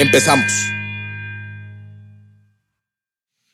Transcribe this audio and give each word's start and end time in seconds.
Empezamos. 0.00 0.50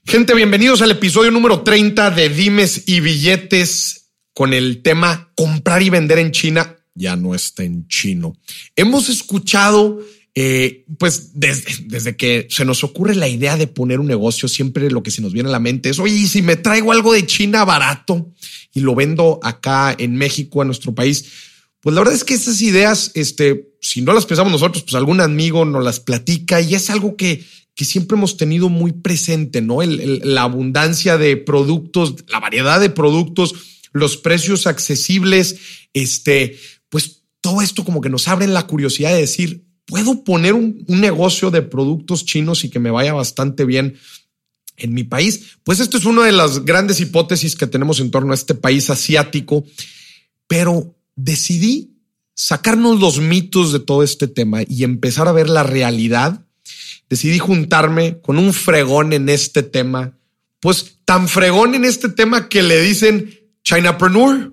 Gente, 0.04 0.32
bienvenidos 0.32 0.80
al 0.80 0.92
episodio 0.92 1.32
número 1.32 1.62
30 1.62 2.12
de 2.12 2.28
Dimes 2.28 2.84
y 2.86 3.00
Billetes 3.00 4.12
con 4.32 4.54
el 4.54 4.80
tema 4.80 5.32
comprar 5.34 5.82
y 5.82 5.90
vender 5.90 6.20
en 6.20 6.30
China. 6.30 6.76
Ya 6.94 7.16
no 7.16 7.34
está 7.34 7.64
en 7.64 7.88
chino. 7.88 8.36
Hemos 8.76 9.08
escuchado, 9.08 9.98
eh, 10.36 10.84
pues 11.00 11.32
desde, 11.34 11.84
desde, 11.86 12.16
que 12.16 12.46
se 12.48 12.64
nos 12.64 12.84
ocurre 12.84 13.16
la 13.16 13.26
idea 13.26 13.56
de 13.56 13.66
poner 13.66 13.98
un 13.98 14.06
negocio, 14.06 14.46
siempre 14.46 14.88
lo 14.88 15.02
que 15.02 15.10
se 15.10 15.22
nos 15.22 15.32
viene 15.32 15.48
a 15.48 15.52
la 15.52 15.58
mente 15.58 15.88
es, 15.88 15.98
oye, 15.98 16.14
¿y 16.14 16.28
si 16.28 16.42
me 16.42 16.54
traigo 16.54 16.92
algo 16.92 17.12
de 17.12 17.26
China 17.26 17.64
barato 17.64 18.32
y 18.72 18.78
lo 18.78 18.94
vendo 18.94 19.40
acá 19.42 19.96
en 19.98 20.14
México, 20.14 20.62
a 20.62 20.64
nuestro 20.64 20.94
país? 20.94 21.24
Pues 21.80 21.94
la 21.94 22.00
verdad 22.00 22.14
es 22.14 22.24
que 22.24 22.34
esas 22.34 22.60
ideas, 22.62 23.12
este, 23.14 23.70
si 23.80 24.02
no 24.02 24.12
las 24.12 24.26
pensamos 24.26 24.52
nosotros, 24.52 24.82
pues 24.82 24.94
algún 24.94 25.20
amigo 25.20 25.64
nos 25.64 25.84
las 25.84 26.00
platica 26.00 26.60
y 26.60 26.74
es 26.74 26.90
algo 26.90 27.16
que, 27.16 27.44
que 27.74 27.84
siempre 27.84 28.16
hemos 28.16 28.36
tenido 28.36 28.68
muy 28.68 28.92
presente, 28.92 29.60
¿no? 29.60 29.82
La 29.82 30.42
abundancia 30.42 31.18
de 31.18 31.36
productos, 31.36 32.14
la 32.28 32.40
variedad 32.40 32.80
de 32.80 32.90
productos, 32.90 33.54
los 33.92 34.16
precios 34.16 34.66
accesibles, 34.66 35.58
este, 35.92 36.58
pues 36.88 37.22
todo 37.40 37.62
esto 37.62 37.84
como 37.84 38.00
que 38.00 38.08
nos 38.08 38.26
abre 38.28 38.46
la 38.46 38.66
curiosidad 38.66 39.12
de 39.12 39.20
decir, 39.20 39.64
puedo 39.84 40.24
poner 40.24 40.54
un 40.54 40.84
negocio 40.88 41.50
de 41.50 41.62
productos 41.62 42.24
chinos 42.24 42.64
y 42.64 42.70
que 42.70 42.80
me 42.80 42.90
vaya 42.90 43.12
bastante 43.12 43.64
bien 43.64 43.96
en 44.76 44.94
mi 44.94 45.04
país. 45.04 45.58
Pues 45.64 45.80
esto 45.80 45.96
es 45.96 46.04
una 46.04 46.24
de 46.24 46.32
las 46.32 46.64
grandes 46.64 47.00
hipótesis 47.00 47.56
que 47.56 47.66
tenemos 47.66 48.00
en 48.00 48.10
torno 48.10 48.32
a 48.32 48.34
este 48.34 48.54
país 48.54 48.90
asiático, 48.90 49.64
pero 50.46 50.95
decidí 51.16 51.96
sacarnos 52.34 53.00
los 53.00 53.18
mitos 53.18 53.72
de 53.72 53.80
todo 53.80 54.02
este 54.02 54.28
tema 54.28 54.60
y 54.68 54.84
empezar 54.84 55.26
a 55.26 55.32
ver 55.32 55.48
la 55.48 55.62
realidad, 55.62 56.44
decidí 57.08 57.38
juntarme 57.38 58.20
con 58.20 58.38
un 58.38 58.52
fregón 58.52 59.12
en 59.12 59.28
este 59.28 59.62
tema, 59.62 60.18
pues 60.60 60.98
tan 61.04 61.28
fregón 61.28 61.74
en 61.74 61.84
este 61.84 62.08
tema 62.10 62.48
que 62.48 62.62
le 62.62 62.80
dicen 62.80 63.34
Chinapreneur. 63.64 64.52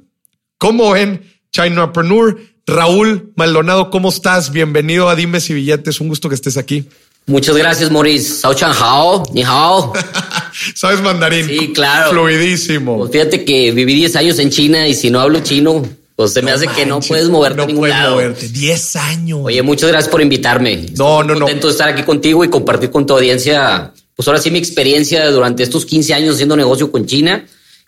¿Cómo 0.57 0.91
ven 0.91 1.21
Chinapreneur? 1.51 2.39
Raúl 2.65 3.33
Maldonado, 3.35 3.89
¿cómo 3.89 4.09
estás? 4.09 4.51
Bienvenido 4.51 5.09
a 5.09 5.15
Dimes 5.15 5.49
y 5.49 5.53
Billetes. 5.53 5.99
Un 5.99 6.07
gusto 6.07 6.29
que 6.29 6.35
estés 6.35 6.55
aquí. 6.55 6.87
Muchas 7.25 7.55
gracias, 7.57 7.91
Maurice. 7.91 8.35
Sao 8.35 8.53
Chan 8.53 8.71
Hao, 8.73 9.23
ni 9.33 9.43
hao. 9.43 9.93
¿Sabes 10.75 11.01
mandarín? 11.01 11.47
Sí, 11.47 11.73
claro. 11.73 12.11
Fluidísimo. 12.11 12.99
Pues 12.99 13.11
fíjate 13.11 13.43
que 13.43 13.71
viví 13.71 13.95
10 13.95 14.15
años 14.15 14.39
en 14.39 14.49
China 14.49 14.87
y 14.87 14.93
si 14.93 15.09
no 15.09 15.19
hablo 15.19 15.39
chino, 15.41 15.83
pues 16.15 16.33
se 16.33 16.41
me 16.41 16.51
hace 16.51 16.67
que 16.67 16.85
no 16.85 16.99
puedes 16.99 17.29
moverte 17.29 17.57
no 17.57 17.63
a 17.63 17.65
ningún 17.65 17.81
puedes 17.81 17.95
lado. 17.95 18.15
moverte. 18.15 18.47
10 18.49 18.95
años. 18.97 19.39
Oye, 19.43 19.61
muchas 19.63 19.89
gracias 19.89 20.11
por 20.11 20.21
invitarme. 20.21 20.75
No, 20.75 21.21
Estoy 21.21 21.27
no, 21.27 21.33
no. 21.33 21.39
Contento 21.39 21.67
de 21.67 21.71
estar 21.71 21.89
aquí 21.89 22.03
contigo 22.03 22.43
y 22.43 22.49
compartir 22.49 22.91
con 22.91 23.05
tu 23.05 23.13
audiencia, 23.13 23.93
pues 24.15 24.27
ahora 24.27 24.39
sí 24.39 24.51
mi 24.51 24.59
experiencia 24.59 25.29
durante 25.31 25.63
estos 25.63 25.85
15 25.85 26.13
años 26.13 26.35
haciendo 26.35 26.55
negocio 26.55 26.91
con 26.91 27.05
China 27.05 27.45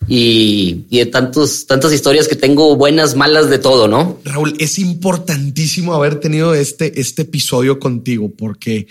y, 0.08 0.86
y 0.90 0.98
de 0.98 1.06
tantos, 1.06 1.66
tantas 1.66 1.92
historias 1.92 2.26
que 2.26 2.36
tengo, 2.36 2.76
buenas, 2.76 3.14
malas, 3.14 3.48
de 3.48 3.58
todo, 3.58 3.86
¿no? 3.86 4.20
Raúl, 4.24 4.54
es 4.58 4.78
importantísimo 4.78 5.94
haber 5.94 6.18
tenido 6.20 6.52
este, 6.54 7.00
este 7.00 7.22
episodio 7.22 7.78
contigo 7.78 8.30
porque, 8.36 8.88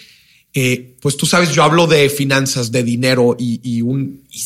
eh, 0.53 0.95
pues 1.01 1.18
tú 1.18 1.25
sabes, 1.25 1.51
yo 1.51 1.63
hablo 1.63 1.88
de 1.88 2.09
finanzas, 2.09 2.72
de 2.72 2.84
dinero 2.84 3.35
y, 3.38 3.59
y 3.63 3.81
un, 3.81 4.24
y, 4.31 4.40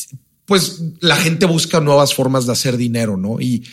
pues 0.46 0.82
la 1.00 1.16
gente 1.16 1.46
busca 1.46 1.80
nuevas 1.80 2.16
formas 2.16 2.48
de 2.48 2.54
hacer 2.54 2.76
dinero, 2.76 3.18
¿no? 3.18 3.40
Y, 3.40 3.64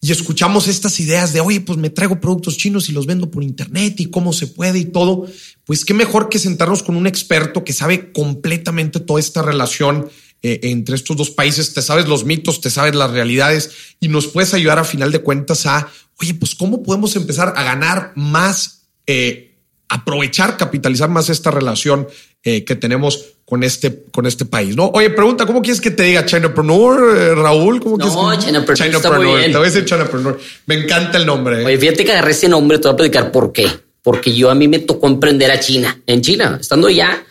y 0.00 0.12
escuchamos 0.12 0.68
estas 0.68 1.00
ideas 1.00 1.32
de, 1.32 1.40
oye, 1.40 1.60
pues 1.62 1.78
me 1.78 1.88
traigo 1.88 2.20
productos 2.20 2.58
chinos 2.58 2.88
y 2.88 2.92
los 2.92 3.06
vendo 3.06 3.30
por 3.30 3.42
internet 3.42 4.00
y 4.00 4.10
cómo 4.10 4.32
se 4.32 4.46
puede 4.46 4.78
y 4.78 4.84
todo. 4.84 5.26
Pues 5.64 5.84
qué 5.84 5.94
mejor 5.94 6.28
que 6.28 6.38
sentarnos 6.38 6.82
con 6.82 6.96
un 6.96 7.06
experto 7.06 7.64
que 7.64 7.72
sabe 7.72 8.12
completamente 8.12 9.00
toda 9.00 9.18
esta 9.18 9.40
relación 9.40 10.10
eh, 10.42 10.60
entre 10.64 10.96
estos 10.96 11.16
dos 11.16 11.30
países, 11.30 11.72
te 11.72 11.80
sabes 11.80 12.06
los 12.06 12.26
mitos, 12.26 12.60
te 12.60 12.68
sabes 12.68 12.94
las 12.94 13.10
realidades 13.12 13.70
y 13.98 14.08
nos 14.08 14.26
puedes 14.26 14.52
ayudar 14.52 14.78
a 14.78 14.84
final 14.84 15.10
de 15.10 15.22
cuentas 15.22 15.64
a, 15.64 15.88
oye, 16.20 16.34
pues 16.34 16.54
cómo 16.54 16.82
podemos 16.82 17.16
empezar 17.16 17.54
a 17.56 17.62
ganar 17.62 18.12
más, 18.14 18.82
eh, 19.06 19.56
aprovechar, 19.88 20.58
capitalizar 20.58 21.08
más 21.08 21.30
esta 21.30 21.50
relación 21.50 22.08
eh, 22.44 22.64
que 22.64 22.76
tenemos 22.76 23.34
con 23.44 23.62
este, 23.62 24.04
con 24.10 24.26
este 24.26 24.44
país, 24.44 24.74
¿no? 24.76 24.90
Oye, 24.94 25.10
pregunta, 25.10 25.44
¿cómo 25.46 25.60
quieres 25.60 25.80
que 25.80 25.90
te 25.90 26.02
diga 26.04 26.24
Chinapreneur, 26.24 27.16
eh, 27.16 27.34
Raúl? 27.34 27.80
¿Cómo 27.80 27.98
No, 27.98 28.04
quieres 28.06 28.38
que... 28.38 28.46
Chinapreneur 28.46 28.96
está 28.96 29.10
muy 29.12 29.26
bien. 29.26 29.52
Te 29.52 29.58
voy 29.58 29.66
a 29.66 29.70
decir 29.70 29.84
Chinapreneur. 29.84 30.40
Me 30.66 30.74
encanta 30.76 31.18
el 31.18 31.26
nombre. 31.26 31.62
¿eh? 31.62 31.64
Oye, 31.64 31.78
fíjate 31.78 32.04
que 32.04 32.12
agarré 32.12 32.30
ese 32.30 32.48
nombre, 32.48 32.78
te 32.78 32.88
voy 32.88 32.94
a 32.94 32.96
platicar 32.96 33.32
por 33.32 33.52
qué. 33.52 33.66
Porque 34.02 34.34
yo 34.34 34.50
a 34.50 34.54
mí 34.54 34.68
me 34.68 34.80
tocó 34.80 35.06
emprender 35.06 35.50
a 35.50 35.60
China. 35.60 35.98
En 36.06 36.20
China, 36.20 36.58
estando 36.60 36.90
ya, 36.90 37.24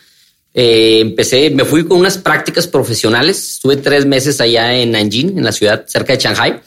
eh, 0.54 1.00
empecé, 1.02 1.50
me 1.52 1.66
fui 1.66 1.86
con 1.86 2.00
unas 2.00 2.18
prácticas 2.18 2.68
profesionales. 2.68 3.56
Estuve 3.56 3.78
tres 3.78 4.06
meses 4.06 4.42
allá 4.42 4.76
en 4.76 4.92
Nanjing, 4.92 5.38
en 5.38 5.44
la 5.44 5.52
ciudad 5.52 5.86
cerca 5.88 6.14
de 6.14 6.20
Shanghai. 6.20 6.62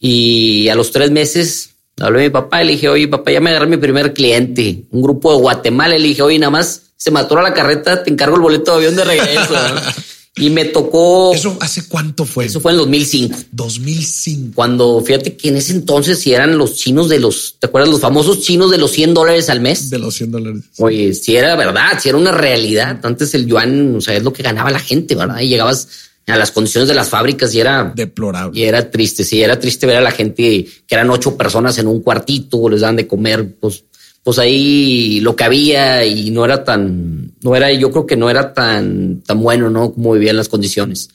Y 0.00 0.68
a 0.68 0.74
los 0.74 0.90
tres 0.90 1.10
meses 1.10 1.70
hablé 2.00 2.20
a 2.20 2.24
mi 2.24 2.30
papá 2.30 2.62
y 2.62 2.66
le 2.66 2.72
dije, 2.72 2.88
oye, 2.88 3.08
papá, 3.08 3.32
ya 3.32 3.40
me 3.40 3.50
agarré 3.50 3.66
mi 3.68 3.76
primer 3.76 4.12
cliente. 4.12 4.84
Un 4.90 5.02
grupo 5.02 5.32
de 5.32 5.40
Guatemala. 5.40 5.98
Le 5.98 6.08
dije, 6.08 6.22
oye, 6.22 6.38
nada 6.38 6.50
más 6.50 6.82
se 6.96 7.10
me 7.10 7.20
atoró 7.20 7.42
la 7.42 7.54
carreta, 7.54 8.02
te 8.02 8.10
encargo 8.10 8.36
el 8.36 8.42
boleto 8.42 8.72
de 8.72 8.76
avión 8.78 8.96
de 8.96 9.04
regreso. 9.04 9.52
¿no? 9.52 9.80
Y 10.38 10.50
me 10.50 10.66
tocó. 10.66 11.32
¿Eso 11.32 11.56
hace 11.60 11.88
cuánto 11.88 12.26
fue? 12.26 12.44
Eso 12.44 12.60
fue 12.60 12.72
en 12.72 12.78
2005. 12.78 13.38
2005. 13.52 14.52
Cuando 14.54 15.00
fíjate 15.00 15.34
que 15.34 15.48
en 15.48 15.56
ese 15.56 15.72
entonces 15.72 16.18
si 16.18 16.34
eran 16.34 16.58
los 16.58 16.76
chinos 16.76 17.08
de 17.08 17.18
los, 17.18 17.56
¿te 17.58 17.68
acuerdas? 17.68 17.88
Los 17.88 18.02
famosos 18.02 18.42
chinos 18.42 18.70
de 18.70 18.76
los 18.76 18.90
100 18.90 19.14
dólares 19.14 19.48
al 19.48 19.60
mes. 19.60 19.88
De 19.88 19.98
los 19.98 20.14
100 20.14 20.30
dólares. 20.30 20.62
Oye, 20.76 21.14
si 21.14 21.36
era 21.36 21.56
verdad, 21.56 21.98
si 21.98 22.10
era 22.10 22.18
una 22.18 22.32
realidad. 22.32 23.00
Antes 23.02 23.32
el 23.32 23.46
yuan, 23.46 23.96
o 23.96 24.00
sea, 24.02 24.14
es 24.14 24.22
lo 24.22 24.32
que 24.34 24.42
ganaba 24.42 24.70
la 24.70 24.78
gente, 24.78 25.14
¿verdad? 25.14 25.40
Y 25.40 25.48
llegabas 25.48 25.88
a 26.26 26.36
las 26.36 26.50
condiciones 26.50 26.88
de 26.88 26.94
las 26.94 27.08
fábricas 27.08 27.54
y 27.54 27.60
era 27.60 27.92
deplorable. 27.94 28.58
Y 28.58 28.64
era 28.64 28.90
triste, 28.90 29.24
sí, 29.24 29.42
era 29.42 29.58
triste 29.58 29.86
ver 29.86 29.96
a 29.96 30.00
la 30.00 30.10
gente 30.10 30.66
que 30.86 30.94
eran 30.94 31.10
ocho 31.10 31.36
personas 31.36 31.78
en 31.78 31.86
un 31.86 32.00
cuartito, 32.00 32.68
les 32.68 32.80
daban 32.80 32.96
de 32.96 33.06
comer, 33.06 33.56
pues, 33.60 33.84
pues 34.22 34.38
ahí 34.38 35.20
lo 35.20 35.36
que 35.36 35.44
había 35.44 36.04
y 36.04 36.30
no 36.30 36.44
era 36.44 36.64
tan, 36.64 37.32
no 37.42 37.54
era, 37.54 37.72
yo 37.72 37.92
creo 37.92 38.06
que 38.06 38.16
no 38.16 38.28
era 38.28 38.52
tan, 38.52 39.22
tan 39.22 39.40
bueno, 39.40 39.70
¿no? 39.70 39.92
Como 39.92 40.14
vivían 40.14 40.36
las 40.36 40.48
condiciones. 40.48 41.08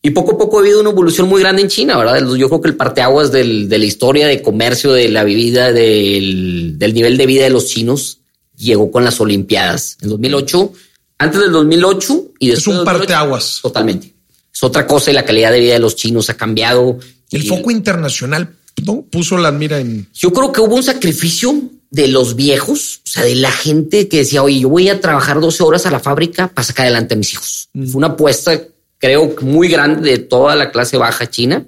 Y 0.00 0.10
poco 0.10 0.34
a 0.34 0.38
poco 0.38 0.58
ha 0.58 0.60
habido 0.60 0.80
una 0.80 0.90
evolución 0.90 1.28
muy 1.28 1.40
grande 1.40 1.62
en 1.62 1.68
China, 1.68 1.96
¿verdad? 1.96 2.24
Yo 2.36 2.48
creo 2.48 2.60
que 2.60 2.68
el 2.68 2.76
parteaguas 2.76 3.32
del, 3.32 3.68
de 3.68 3.78
la 3.78 3.84
historia 3.84 4.28
de 4.28 4.40
comercio, 4.40 4.92
de 4.92 5.08
la 5.08 5.24
vida, 5.24 5.72
del, 5.72 6.78
del 6.78 6.94
nivel 6.94 7.16
de 7.16 7.26
vida 7.26 7.42
de 7.42 7.50
los 7.50 7.66
chinos 7.66 8.20
llegó 8.56 8.92
con 8.92 9.04
las 9.04 9.20
Olimpiadas 9.20 9.98
en 10.00 10.10
2008, 10.10 10.72
antes 11.18 11.40
del 11.40 11.50
2008 11.50 12.24
y 12.38 12.50
después. 12.50 12.60
Es 12.60 12.66
un 12.68 12.74
del 12.74 12.84
2008, 12.84 12.98
parteaguas. 12.98 13.58
Totalmente. 13.60 14.15
Es 14.56 14.64
otra 14.64 14.86
cosa 14.86 15.10
y 15.10 15.14
la 15.14 15.26
calidad 15.26 15.52
de 15.52 15.60
vida 15.60 15.74
de 15.74 15.80
los 15.80 15.96
chinos 15.96 16.30
ha 16.30 16.34
cambiado. 16.34 16.98
El 17.30 17.44
Y 17.44 17.46
foco 17.46 17.70
internacional 17.70 18.54
¿no? 18.86 19.02
puso 19.02 19.36
la 19.36 19.52
mira 19.52 19.78
en. 19.78 20.08
Yo 20.14 20.32
creo 20.32 20.50
que 20.50 20.62
hubo 20.62 20.76
un 20.76 20.82
sacrificio 20.82 21.60
de 21.90 22.08
los 22.08 22.36
viejos, 22.36 23.02
o 23.04 23.06
sea, 23.06 23.24
de 23.24 23.34
la 23.34 23.50
gente 23.50 24.08
que 24.08 24.18
decía, 24.18 24.42
oye, 24.42 24.60
yo 24.60 24.70
voy 24.70 24.88
a 24.88 24.98
trabajar 24.98 25.40
12 25.40 25.62
horas 25.62 25.84
a 25.84 25.90
la 25.90 26.00
fábrica 26.00 26.48
para 26.48 26.64
sacar 26.64 26.86
adelante 26.86 27.12
a 27.12 27.18
mis 27.18 27.34
hijos. 27.34 27.68
Mm. 27.74 27.86
Fue 27.86 27.98
una 27.98 28.06
apuesta, 28.06 28.58
creo, 28.96 29.36
muy 29.42 29.68
grande 29.68 30.10
de 30.10 30.18
toda 30.20 30.56
la 30.56 30.70
clase 30.70 30.96
baja 30.96 31.28
china 31.28 31.62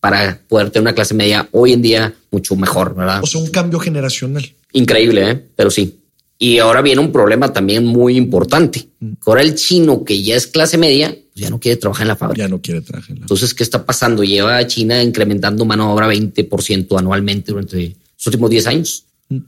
para 0.00 0.40
poder 0.48 0.70
tener 0.70 0.82
una 0.82 0.96
clase 0.96 1.14
media 1.14 1.48
hoy 1.52 1.74
en 1.74 1.82
día 1.82 2.12
mucho 2.32 2.56
mejor, 2.56 2.96
¿verdad? 2.96 3.20
O 3.22 3.26
sea, 3.28 3.40
un 3.40 3.50
cambio 3.50 3.78
generacional. 3.78 4.52
Increíble, 4.72 5.30
¿eh? 5.30 5.44
pero 5.54 5.70
sí. 5.70 5.96
Y 6.38 6.58
ahora 6.58 6.82
viene 6.82 7.00
un 7.00 7.12
problema 7.12 7.52
también 7.52 7.86
muy 7.86 8.16
importante. 8.16 8.88
Mm. 8.98 9.12
Ahora 9.26 9.42
el 9.42 9.54
chino 9.54 10.02
que 10.02 10.20
ya 10.20 10.34
es 10.34 10.48
clase 10.48 10.76
media, 10.76 11.16
ya 11.34 11.50
no 11.50 11.58
quiere 11.58 11.76
trabajar 11.76 12.02
en 12.04 12.08
la 12.08 12.16
fábrica. 12.16 12.44
Ya 12.44 12.48
no 12.48 12.60
quiere 12.60 12.80
traje. 12.82 13.14
¿no? 13.14 13.22
Entonces, 13.22 13.54
¿qué 13.54 13.62
está 13.62 13.84
pasando? 13.84 14.22
Lleva 14.22 14.56
a 14.58 14.66
China 14.66 15.02
incrementando 15.02 15.64
mano 15.64 15.86
de 15.86 15.92
obra 15.92 16.08
20% 16.12 16.98
anualmente 16.98 17.52
durante 17.52 17.96
los 18.16 18.26
últimos 18.26 18.50
10 18.50 18.66
años. 18.66 19.04
Mm. 19.28 19.38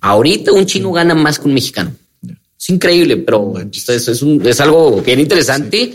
Ahorita 0.00 0.52
un 0.52 0.66
chino 0.66 0.90
gana 0.92 1.14
más 1.14 1.38
que 1.38 1.46
un 1.48 1.54
mexicano. 1.54 1.94
Es 2.60 2.70
increíble, 2.70 3.18
pero 3.18 3.54
es, 3.72 3.88
es 3.88 4.20
un- 4.22 4.44
es 4.44 4.60
algo 4.60 5.00
bien 5.02 5.20
interesante. 5.20 5.94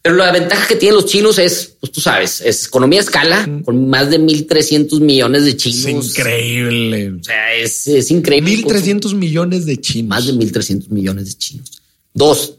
Pero 0.00 0.14
la 0.14 0.30
ventaja 0.30 0.68
que 0.68 0.76
tienen 0.76 0.94
los 0.94 1.06
chinos 1.06 1.36
es, 1.40 1.74
pues 1.80 1.90
tú 1.90 2.00
sabes, 2.00 2.40
es 2.40 2.66
economía 2.66 3.00
a 3.00 3.02
escala 3.02 3.62
con 3.64 3.88
más 3.90 4.08
de 4.08 4.20
1.300 4.20 5.00
millones 5.00 5.44
de 5.44 5.56
chinos. 5.56 5.84
Es 6.06 6.16
increíble. 6.18 7.10
O 7.14 7.24
sea, 7.24 7.52
es, 7.56 7.88
es 7.88 8.10
increíble. 8.12 8.58
1.300 8.64 9.12
millones 9.16 9.66
de 9.66 9.80
chinos. 9.80 10.08
Más 10.08 10.26
de 10.28 10.34
1.300 10.34 10.90
millones 10.90 11.26
de 11.26 11.32
chinos. 11.34 11.72
Dos, 12.14 12.54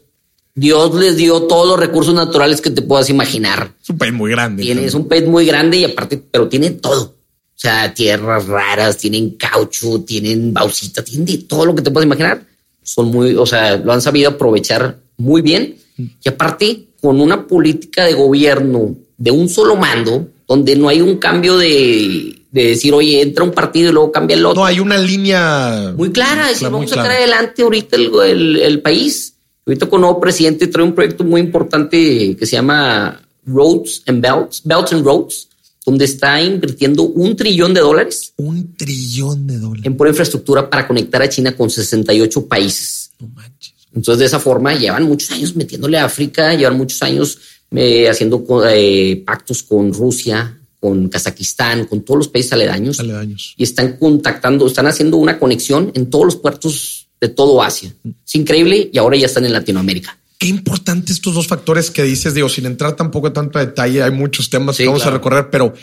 Dios 0.58 0.94
les 0.94 1.16
dio 1.16 1.42
todos 1.42 1.68
los 1.68 1.78
recursos 1.78 2.14
naturales 2.14 2.60
que 2.60 2.70
te 2.70 2.82
puedas 2.82 3.08
imaginar. 3.10 3.72
Es 3.80 3.90
un 3.90 3.98
país 3.98 4.12
muy 4.12 4.30
grande. 4.30 4.62
Tiene, 4.62 4.84
es 4.84 4.94
un 4.94 5.06
país 5.06 5.24
muy 5.26 5.46
grande 5.46 5.76
y 5.76 5.84
aparte, 5.84 6.16
pero 6.18 6.48
tiene 6.48 6.70
todo. 6.70 7.02
O 7.02 7.60
sea, 7.60 7.92
tierras 7.94 8.46
raras, 8.46 8.96
tienen 8.96 9.30
caucho, 9.30 10.00
tienen 10.02 10.52
bauxita, 10.52 11.04
tienen 11.04 11.26
de 11.26 11.38
todo 11.38 11.64
lo 11.64 11.74
que 11.74 11.82
te 11.82 11.90
puedas 11.90 12.06
imaginar. 12.06 12.44
Son 12.82 13.06
muy, 13.08 13.36
o 13.36 13.46
sea, 13.46 13.76
lo 13.76 13.92
han 13.92 14.02
sabido 14.02 14.30
aprovechar 14.30 14.98
muy 15.16 15.42
bien. 15.42 15.76
Y 15.96 16.28
aparte, 16.28 16.88
con 17.00 17.20
una 17.20 17.46
política 17.46 18.04
de 18.04 18.14
gobierno 18.14 18.96
de 19.16 19.30
un 19.30 19.48
solo 19.48 19.76
mando, 19.76 20.28
donde 20.46 20.74
no 20.76 20.88
hay 20.88 21.00
un 21.00 21.18
cambio 21.18 21.58
de, 21.58 22.38
de 22.50 22.64
decir, 22.68 22.94
oye, 22.94 23.20
entra 23.20 23.44
un 23.44 23.52
partido 23.52 23.90
y 23.90 23.92
luego 23.92 24.10
cambia 24.10 24.36
el 24.36 24.46
otro. 24.46 24.62
No, 24.62 24.66
hay 24.66 24.80
una 24.80 24.98
línea 24.98 25.92
muy 25.96 26.10
clara. 26.10 26.48
decir, 26.48 26.68
vamos 26.68 26.90
a 26.92 26.96
sacar 26.96 27.12
adelante 27.12 27.62
ahorita 27.62 27.96
el, 27.96 28.10
el, 28.24 28.56
el, 28.56 28.80
país. 28.80 29.27
Ahorita 29.68 29.86
con 29.86 30.00
nuevo 30.00 30.18
presidente 30.18 30.66
trae 30.66 30.82
un 30.82 30.94
proyecto 30.94 31.24
muy 31.24 31.42
importante 31.42 32.34
que 32.34 32.46
se 32.46 32.52
llama 32.52 33.20
Roads 33.44 34.02
and 34.06 34.22
Belts, 34.22 34.62
Belts 34.64 34.94
and 34.94 35.04
Roads, 35.04 35.46
donde 35.84 36.06
está 36.06 36.40
invirtiendo 36.40 37.02
un 37.02 37.36
trillón 37.36 37.74
de 37.74 37.80
dólares. 37.80 38.32
Un 38.36 38.74
trillón 38.74 39.46
de 39.46 39.58
dólares. 39.58 39.84
En 39.84 39.94
pura 39.94 40.08
infraestructura 40.08 40.70
para 40.70 40.88
conectar 40.88 41.20
a 41.20 41.28
China 41.28 41.54
con 41.54 41.68
68 41.68 42.46
países. 42.46 43.10
No 43.20 43.28
manches. 43.28 43.74
Entonces, 43.94 44.20
de 44.20 44.24
esa 44.24 44.40
forma, 44.40 44.72
llevan 44.72 45.02
muchos 45.02 45.30
años 45.32 45.54
metiéndole 45.54 45.98
a 45.98 46.06
África, 46.06 46.54
llevan 46.54 46.78
muchos 46.78 47.02
años 47.02 47.38
eh, 47.70 48.08
haciendo 48.08 48.42
eh, 48.70 49.22
pactos 49.26 49.62
con 49.62 49.92
Rusia, 49.92 50.58
con 50.80 51.10
Kazajistán, 51.10 51.84
con 51.84 52.00
todos 52.06 52.18
los 52.18 52.28
países 52.28 52.54
aledaños. 52.54 53.00
Aledaños. 53.00 53.52
Y 53.58 53.64
están 53.64 53.98
contactando, 53.98 54.66
están 54.66 54.86
haciendo 54.86 55.18
una 55.18 55.38
conexión 55.38 55.92
en 55.94 56.08
todos 56.08 56.24
los 56.24 56.36
puertos 56.36 56.97
de 57.20 57.28
todo 57.28 57.62
Asia. 57.62 57.94
Es 58.26 58.34
increíble 58.34 58.90
y 58.92 58.98
ahora 58.98 59.16
ya 59.16 59.26
están 59.26 59.44
en 59.44 59.52
Latinoamérica. 59.52 60.18
Qué 60.38 60.46
importante 60.46 61.12
estos 61.12 61.34
dos 61.34 61.48
factores 61.48 61.90
que 61.90 62.04
dices, 62.04 62.32
digo, 62.32 62.48
sin 62.48 62.66
entrar 62.66 62.94
tampoco 62.94 63.32
tanto 63.32 63.58
detalle, 63.58 64.04
hay 64.04 64.12
muchos 64.12 64.50
temas 64.50 64.76
sí, 64.76 64.84
que 64.84 64.86
vamos 64.86 65.02
claro. 65.02 65.16
a 65.16 65.18
recorrer, 65.18 65.50
pero 65.50 65.74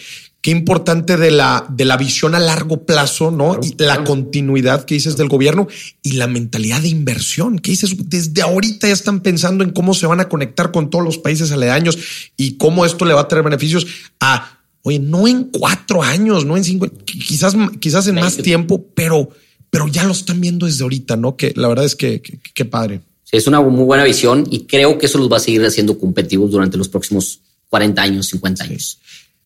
qué 0.45 0.51
importante 0.51 1.17
de 1.17 1.31
la, 1.31 1.65
de 1.69 1.85
la 1.85 1.97
visión 1.97 2.35
a 2.35 2.39
largo 2.39 2.85
plazo, 2.85 3.31
¿no? 3.31 3.59
Claro, 3.59 3.61
y 3.65 3.83
la 3.83 4.03
continuidad 4.03 4.85
que 4.85 4.93
dices 4.93 5.17
del 5.17 5.27
gobierno 5.27 5.67
y 6.03 6.13
la 6.13 6.27
mentalidad 6.27 6.81
de 6.81 6.87
inversión, 6.87 7.57
que 7.57 7.71
dices, 7.71 7.95
desde 8.05 8.43
ahorita 8.43 8.87
ya 8.87 8.93
están 8.93 9.21
pensando 9.21 9.63
en 9.63 9.71
cómo 9.71 9.95
se 9.95 10.05
van 10.05 10.19
a 10.19 10.29
conectar 10.29 10.71
con 10.71 10.91
todos 10.91 11.03
los 11.03 11.17
países 11.17 11.51
aledaños 11.51 11.97
y 12.37 12.57
cómo 12.57 12.85
esto 12.85 13.05
le 13.05 13.15
va 13.15 13.21
a 13.21 13.27
traer 13.27 13.43
beneficios 13.43 13.87
a, 14.19 14.59
oye, 14.83 14.99
no 14.99 15.27
en 15.27 15.45
cuatro 15.45 16.03
años, 16.03 16.45
no 16.45 16.55
en 16.55 16.63
cinco, 16.63 16.87
quizás, 17.03 17.55
quizás 17.79 18.07
en 18.07 18.15
más 18.15 18.37
tiempo, 18.37 18.85
pero, 18.93 19.31
pero 19.75 19.89
ya 19.89 20.05
lo 20.05 20.13
están 20.13 20.39
viendo 20.39 20.67
desde 20.67 20.83
ahorita, 20.83 21.17
¿no? 21.17 21.35
Que 21.35 21.51
la 21.53 21.67
verdad 21.67 21.83
es 21.83 21.97
que, 21.97 22.21
que 22.21 22.63
padre. 22.63 23.01
Sí, 23.25 23.35
es 23.35 23.45
una 23.45 23.59
muy 23.59 23.83
buena 23.83 24.05
visión 24.05 24.47
y 24.49 24.61
creo 24.67 24.97
que 24.97 25.07
eso 25.07 25.17
los 25.17 25.29
va 25.29 25.35
a 25.35 25.41
seguir 25.41 25.65
haciendo 25.65 25.99
competitivos 25.99 26.49
durante 26.49 26.77
los 26.77 26.87
próximos 26.87 27.41
40 27.67 28.01
años, 28.01 28.27
50 28.27 28.63
años. 28.63 28.99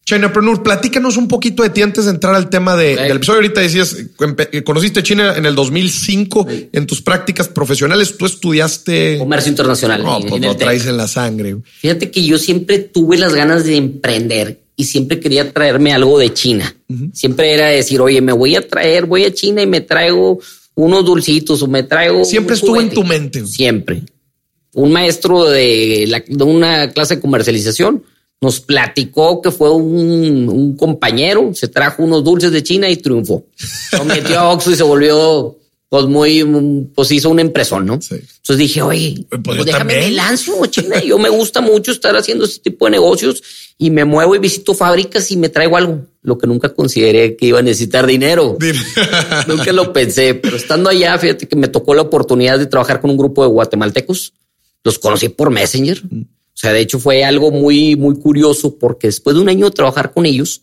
Chinapreneur, 0.05 0.61
platícanos 0.61 1.17
un 1.17 1.27
poquito 1.27 1.63
de 1.63 1.71
ti 1.71 1.81
antes 1.81 2.05
de 2.05 2.11
entrar 2.11 2.35
al 2.35 2.51
tema 2.51 2.75
de, 2.75 2.93
okay. 2.93 3.07
del 3.07 3.17
episodio. 3.17 3.37
Ahorita 3.37 3.61
decías, 3.61 3.97
conociste 4.65 5.01
China 5.01 5.33
en 5.35 5.47
el 5.47 5.55
2005 5.55 6.47
sí. 6.47 6.69
en 6.73 6.85
tus 6.85 7.01
prácticas 7.01 7.47
profesionales. 7.47 8.15
Tú 8.15 8.27
estudiaste 8.27 9.17
comercio 9.17 9.49
internacional. 9.49 10.03
No, 10.03 10.19
pues 10.19 10.41
lo 10.43 10.55
traes 10.55 10.85
en 10.85 10.97
la 10.97 11.07
sangre. 11.07 11.57
Fíjate 11.79 12.11
que 12.11 12.23
yo 12.23 12.37
siempre 12.37 12.77
tuve 12.77 13.17
las 13.17 13.33
ganas 13.33 13.63
de 13.63 13.77
emprender 13.77 14.59
y 14.79 14.85
siempre 14.85 15.19
quería 15.19 15.51
traerme 15.51 15.91
algo 15.91 16.17
de 16.17 16.33
China. 16.33 16.73
Uh 16.87 16.93
-huh. 16.93 17.13
Siempre 17.13 17.53
era 17.53 17.67
decir, 17.67 17.99
oye, 17.99 18.21
me 18.21 18.31
voy 18.31 18.55
a 18.55 18.65
traer, 18.65 19.05
voy 19.05 19.25
a 19.25 19.33
China 19.33 19.61
y 19.61 19.67
me 19.67 19.81
traigo 19.81 20.39
unos 20.73 21.03
dulcitos 21.03 21.61
o 21.61 21.67
me 21.67 21.83
traigo. 21.83 22.23
Siempre 22.23 22.55
estuvo 22.55 22.75
juguete. 22.75 22.87
en 22.87 22.95
tu 22.95 23.03
mente. 23.03 23.45
Siempre. 23.45 24.03
Un 24.73 24.93
maestro 24.93 25.49
de, 25.49 26.05
la, 26.07 26.23
de 26.25 26.43
una 26.45 26.89
clase 26.91 27.17
de 27.17 27.21
comercialización 27.21 28.05
nos 28.39 28.61
platicó 28.61 29.41
que 29.41 29.51
fue 29.51 29.69
un, 29.69 30.47
un, 30.47 30.77
compañero, 30.77 31.51
se 31.53 31.67
trajo 31.67 32.01
unos 32.01 32.23
dulces 32.23 32.53
de 32.53 32.63
China 32.63 32.89
y 32.89 32.95
triunfó. 32.95 33.47
Lo 33.97 34.05
metió 34.05 34.39
a 34.39 34.49
Oxxo 34.53 34.71
y 34.71 34.75
se 34.77 34.83
volvió 34.83 35.58
pues 35.89 36.05
muy, 36.05 36.45
pues 36.93 37.11
hizo 37.11 37.31
una 37.31 37.41
impresión, 37.41 37.87
¿no? 37.87 37.99
Sí. 37.99 38.13
Entonces 38.13 38.57
dije, 38.57 38.83
oye, 38.83 39.25
pues, 39.27 39.41
pues 39.43 39.65
déjame 39.65 39.95
me 39.95 40.11
lanzo, 40.11 40.63
China. 40.67 41.01
Yo 41.01 41.17
me 41.17 41.29
gusta 41.29 41.61
mucho 41.61 41.91
estar 41.91 42.15
haciendo 42.15 42.45
este 42.45 42.69
tipo 42.69 42.85
de 42.85 42.91
negocios 42.91 43.41
y 43.75 43.89
me 43.89 44.05
muevo 44.05 44.35
y 44.35 44.39
visito 44.39 44.75
fábricas 44.75 45.31
y 45.31 45.37
me 45.37 45.49
traigo 45.49 45.77
algo. 45.77 46.05
Lo 46.21 46.37
que 46.37 46.45
nunca 46.45 46.69
consideré 46.75 47.35
que 47.35 47.47
iba 47.47 47.59
a 47.59 47.63
necesitar 47.63 48.05
dinero. 48.05 48.55
nunca 49.47 49.73
lo 49.73 49.91
pensé, 49.91 50.35
pero 50.35 50.57
estando 50.57 50.91
allá, 50.91 51.17
fíjate 51.17 51.47
que 51.47 51.55
me 51.55 51.69
tocó 51.69 51.95
la 51.95 52.03
oportunidad 52.03 52.59
de 52.59 52.67
trabajar 52.67 53.01
con 53.01 53.09
un 53.09 53.17
grupo 53.17 53.41
de 53.41 53.49
guatemaltecos. 53.49 54.33
Los 54.83 54.99
conocí 54.99 55.29
por 55.29 55.49
Messenger. 55.49 56.03
O 56.03 56.61
sea, 56.61 56.71
de 56.71 56.81
hecho 56.81 56.99
fue 56.99 57.23
algo 57.23 57.49
muy, 57.49 57.95
muy 57.95 58.15
curioso 58.19 58.77
porque 58.77 59.07
después 59.07 59.35
de 59.35 59.41
un 59.41 59.49
año 59.49 59.65
de 59.65 59.71
trabajar 59.71 60.11
con 60.13 60.27
ellos, 60.27 60.61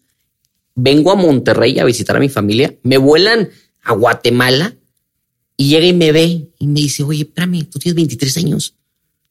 vengo 0.76 1.10
a 1.10 1.16
Monterrey 1.16 1.80
a 1.80 1.84
visitar 1.84 2.16
a 2.16 2.20
mi 2.20 2.28
familia, 2.28 2.76
me 2.84 2.98
vuelan 2.98 3.48
a 3.82 3.92
Guatemala 3.94 4.76
y 5.56 5.68
llega 5.68 5.86
y 5.86 5.92
me 5.92 6.12
ve 6.12 6.48
y 6.58 6.66
me 6.66 6.80
dice, 6.80 7.02
oye, 7.02 7.22
espérame, 7.22 7.64
tú 7.64 7.78
tienes 7.78 7.94
23 7.96 8.36
años. 8.38 8.74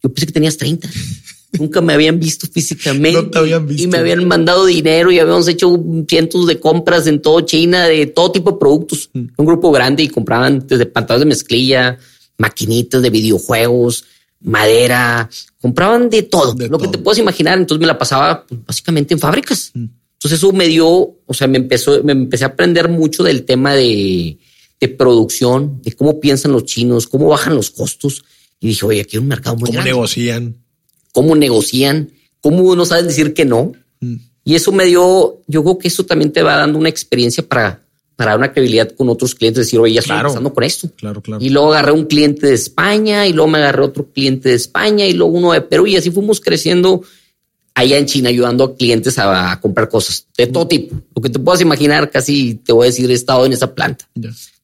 Yo 0.01 0.11
pensé 0.11 0.27
que 0.27 0.33
tenías 0.33 0.57
30. 0.57 0.89
Nunca 1.59 1.81
me 1.81 1.93
habían 1.93 2.19
visto 2.19 2.47
físicamente. 2.47 3.21
No 3.21 3.29
te 3.29 3.37
habían 3.37 3.65
visto. 3.65 3.83
Y 3.83 3.87
me 3.87 3.99
habían 3.99 4.27
mandado 4.27 4.65
dinero 4.65 5.11
y 5.11 5.19
habíamos 5.19 5.47
hecho 5.47 5.79
cientos 6.07 6.47
de 6.47 6.59
compras 6.59 7.07
en 7.07 7.21
todo 7.21 7.41
China 7.41 7.85
de 7.85 8.07
todo 8.07 8.31
tipo 8.31 8.51
de 8.51 8.57
productos. 8.57 9.09
Mm. 9.13 9.25
Un 9.37 9.45
grupo 9.45 9.71
grande 9.71 10.03
y 10.03 10.09
compraban 10.09 10.65
desde 10.67 10.85
pantalones 10.85 11.21
de 11.21 11.29
mezclilla, 11.29 11.97
maquinitas 12.37 13.01
de 13.01 13.09
videojuegos, 13.09 14.03
madera, 14.41 15.29
compraban 15.61 16.09
de 16.09 16.23
todo, 16.23 16.53
de 16.53 16.67
lo 16.67 16.77
todo. 16.77 16.91
que 16.91 16.97
te 16.97 17.03
puedes 17.03 17.19
imaginar. 17.19 17.57
Entonces 17.57 17.79
me 17.79 17.87
la 17.87 17.97
pasaba 17.97 18.45
pues, 18.45 18.65
básicamente 18.65 19.13
en 19.13 19.19
fábricas. 19.19 19.71
Mm. 19.73 19.85
Entonces 20.13 20.39
eso 20.39 20.51
me 20.51 20.67
dio, 20.67 20.89
o 20.89 21.33
sea, 21.33 21.47
me 21.47 21.57
empezó, 21.57 22.03
me 22.03 22.13
empecé 22.13 22.45
a 22.45 22.47
aprender 22.47 22.89
mucho 22.89 23.23
del 23.23 23.45
tema 23.45 23.75
de, 23.75 24.39
de 24.79 24.87
producción, 24.89 25.81
de 25.83 25.93
cómo 25.93 26.19
piensan 26.19 26.51
los 26.51 26.65
chinos, 26.65 27.07
cómo 27.07 27.27
bajan 27.27 27.55
los 27.55 27.71
costos. 27.71 28.23
Y 28.59 28.69
dije, 28.69 28.85
oye, 28.85 29.01
aquí 29.01 29.17
hay 29.17 29.21
un 29.21 29.27
mercado 29.27 29.55
muy 29.55 29.67
¿Cómo 29.67 29.73
grande. 29.73 29.91
negocian? 29.91 30.55
¿Cómo 31.11 31.35
negocian? 31.35 32.11
¿Cómo 32.41 32.75
no 32.75 32.85
sabes 32.85 33.07
decir 33.07 33.33
que 33.33 33.45
no? 33.45 33.71
Mm. 33.99 34.15
Y 34.43 34.55
eso 34.55 34.71
me 34.71 34.85
dio, 34.85 35.41
yo 35.47 35.63
creo 35.63 35.77
que 35.77 35.87
eso 35.87 36.05
también 36.05 36.31
te 36.31 36.43
va 36.43 36.55
dando 36.55 36.77
una 36.77 36.89
experiencia 36.89 37.47
para, 37.47 37.81
para 38.15 38.35
una 38.35 38.53
credibilidad 38.53 38.91
con 38.91 39.09
otros 39.09 39.33
clientes, 39.33 39.65
decir, 39.65 39.79
oye, 39.79 39.95
ya 39.95 40.01
claro. 40.01 40.27
estoy 40.27 40.27
empezando 40.27 40.53
con 40.53 40.63
esto. 40.63 40.89
Claro, 40.95 41.21
claro. 41.21 41.43
Y 41.43 41.49
luego 41.49 41.73
agarré 41.73 41.91
un 41.93 42.05
cliente 42.05 42.47
de 42.47 42.53
España 42.53 43.25
y 43.25 43.33
luego 43.33 43.49
me 43.49 43.57
agarré 43.57 43.81
otro 43.81 44.11
cliente 44.11 44.49
de 44.49 44.55
España 44.55 45.07
y 45.07 45.13
luego 45.13 45.33
uno 45.33 45.53
de 45.53 45.61
Perú 45.61 45.87
y 45.87 45.95
así 45.95 46.11
fuimos 46.11 46.39
creciendo 46.39 47.01
allá 47.73 47.97
en 47.97 48.05
China 48.05 48.29
ayudando 48.29 48.63
a 48.63 48.75
clientes 48.75 49.17
a, 49.17 49.51
a 49.51 49.59
comprar 49.59 49.89
cosas 49.89 50.27
de 50.37 50.47
todo 50.47 50.67
tipo. 50.67 50.95
Lo 51.15 51.21
que 51.21 51.29
te 51.29 51.39
puedas 51.39 51.61
imaginar, 51.61 52.09
casi 52.11 52.55
te 52.55 52.71
voy 52.71 52.85
a 52.85 52.91
decir, 52.91 53.09
he 53.09 53.13
estado 53.15 53.45
en 53.45 53.53
esa 53.53 53.73
planta. 53.73 54.07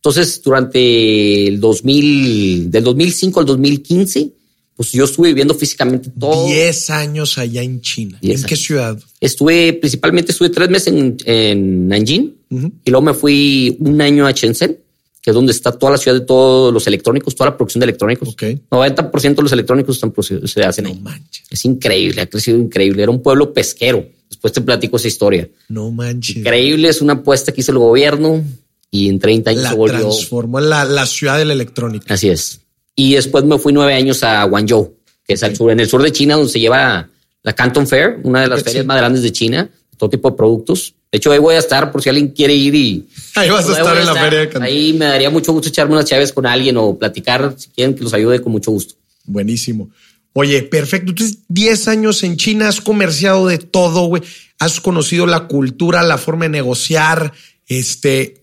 Entonces, 0.03 0.41
durante 0.41 1.48
el 1.48 1.60
2000, 1.60 2.72
del 2.72 2.84
2005 2.84 3.39
al 3.39 3.46
2015, 3.46 4.31
pues 4.75 4.93
yo 4.93 5.03
estuve 5.03 5.27
viviendo 5.27 5.53
físicamente 5.53 6.10
todo. 6.20 6.48
10 6.48 6.89
años 6.89 7.38
allá 7.38 7.62
en 7.62 7.81
China. 7.81 8.17
¿En 8.20 8.31
años. 8.31 8.46
qué 8.46 8.55
ciudad? 8.55 9.00
Estuve, 9.20 9.74
principalmente 9.74 10.31
estuve 10.31 10.50
tres 10.50 10.70
meses 10.72 10.88
en, 10.88 11.17
en 11.24 11.88
Nanjing 11.88 12.34
uh 12.50 12.55
-huh. 12.55 12.72
y 12.84 12.89
luego 12.89 13.05
me 13.05 13.13
fui 13.13 13.77
un 13.79 14.01
año 14.01 14.25
a 14.25 14.31
Shenzhen, 14.31 14.79
que 15.22 15.29
es 15.29 15.36
donde 15.36 15.51
está 15.51 15.72
toda 15.72 15.91
la 15.91 15.98
ciudad 16.00 16.20
de 16.20 16.25
todos 16.25 16.74
los 16.74 16.88
electrónicos, 16.88 17.36
toda 17.36 17.51
la 17.51 17.58
producción 17.58 17.81
de 17.81 17.86
electrónicos. 17.86 18.29
Okay. 18.29 18.60
90% 18.72 19.36
de 19.36 19.41
los 19.43 19.51
electrónicos 19.51 19.98
están, 19.98 20.12
se 20.48 20.63
hacen 20.63 20.86
no 20.86 20.89
ahí. 20.89 21.00
Manches. 21.00 21.43
Es 21.48 21.63
increíble, 21.63 22.22
ha 22.22 22.25
crecido 22.25 22.58
increíble. 22.58 23.03
Era 23.03 23.12
un 23.12 23.22
pueblo 23.22 23.53
pesquero. 23.53 24.03
Después 24.27 24.51
te 24.51 24.62
platico 24.62 24.98
esa 24.98 25.10
historia. 25.10 25.48
No 25.70 25.91
manches. 25.91 26.38
Increíble, 26.38 26.88
es 26.88 27.01
una 27.01 27.13
apuesta 27.13 27.51
que 27.51 27.62
hizo 27.62 27.72
el 27.72 27.77
gobierno 27.77 28.43
y 28.91 29.07
en 29.07 29.19
30 29.19 29.50
años 29.50 29.63
la 29.63 29.69
se 29.69 29.75
volvió. 29.75 30.00
transformó 30.01 30.60
la, 30.60 30.83
la, 30.83 31.05
ciudad 31.05 31.38
de 31.38 31.45
la 31.45 31.53
electrónica. 31.53 32.13
Así 32.13 32.29
es. 32.29 32.60
Y 32.95 33.15
después 33.15 33.45
me 33.45 33.57
fui 33.57 33.71
nueve 33.71 33.93
años 33.93 34.21
a 34.24 34.43
Guangzhou, 34.43 34.98
que 35.25 35.33
es 35.33 35.43
al 35.43 35.55
sur, 35.55 35.71
en 35.71 35.79
el 35.79 35.88
sur 35.88 36.03
de 36.03 36.12
China, 36.12 36.36
donde 36.36 36.51
se 36.51 36.60
lleva 36.60 37.10
la 37.41 37.53
Canton 37.53 37.88
Fair, 37.88 38.19
una 38.24 38.41
de 38.41 38.48
las 38.50 38.60
sí. 38.60 38.65
ferias 38.65 38.86
más 38.86 38.98
grandes 38.98 39.24
de 39.24 39.31
China, 39.31 39.69
todo 39.98 40.10
tipo 40.10 40.29
de 40.29 40.36
productos. 40.36 40.93
De 41.10 41.17
hecho, 41.17 41.31
ahí 41.31 41.39
voy 41.39 41.55
a 41.55 41.60
estar 41.60 41.91
por 41.91 42.01
si 42.01 42.10
alguien 42.10 42.29
quiere 42.29 42.53
ir 42.53 42.75
y. 42.75 43.07
Ahí 43.36 43.50
vas 43.50 43.67
a 43.67 43.77
estar 43.77 43.98
en 43.98 44.05
la 44.05 44.13
feria 44.13 44.39
de 44.39 44.50
Canton. 44.50 44.63
Ahí 44.63 44.93
me 44.93 45.05
daría 45.05 45.29
mucho 45.29 45.53
gusto 45.53 45.69
echarme 45.69 45.93
unas 45.93 46.05
chaves 46.05 46.33
con 46.33 46.45
alguien 46.45 46.75
o 46.77 46.98
platicar, 46.98 47.55
si 47.57 47.69
quieren 47.69 47.95
que 47.95 48.03
los 48.03 48.13
ayude, 48.13 48.41
con 48.41 48.51
mucho 48.51 48.71
gusto. 48.71 48.95
Buenísimo. 49.25 49.89
Oye, 50.33 50.63
perfecto. 50.63 51.12
Entonces, 51.12 51.39
10 51.50 51.88
años 51.88 52.24
en 52.24 52.38
China, 52.38 52.69
has 52.69 52.81
comerciado 52.81 53.48
de 53.48 53.57
todo, 53.57 54.05
güey. 54.05 54.24
Has 54.60 54.79
conocido 54.79 55.25
la 55.25 55.48
cultura, 55.48 56.03
la 56.03 56.17
forma 56.17 56.45
de 56.45 56.50
negociar, 56.50 57.33
este, 57.67 58.40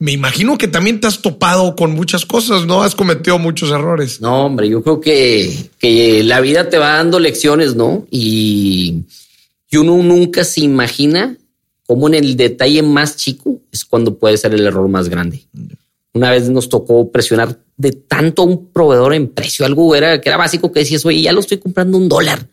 me 0.00 0.12
imagino 0.12 0.56
que 0.56 0.66
también 0.66 0.98
te 0.98 1.06
has 1.06 1.20
topado 1.20 1.76
con 1.76 1.92
muchas 1.92 2.24
cosas, 2.24 2.64
¿no? 2.66 2.82
Has 2.82 2.94
cometido 2.94 3.38
muchos 3.38 3.70
errores. 3.70 4.22
No, 4.22 4.46
hombre, 4.46 4.66
yo 4.66 4.82
creo 4.82 4.98
que, 4.98 5.70
que 5.78 6.24
la 6.24 6.40
vida 6.40 6.70
te 6.70 6.78
va 6.78 6.96
dando 6.96 7.20
lecciones, 7.20 7.76
¿no? 7.76 8.06
Y, 8.10 9.02
y 9.70 9.76
uno 9.76 10.02
nunca 10.02 10.42
se 10.42 10.62
imagina 10.62 11.36
cómo 11.86 12.08
en 12.08 12.14
el 12.14 12.34
detalle 12.34 12.82
más 12.82 13.16
chico 13.16 13.60
es 13.70 13.84
cuando 13.84 14.18
puede 14.18 14.38
ser 14.38 14.54
el 14.54 14.66
error 14.66 14.88
más 14.88 15.10
grande. 15.10 15.42
Una 16.14 16.30
vez 16.30 16.48
nos 16.48 16.70
tocó 16.70 17.12
presionar 17.12 17.58
de 17.76 17.92
tanto 17.92 18.40
a 18.40 18.46
un 18.46 18.68
proveedor 18.68 19.12
en 19.12 19.28
precio, 19.28 19.66
algo 19.66 19.94
era, 19.94 20.18
que 20.18 20.30
era 20.30 20.38
básico 20.38 20.72
que 20.72 20.80
decías, 20.80 21.04
oye, 21.04 21.20
ya 21.20 21.34
lo 21.34 21.40
estoy 21.40 21.58
comprando 21.58 21.98
un 21.98 22.08
dólar, 22.08 22.48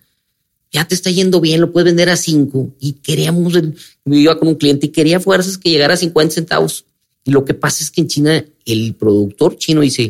ya 0.70 0.86
te 0.86 0.96
está 0.96 1.10
yendo 1.12 1.40
bien, 1.40 1.62
lo 1.62 1.72
puedes 1.72 1.86
vender 1.86 2.10
a 2.10 2.18
cinco. 2.18 2.74
Y 2.82 2.94
queríamos, 2.94 3.56
el, 3.56 3.74
yo 4.04 4.16
iba 4.16 4.38
con 4.38 4.50
un 4.50 4.56
cliente 4.56 4.88
y 4.88 4.90
quería 4.90 5.22
fuerzas 5.22 5.58
que 5.58 5.70
llegara 5.70 5.94
a 5.94 5.98
50 5.98 6.36
centavos. 6.36 6.84
Y 7.28 7.32
lo 7.32 7.44
que 7.44 7.54
pasa 7.54 7.84
es 7.84 7.92
que 7.92 8.00
en 8.00 8.08
China 8.08 8.46
el 8.66 8.96
productor 8.96 9.58
chino 9.58 9.82
dice, 9.82 10.10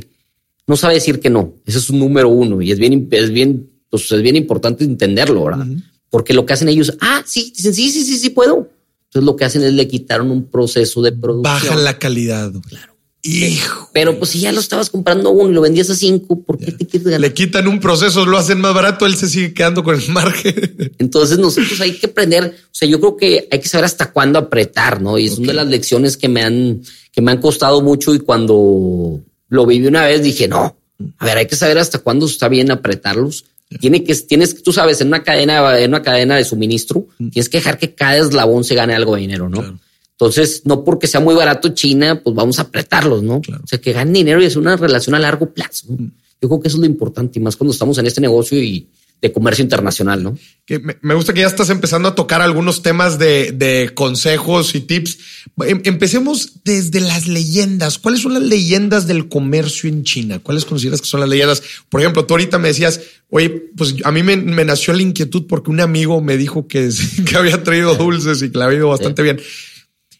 no 0.67 0.77
sabe 0.77 0.93
decir 0.93 1.19
que 1.19 1.31
no, 1.31 1.55
ese 1.65 1.79
es 1.79 1.89
un 1.89 1.97
número 1.97 2.29
uno 2.29 2.61
y 2.61 2.71
es 2.71 2.77
bien, 2.77 3.07
es 3.09 3.31
bien, 3.31 3.67
pues 3.89 4.11
es 4.11 4.21
bien 4.21 4.35
importante 4.35 4.83
entenderlo, 4.83 5.45
¿verdad? 5.45 5.65
Porque 6.11 6.35
lo 6.35 6.45
que 6.45 6.53
hacen 6.53 6.69
ellos, 6.69 6.95
ah, 7.01 7.23
sí, 7.25 7.51
dicen, 7.55 7.73
sí, 7.73 7.89
sí, 7.89 8.03
sí, 8.03 8.19
sí 8.19 8.29
puedo. 8.29 8.69
Entonces 9.05 9.25
lo 9.25 9.35
que 9.35 9.45
hacen 9.45 9.63
es 9.63 9.73
le 9.73 9.87
quitaron 9.87 10.29
un 10.29 10.45
proceso 10.45 11.01
de 11.01 11.11
producción. 11.11 11.43
Bajan 11.43 11.83
la 11.83 11.97
calidad. 11.97 12.53
Claro. 12.69 12.96
Hijo. 13.27 13.89
Pero 13.91 14.17
pues 14.17 14.31
si 14.31 14.39
ya 14.39 14.51
lo 14.51 14.59
estabas 14.59 14.89
comprando 14.89 15.31
uno 15.31 15.49
y 15.49 15.53
lo 15.53 15.61
vendías 15.61 15.89
a 15.89 15.95
cinco, 15.95 16.41
¿por 16.41 16.57
qué 16.57 16.71
te 16.71 16.85
quieres 16.85 17.05
ganar? 17.05 17.21
Le 17.21 17.33
quitan 17.33 17.67
un 17.67 17.79
proceso, 17.79 18.25
lo 18.25 18.37
hacen 18.37 18.61
más 18.61 18.73
barato, 18.73 19.05
él 19.05 19.15
se 19.15 19.27
sigue 19.27 19.53
quedando 19.53 19.83
con 19.83 19.95
el 19.95 20.09
margen. 20.09 20.93
Entonces 20.97 21.37
nosotros 21.37 21.79
hay 21.81 21.93
que 21.93 22.07
aprender, 22.07 22.55
o 22.63 22.69
sea, 22.71 22.87
yo 22.87 22.99
creo 22.99 23.17
que 23.17 23.47
hay 23.51 23.59
que 23.59 23.67
saber 23.67 23.85
hasta 23.85 24.11
cuándo 24.11 24.39
apretar, 24.39 25.01
¿no? 25.01 25.17
Y 25.17 25.25
es 25.25 25.37
una 25.37 25.47
de 25.47 25.53
las 25.55 25.67
lecciones 25.67 26.15
que 26.15 26.29
me 26.29 26.43
han, 26.43 26.81
que 27.11 27.21
me 27.21 27.31
han 27.31 27.41
costado 27.41 27.81
mucho 27.81 28.15
y 28.15 28.19
cuando 28.19 29.21
lo 29.49 29.65
viví 29.65 29.87
una 29.87 30.05
vez 30.05 30.23
dije, 30.23 30.47
no, 30.47 30.77
a 31.17 31.25
ver, 31.25 31.37
hay 31.37 31.47
que 31.47 31.55
saber 31.55 31.77
hasta 31.77 31.99
cuándo 31.99 32.25
está 32.25 32.47
bien 32.47 32.71
apretarlos. 32.71 33.45
Tiene 33.81 34.03
que, 34.05 34.15
tienes, 34.15 34.63
tú 34.63 34.71
sabes, 34.71 35.01
en 35.01 35.07
una 35.07 35.23
cadena, 35.23 35.77
en 35.77 35.89
una 35.89 36.01
cadena 36.01 36.37
de 36.37 36.45
suministro, 36.45 37.07
tienes 37.17 37.49
que 37.49 37.57
dejar 37.57 37.77
que 37.77 37.93
cada 37.93 38.17
eslabón 38.17 38.63
se 38.63 38.75
gane 38.75 38.95
algo 38.95 39.15
de 39.15 39.21
dinero, 39.21 39.49
¿no? 39.49 39.59
Claro. 39.59 39.79
Entonces, 40.19 40.63
no 40.65 40.83
porque 40.83 41.05
sea 41.05 41.19
muy 41.19 41.35
barato 41.35 41.69
China, 41.69 42.21
pues 42.23 42.35
vamos 42.35 42.57
a 42.57 42.63
apretarlos, 42.63 43.21
¿no? 43.21 43.39
Claro. 43.39 43.63
O 43.63 43.67
sea, 43.67 43.79
que 43.79 43.93
ganen 43.93 44.13
dinero 44.13 44.41
y 44.41 44.45
es 44.45 44.55
una 44.55 44.75
relación 44.75 45.13
a 45.13 45.19
largo 45.19 45.53
plazo. 45.53 45.85
¿no? 45.89 46.09
Yo 46.41 46.49
creo 46.49 46.59
que 46.59 46.69
eso 46.69 46.77
es 46.77 46.81
lo 46.81 46.87
importante 46.87 47.37
y 47.37 47.41
más 47.41 47.55
cuando 47.55 47.71
estamos 47.71 47.99
en 47.99 48.07
este 48.07 48.19
negocio 48.19 48.61
y 48.61 48.87
de 49.21 49.31
comercio 49.31 49.63
internacional, 49.63 50.21
¿no? 50.21 50.37
Que 50.65 50.79
me 51.01 51.15
gusta 51.15 51.33
que 51.33 51.41
ya 51.41 51.47
estás 51.47 51.71
empezando 51.71 52.07
a 52.07 52.13
tocar 52.13 52.41
algunos 52.41 52.83
temas 52.83 53.17
de, 53.17 53.51
de 53.51 53.91
consejos 53.95 54.75
y 54.75 54.81
tips. 54.81 55.17
Em, 55.65 55.81
empecemos 55.85 56.63
desde 56.63 56.99
las 56.99 57.27
leyendas. 57.27 57.97
¿Cuáles 57.97 58.21
son 58.21 58.35
las 58.35 58.43
leyendas 58.43 59.07
del 59.07 59.27
comercio 59.27 59.89
en 59.89 60.03
China? 60.03 60.39
¿Cuáles 60.39 60.65
consideras 60.65 61.01
que 61.01 61.07
son 61.07 61.19
las 61.19 61.29
leyendas? 61.29 61.63
Por 61.89 62.01
ejemplo, 62.01 62.25
tú 62.25 62.35
ahorita 62.35 62.59
me 62.59 62.67
decías, 62.67 63.01
oye, 63.29 63.49
pues 63.49 63.95
a 64.03 64.11
mí 64.11 64.21
me, 64.21 64.37
me 64.37 64.65
nació 64.65 64.93
la 64.93 65.01
inquietud 65.01 65.45
porque 65.47 65.71
un 65.71 65.79
amigo 65.79 66.21
me 66.21 66.37
dijo 66.37 66.67
que, 66.67 66.89
que 67.25 67.37
había 67.37 67.63
traído 67.63 67.95
dulces 67.95 68.43
y 68.43 68.51
que 68.51 68.57
le 68.59 68.63
había 68.65 68.77
ido 68.77 68.89
bastante 68.89 69.23
sí. 69.23 69.23
bien. 69.23 69.39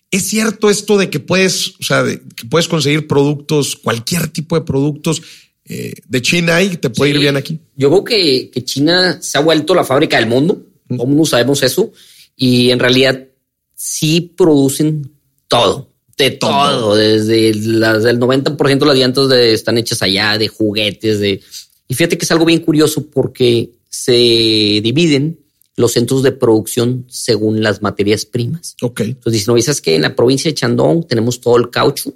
¿Es 0.09 0.29
cierto 0.29 0.69
esto 0.69 0.97
de 0.97 1.09
que 1.09 1.19
puedes, 1.19 1.69
o 1.79 1.83
sea, 1.83 2.03
de 2.03 2.21
que 2.35 2.45
puedes 2.45 2.67
conseguir 2.67 3.07
productos, 3.07 3.75
cualquier 3.75 4.27
tipo 4.29 4.55
de 4.55 4.61
productos 4.65 5.21
eh, 5.65 5.93
de 6.07 6.21
China 6.21 6.61
y 6.61 6.77
te 6.77 6.89
puede 6.89 7.11
sí. 7.11 7.15
ir 7.17 7.21
bien 7.21 7.35
aquí? 7.35 7.59
Yo 7.75 7.89
creo 7.89 8.03
que, 8.03 8.49
que, 8.49 8.63
China 8.63 9.21
se 9.21 9.37
ha 9.37 9.41
vuelto 9.41 9.75
la 9.75 9.83
fábrica 9.83 10.17
del 10.17 10.27
mundo, 10.27 10.65
mm. 10.87 10.97
como 10.97 11.13
no 11.13 11.25
sabemos 11.25 11.61
eso, 11.61 11.91
y 12.37 12.71
en 12.71 12.79
realidad 12.79 13.27
sí 13.75 14.33
producen 14.35 15.11
todo, 15.47 15.89
de 16.17 16.31
todo, 16.31 16.95
desde 16.95 17.53
las 17.53 18.03
del 18.03 18.19
90% 18.19 18.79
de 18.79 18.85
las 18.85 18.97
llantas 18.97 19.29
de, 19.29 19.53
están 19.53 19.77
hechas 19.77 20.01
allá, 20.01 20.37
de 20.37 20.47
juguetes, 20.47 21.19
de... 21.19 21.41
Y 21.87 21.93
fíjate 21.93 22.17
que 22.17 22.25
es 22.25 22.31
algo 22.31 22.45
bien 22.45 22.59
curioso 22.59 23.05
porque 23.07 23.71
se 23.89 24.11
dividen 24.11 25.39
los 25.77 25.93
centros 25.93 26.23
de 26.23 26.31
producción 26.31 27.05
según 27.07 27.61
las 27.61 27.81
materias 27.81 28.25
primas. 28.25 28.75
Ok. 28.81 29.01
Entonces 29.01 29.33
dicen, 29.33 29.51
no, 29.51 29.55
dices 29.55 29.79
que 29.79 29.95
en 29.95 30.01
la 30.01 30.15
provincia 30.15 30.49
de 30.49 30.55
Chandong 30.55 31.07
tenemos 31.07 31.39
todo 31.39 31.55
el 31.55 31.69
caucho 31.69 32.13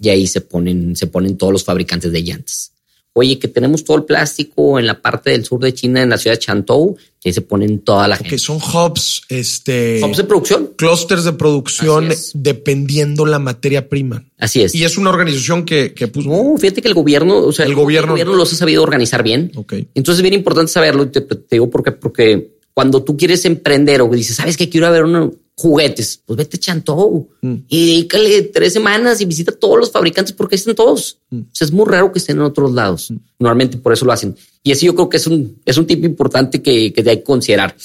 y 0.00 0.08
ahí 0.08 0.26
se 0.26 0.40
ponen, 0.40 0.96
se 0.96 1.06
ponen 1.06 1.38
todos 1.38 1.52
los 1.52 1.64
fabricantes 1.64 2.10
de 2.12 2.22
llantas. 2.22 2.72
Oye, 3.16 3.38
que 3.38 3.46
tenemos 3.46 3.84
todo 3.84 3.98
el 3.98 4.04
plástico 4.04 4.80
en 4.80 4.88
la 4.88 5.00
parte 5.00 5.30
del 5.30 5.44
sur 5.44 5.60
de 5.60 5.72
China, 5.72 6.02
en 6.02 6.10
la 6.10 6.18
ciudad 6.18 6.34
de 6.34 6.40
Chantou, 6.40 6.96
que 7.20 7.32
se 7.32 7.42
ponen 7.42 7.78
toda 7.78 8.08
la 8.08 8.16
okay, 8.16 8.30
gente. 8.30 8.38
son 8.38 8.56
hubs, 8.56 9.22
este. 9.28 10.00
Hubs 10.04 10.16
de 10.16 10.24
producción. 10.24 10.72
Clusters 10.76 11.22
de 11.22 11.32
producción 11.34 12.08
dependiendo 12.34 13.24
la 13.24 13.38
materia 13.38 13.88
prima. 13.88 14.28
Así 14.36 14.62
es. 14.62 14.74
Y 14.74 14.82
es 14.82 14.98
una 14.98 15.10
organización 15.10 15.64
que, 15.64 15.94
que 15.94 16.08
puso. 16.08 16.28
No, 16.28 16.58
fíjate 16.58 16.82
que 16.82 16.88
el 16.88 16.94
gobierno, 16.94 17.38
o 17.38 17.52
sea, 17.52 17.66
el, 17.66 17.70
el 17.70 17.76
gobierno, 17.76 18.06
el 18.06 18.10
gobierno 18.10 18.34
los 18.34 18.52
ha 18.52 18.56
sabido 18.56 18.82
organizar 18.82 19.22
bien. 19.22 19.52
Ok. 19.54 19.74
Entonces 19.94 20.18
es 20.18 20.22
bien 20.22 20.34
importante 20.34 20.72
saberlo. 20.72 21.08
Te, 21.08 21.20
te 21.20 21.38
digo 21.52 21.70
porque, 21.70 21.92
porque 21.92 22.53
cuando 22.74 23.02
tú 23.02 23.16
quieres 23.16 23.44
emprender 23.44 24.02
o 24.02 24.08
dices, 24.08 24.36
sabes 24.36 24.56
que 24.56 24.68
quiero 24.68 24.90
ver 24.90 25.04
unos 25.04 25.30
juguetes, 25.56 26.20
pues 26.26 26.36
vete 26.36 26.56
a 26.56 26.60
Chantou 26.60 27.28
mm. 27.40 27.54
y 27.68 27.86
dedícale 27.86 28.42
tres 28.42 28.72
semanas 28.72 29.20
y 29.20 29.24
visita 29.24 29.52
a 29.52 29.54
todos 29.54 29.78
los 29.78 29.92
fabricantes 29.92 30.34
porque 30.34 30.56
están 30.56 30.74
todos. 30.74 31.18
Mm. 31.30 31.40
O 31.40 31.54
sea, 31.54 31.64
es 31.64 31.72
muy 31.72 31.86
raro 31.86 32.12
que 32.12 32.18
estén 32.18 32.36
en 32.36 32.42
otros 32.42 32.72
lados. 32.72 33.10
Mm. 33.12 33.16
Normalmente 33.38 33.78
por 33.78 33.92
eso 33.92 34.04
lo 34.04 34.12
hacen. 34.12 34.36
Y 34.64 34.72
así 34.72 34.86
yo 34.86 34.94
creo 34.94 35.08
que 35.08 35.18
es 35.18 35.26
un, 35.28 35.60
es 35.64 35.78
un 35.78 35.86
tipo 35.86 36.04
importante 36.04 36.60
que, 36.60 36.92
que 36.92 37.08
hay 37.08 37.18
que 37.18 37.22
considerar. 37.22 37.76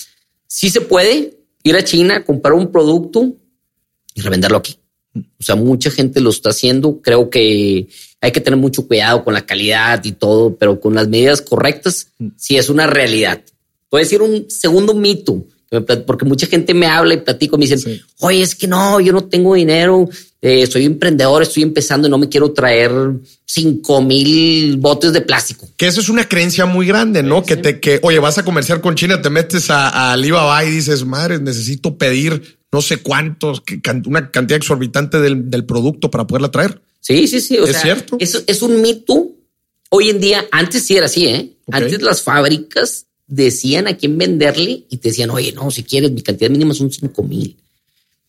Sí 0.48 0.72
se 0.72 0.82
puede 0.82 1.38
ir 1.64 1.76
a 1.76 1.84
China, 1.84 2.26
comprar 2.26 2.54
un 2.54 2.72
producto 2.72 3.32
y 4.16 4.22
revenderlo 4.22 4.58
aquí. 4.58 4.76
O 5.14 5.44
sea, 5.44 5.56
mucha 5.56 5.92
gente 5.92 6.22
lo 6.22 6.32
está 6.32 6.50
haciendo. 6.50 7.00
Creo 7.02 7.30
que 7.30 7.88
hay 8.22 8.32
que 8.32 8.42
tener 8.42 8.60
mucho 8.60 8.88
cuidado 8.88 9.24
con 9.24 9.34
la 9.34 9.46
calidad 9.46 10.04
y 10.04 10.14
todo, 10.14 10.56
pero 10.56 10.80
con 10.80 10.96
las 10.96 11.08
medidas 11.08 11.42
correctas, 11.42 12.08
sí 12.36 12.58
es 12.58 12.70
una 12.70 12.88
realidad. 12.88 13.42
Puede 13.90 14.06
decir 14.06 14.22
un 14.22 14.50
segundo 14.50 14.94
mito, 14.94 15.46
porque 16.06 16.26
mucha 16.26 16.48
gente 16.48 16.74
me 16.74 16.88
habla 16.88 17.14
y 17.14 17.18
platico, 17.18 17.58
me 17.58 17.66
dicen, 17.66 17.80
sí. 17.80 18.02
oye, 18.20 18.42
es 18.42 18.56
que 18.56 18.68
no, 18.68 19.00
yo 19.00 19.14
no 19.14 19.26
tengo 19.26 19.56
dinero, 19.56 20.10
eh, 20.42 20.66
soy 20.68 20.86
emprendedor, 20.86 21.44
estoy 21.44 21.64
empezando 21.64 22.08
y 22.08 22.12
no 22.12 22.18
me 22.18 22.30
quiero 22.30 22.54
traer 22.54 22.92
cinco 23.46 24.02
mil 24.02 24.78
botes 24.78 25.12
de 25.12 25.22
plástico. 25.22 25.68
Que 25.76 25.88
eso 25.88 26.02
es 26.02 26.10
una 26.10 26.28
creencia 26.28 26.66
muy 26.66 26.88
grande, 26.88 27.24
¿no? 27.24 27.40
Sí, 27.40 27.48
que 27.48 27.58
te, 27.58 27.80
que, 27.80 28.00
oye, 28.04 28.20
vas 28.20 28.38
a 28.38 28.46
comerciar 28.46 28.82
con 28.82 28.96
China, 28.96 29.22
te 29.22 29.30
metes 29.30 29.70
a, 29.70 29.90
a 29.90 30.14
Alibaba 30.14 30.64
y 30.64 30.72
dices, 30.72 31.06
madre, 31.06 31.40
necesito 31.40 31.98
pedir 31.98 32.60
no 32.72 32.82
sé 32.82 32.98
cuántos, 32.98 33.64
una 34.06 34.30
cantidad 34.30 34.58
exorbitante 34.58 35.20
del, 35.20 35.50
del 35.50 35.66
producto 35.66 36.12
para 36.12 36.28
poderla 36.28 36.52
traer. 36.52 36.82
Sí, 37.00 37.28
sí, 37.28 37.42
sí. 37.42 37.58
O 37.58 37.66
es 37.66 37.72
sea, 37.72 37.82
cierto. 37.82 38.18
Es, 38.20 38.44
es 38.46 38.62
un 38.62 38.82
mito. 38.82 39.30
Hoy 39.90 40.10
en 40.10 40.20
día, 40.20 40.46
antes 40.52 40.84
sí 40.84 40.96
era 40.96 41.08
así, 41.08 41.26
¿eh? 41.26 41.58
Okay. 41.66 41.84
Antes 41.84 42.02
las 42.04 42.22
fábricas 42.22 43.08
decían 43.30 43.88
a 43.88 43.96
quién 43.96 44.18
venderle 44.18 44.86
y 44.90 44.98
te 44.98 45.10
decían, 45.10 45.30
oye, 45.30 45.54
no, 45.54 45.72
si 45.72 45.84
quieres, 45.84 46.12
mi 46.12 46.22
cantidad 46.22 46.50
mínima 46.50 46.74
son 46.74 46.92
5 46.92 47.24
mil. 47.24 47.56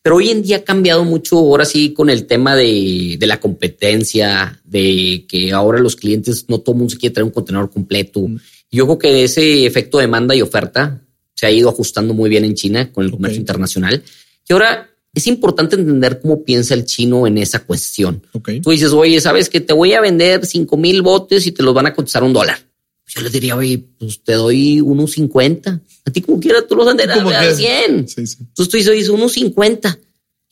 Pero 0.02 0.16
hoy 0.16 0.28
en 0.28 0.42
día 0.42 0.58
ha 0.58 0.62
cambiado 0.62 1.04
mucho 1.04 1.38
ahora 1.38 1.64
sí 1.64 1.92
con 1.92 2.08
el 2.08 2.26
tema 2.26 2.54
de, 2.54 3.16
de, 3.18 3.26
la 3.26 3.40
competencia, 3.40 4.60
de 4.64 5.24
que 5.28 5.52
ahora 5.52 5.78
los 5.78 5.96
clientes 5.96 6.46
no 6.48 6.60
todo 6.60 6.74
el 6.74 6.78
mundo 6.78 6.92
se 6.92 6.98
quiere 6.98 7.14
traer 7.14 7.24
un 7.24 7.32
contenedor 7.32 7.70
completo. 7.70 8.20
Mm. 8.20 8.38
Yo 8.70 8.86
creo 8.86 8.98
que 8.98 9.24
ese 9.24 9.66
efecto 9.66 9.98
de 9.98 10.04
demanda 10.04 10.34
y 10.34 10.42
oferta 10.42 11.02
se 11.34 11.46
ha 11.46 11.50
ido 11.50 11.68
ajustando 11.68 12.14
muy 12.14 12.30
bien 12.30 12.44
en 12.44 12.54
China 12.54 12.92
con 12.92 13.04
el 13.04 13.10
comercio 13.10 13.36
okay. 13.36 13.40
internacional. 13.40 14.02
Y 14.48 14.52
ahora 14.52 14.88
es 15.12 15.26
importante 15.26 15.76
entender 15.76 16.20
cómo 16.20 16.44
piensa 16.44 16.74
el 16.74 16.84
chino 16.84 17.26
en 17.26 17.36
esa 17.38 17.64
cuestión. 17.64 18.22
Okay. 18.32 18.60
Tú 18.60 18.70
dices, 18.70 18.92
oye, 18.92 19.20
sabes 19.20 19.48
que 19.50 19.60
te 19.60 19.72
voy 19.74 19.94
a 19.94 20.00
vender 20.00 20.46
5 20.46 20.76
mil 20.76 21.02
botes 21.02 21.46
y 21.46 21.52
te 21.52 21.62
los 21.62 21.74
van 21.74 21.86
a 21.86 21.94
cotizar 21.94 22.22
un 22.22 22.32
dólar 22.32 22.69
yo 23.14 23.22
les 23.22 23.32
diría, 23.32 23.56
oye, 23.56 23.84
pues 23.98 24.22
te 24.22 24.34
doy 24.34 24.80
unos 24.80 25.12
50. 25.12 25.80
A 26.04 26.10
ti 26.10 26.20
como 26.20 26.38
quiera, 26.38 26.66
tú 26.66 26.76
los 26.76 26.86
venderás 26.86 27.18
a 27.18 27.54
100. 27.54 28.08
Sí, 28.08 28.26
sí. 28.26 28.36
Entonces 28.40 28.68
tú 28.68 28.92
dices, 28.92 29.08
unos 29.08 29.32
50. 29.32 29.98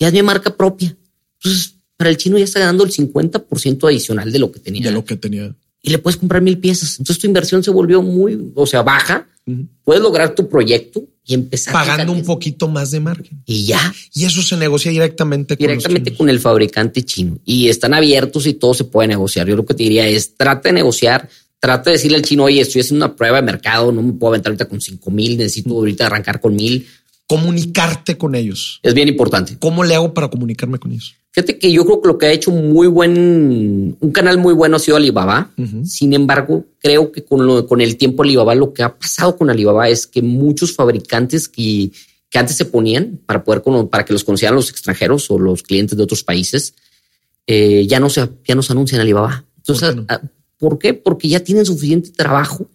Ya 0.00 0.08
es 0.08 0.12
mi 0.12 0.22
marca 0.22 0.56
propia. 0.56 0.96
Entonces, 1.40 1.74
para 1.96 2.10
el 2.10 2.16
chino 2.16 2.36
ya 2.38 2.44
está 2.44 2.60
ganando 2.60 2.84
el 2.84 2.90
50% 2.90 3.88
adicional 3.88 4.32
de 4.32 4.38
lo 4.38 4.50
que 4.50 4.60
tenía. 4.60 4.86
De 4.86 4.90
lo 4.92 5.04
que 5.04 5.16
tenía. 5.16 5.54
Y 5.82 5.90
le 5.90 5.98
puedes 5.98 6.16
comprar 6.16 6.42
mil 6.42 6.58
piezas. 6.58 6.98
Entonces 6.98 7.20
tu 7.20 7.26
inversión 7.26 7.62
se 7.62 7.70
volvió 7.70 8.02
muy, 8.02 8.52
o 8.54 8.66
sea, 8.66 8.82
baja. 8.82 9.28
Uh 9.46 9.52
-huh. 9.52 9.68
Puedes 9.84 10.02
lograr 10.02 10.34
tu 10.34 10.48
proyecto 10.48 11.04
y 11.24 11.34
empezar 11.34 11.72
pagando 11.72 12.12
un 12.12 12.24
poquito 12.24 12.68
más 12.68 12.90
de 12.90 13.00
margen. 13.00 13.42
Y 13.46 13.66
ya. 13.66 13.94
Y 14.14 14.24
eso 14.24 14.42
se 14.42 14.56
negocia 14.56 14.90
directamente 14.90 15.56
con 15.56 15.66
directamente 15.66 16.16
con 16.16 16.28
el 16.28 16.40
fabricante 16.40 17.04
chino. 17.04 17.38
Y 17.44 17.68
están 17.68 17.94
abiertos 17.94 18.46
y 18.46 18.54
todo 18.54 18.74
se 18.74 18.84
puede 18.84 19.08
negociar. 19.08 19.46
Yo 19.46 19.54
lo 19.54 19.64
que 19.64 19.74
te 19.74 19.84
diría 19.84 20.08
es 20.08 20.34
trata 20.34 20.70
de 20.70 20.72
negociar 20.74 21.28
trata 21.60 21.90
de 21.90 21.96
decirle 21.96 22.16
al 22.16 22.22
chino, 22.22 22.44
oye, 22.44 22.60
estoy 22.60 22.80
haciendo 22.80 23.06
una 23.06 23.16
prueba 23.16 23.36
de 23.36 23.42
mercado, 23.42 23.92
no 23.92 24.02
me 24.02 24.12
puedo 24.12 24.32
aventar 24.32 24.50
ahorita 24.50 24.68
con 24.68 24.80
cinco 24.80 25.10
mil, 25.10 25.36
necesito 25.36 25.74
ahorita 25.74 26.06
arrancar 26.06 26.40
con 26.40 26.54
mil. 26.54 26.86
Comunicarte 27.26 28.16
con 28.16 28.34
ellos. 28.34 28.80
Es 28.82 28.94
bien 28.94 29.06
importante. 29.06 29.58
¿Cómo 29.58 29.84
le 29.84 29.94
hago 29.94 30.14
para 30.14 30.28
comunicarme 30.28 30.78
con 30.78 30.92
ellos? 30.92 31.14
Fíjate 31.30 31.58
que 31.58 31.70
yo 31.70 31.84
creo 31.84 32.00
que 32.00 32.08
lo 32.08 32.16
que 32.16 32.24
ha 32.24 32.32
hecho 32.32 32.50
muy 32.50 32.86
buen, 32.86 33.98
un 34.00 34.12
canal 34.12 34.38
muy 34.38 34.54
bueno 34.54 34.76
ha 34.76 34.78
sido 34.78 34.96
Alibaba. 34.96 35.50
Uh 35.58 35.62
-huh. 35.62 35.84
Sin 35.84 36.14
embargo, 36.14 36.64
creo 36.78 37.12
que 37.12 37.24
con, 37.26 37.46
lo, 37.46 37.66
con 37.66 37.82
el 37.82 37.98
tiempo 37.98 38.22
Alibaba, 38.22 38.54
lo 38.54 38.72
que 38.72 38.82
ha 38.82 38.96
pasado 38.98 39.36
con 39.36 39.50
Alibaba 39.50 39.90
es 39.90 40.06
que 40.06 40.22
muchos 40.22 40.74
fabricantes 40.74 41.48
que, 41.48 41.90
que 42.30 42.38
antes 42.38 42.56
se 42.56 42.64
ponían 42.64 43.20
para 43.26 43.44
poder, 43.44 43.62
para 43.90 44.06
que 44.06 44.14
los 44.14 44.24
conocieran 44.24 44.54
los 44.56 44.70
extranjeros 44.70 45.30
o 45.30 45.38
los 45.38 45.62
clientes 45.62 45.98
de 45.98 46.04
otros 46.04 46.24
países, 46.24 46.72
eh, 47.46 47.86
ya 47.86 48.00
no 48.00 48.08
se 48.08 48.26
ya 48.46 48.54
no 48.54 48.62
se 48.62 48.72
anuncian 48.72 49.02
Alibaba. 49.02 49.44
Entonces, 49.58 49.96
¿por 50.58 50.78
qué? 50.78 50.94
Porque 50.94 51.28
ya 51.28 51.40
tienen 51.40 51.64
suficiente 51.64 52.10
trabajo 52.10 52.66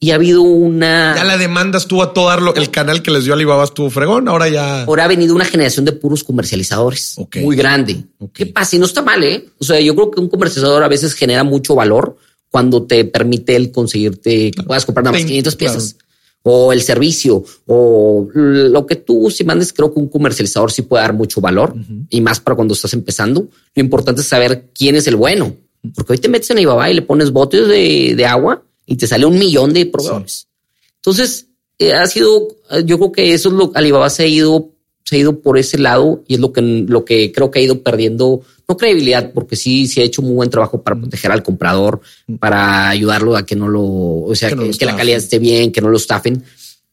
y 0.00 0.12
ha 0.12 0.14
habido 0.14 0.42
una. 0.42 1.14
Ya 1.16 1.24
la 1.24 1.36
demanda 1.36 1.78
estuvo 1.78 2.02
a 2.02 2.12
todo 2.12 2.28
darlo. 2.28 2.54
El 2.54 2.70
canal 2.70 3.02
que 3.02 3.10
les 3.10 3.24
dio 3.24 3.34
Alibaba 3.34 3.64
estuvo 3.64 3.90
fregón. 3.90 4.28
Ahora 4.28 4.48
ya. 4.48 4.84
Ahora 4.84 5.04
ha 5.04 5.08
venido 5.08 5.34
una 5.34 5.44
generación 5.44 5.84
de 5.84 5.92
puros 5.92 6.22
comercializadores 6.22 7.16
muy 7.42 7.56
grande. 7.56 8.04
¿Qué 8.32 8.46
pasa? 8.46 8.76
Y 8.76 8.78
no 8.78 8.86
está 8.86 9.02
mal, 9.02 9.22
¿eh? 9.24 9.46
O 9.58 9.64
sea, 9.64 9.80
yo 9.80 9.94
creo 9.94 10.10
que 10.10 10.20
un 10.20 10.28
comercializador 10.28 10.82
a 10.82 10.88
veces 10.88 11.14
genera 11.14 11.42
mucho 11.42 11.74
valor 11.74 12.16
cuando 12.50 12.84
te 12.84 13.04
permite 13.04 13.56
el 13.56 13.72
conseguirte 13.72 14.52
que 14.52 14.62
puedas 14.62 14.86
comprar 14.86 15.04
nada 15.04 15.16
más 15.16 15.26
500 15.26 15.56
piezas. 15.56 15.96
O 16.44 16.72
el 16.72 16.80
servicio, 16.82 17.44
o 17.66 18.28
lo 18.32 18.86
que 18.86 18.96
tú 18.96 19.28
si 19.30 19.42
mandes, 19.42 19.72
creo 19.72 19.92
que 19.92 19.98
un 19.98 20.08
comercializador 20.08 20.70
sí 20.70 20.82
puede 20.82 21.02
dar 21.02 21.12
mucho 21.12 21.40
valor 21.40 21.74
y 22.08 22.20
más 22.20 22.38
para 22.38 22.54
cuando 22.54 22.74
estás 22.74 22.94
empezando. 22.94 23.48
Lo 23.74 23.82
importante 23.82 24.20
es 24.20 24.28
saber 24.28 24.68
quién 24.72 24.94
es 24.94 25.08
el 25.08 25.16
bueno, 25.16 25.56
porque 25.94 26.12
hoy 26.12 26.18
te 26.18 26.28
metes 26.28 26.50
en 26.50 26.58
Alibaba 26.58 26.90
y 26.90 26.94
le 26.94 27.02
pones 27.02 27.30
botes 27.30 27.68
de, 27.68 28.14
de 28.16 28.26
agua 28.26 28.62
y 28.86 28.96
te 28.96 29.06
sale 29.06 29.26
un 29.26 29.38
millón 29.38 29.72
de 29.72 29.86
proveedores. 29.86 30.48
Entonces, 30.96 31.46
eh, 31.78 31.92
ha 31.92 32.06
sido, 32.06 32.48
yo 32.84 32.98
creo 32.98 33.12
que 33.12 33.34
eso 33.34 33.50
es 33.50 33.54
lo 33.54 33.70
Alibaba 33.74 34.10
se 34.10 34.24
ha 34.24 34.26
ido, 34.26 34.70
se 35.04 35.16
ha 35.16 35.18
ido 35.20 35.40
por 35.40 35.58
ese 35.58 35.78
lado 35.78 36.24
y 36.26 36.34
es 36.34 36.40
lo 36.40 36.52
que, 36.52 36.60
lo 36.60 37.04
que 37.04 37.30
creo 37.32 37.50
que 37.50 37.60
ha 37.60 37.62
ido 37.62 37.82
perdiendo, 37.82 38.42
no 38.66 38.76
credibilidad, 38.76 39.32
porque 39.32 39.56
sí, 39.56 39.86
se 39.86 40.00
ha 40.00 40.04
hecho 40.04 40.22
muy 40.22 40.34
buen 40.34 40.50
trabajo 40.50 40.82
para 40.82 40.98
proteger 40.98 41.30
al 41.30 41.42
comprador, 41.42 42.00
para 42.40 42.88
ayudarlo 42.88 43.36
a 43.36 43.46
que 43.46 43.54
no 43.54 43.68
lo, 43.68 43.84
o 43.84 44.34
sea, 44.34 44.50
que, 44.50 44.86
la 44.86 44.96
calidad 44.96 45.18
esté 45.18 45.38
bien, 45.38 45.70
que 45.70 45.80
no 45.80 45.88
lo 45.88 45.96
estafen. 45.98 46.42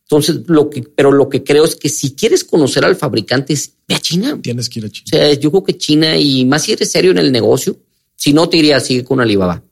Entonces, 0.03 0.41
lo 0.45 0.69
que, 0.69 0.83
pero 0.83 1.11
lo 1.11 1.27
que 1.29 1.43
creo 1.43 1.65
es 1.65 1.75
que 1.75 1.89
si 1.89 2.13
quieres 2.13 2.43
conocer 2.43 2.85
al 2.85 2.95
fabricante, 2.95 3.57
ve 3.87 3.95
a 3.95 3.99
China. 3.99 4.37
Tienes 4.39 4.69
que 4.69 4.79
ir 4.79 4.85
a 4.85 4.89
China. 4.89 5.05
O 5.05 5.17
sea, 5.17 5.33
yo 5.33 5.49
creo 5.49 5.63
que 5.63 5.77
China 5.77 6.15
y 6.15 6.45
más 6.45 6.63
si 6.63 6.73
eres 6.73 6.91
serio 6.91 7.09
en 7.09 7.17
el 7.17 7.31
negocio, 7.31 7.75
si 8.15 8.34
no 8.34 8.50
te 8.50 8.57
iría 8.57 8.77
así 8.77 9.03
con 9.03 9.22
Alibaba. 9.22 9.63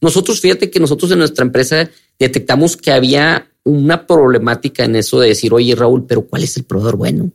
Nosotros, 0.00 0.40
fíjate 0.40 0.70
que 0.70 0.80
nosotros 0.80 1.10
en 1.12 1.18
nuestra 1.18 1.44
empresa 1.44 1.90
detectamos 2.18 2.76
que 2.76 2.90
había 2.90 3.50
una 3.64 4.06
problemática 4.06 4.84
en 4.84 4.96
eso 4.96 5.20
de 5.20 5.28
decir, 5.28 5.52
oye, 5.52 5.74
Raúl, 5.74 6.06
pero 6.06 6.22
¿cuál 6.22 6.42
es 6.42 6.56
el 6.56 6.64
proveedor 6.64 6.96
bueno? 6.96 7.30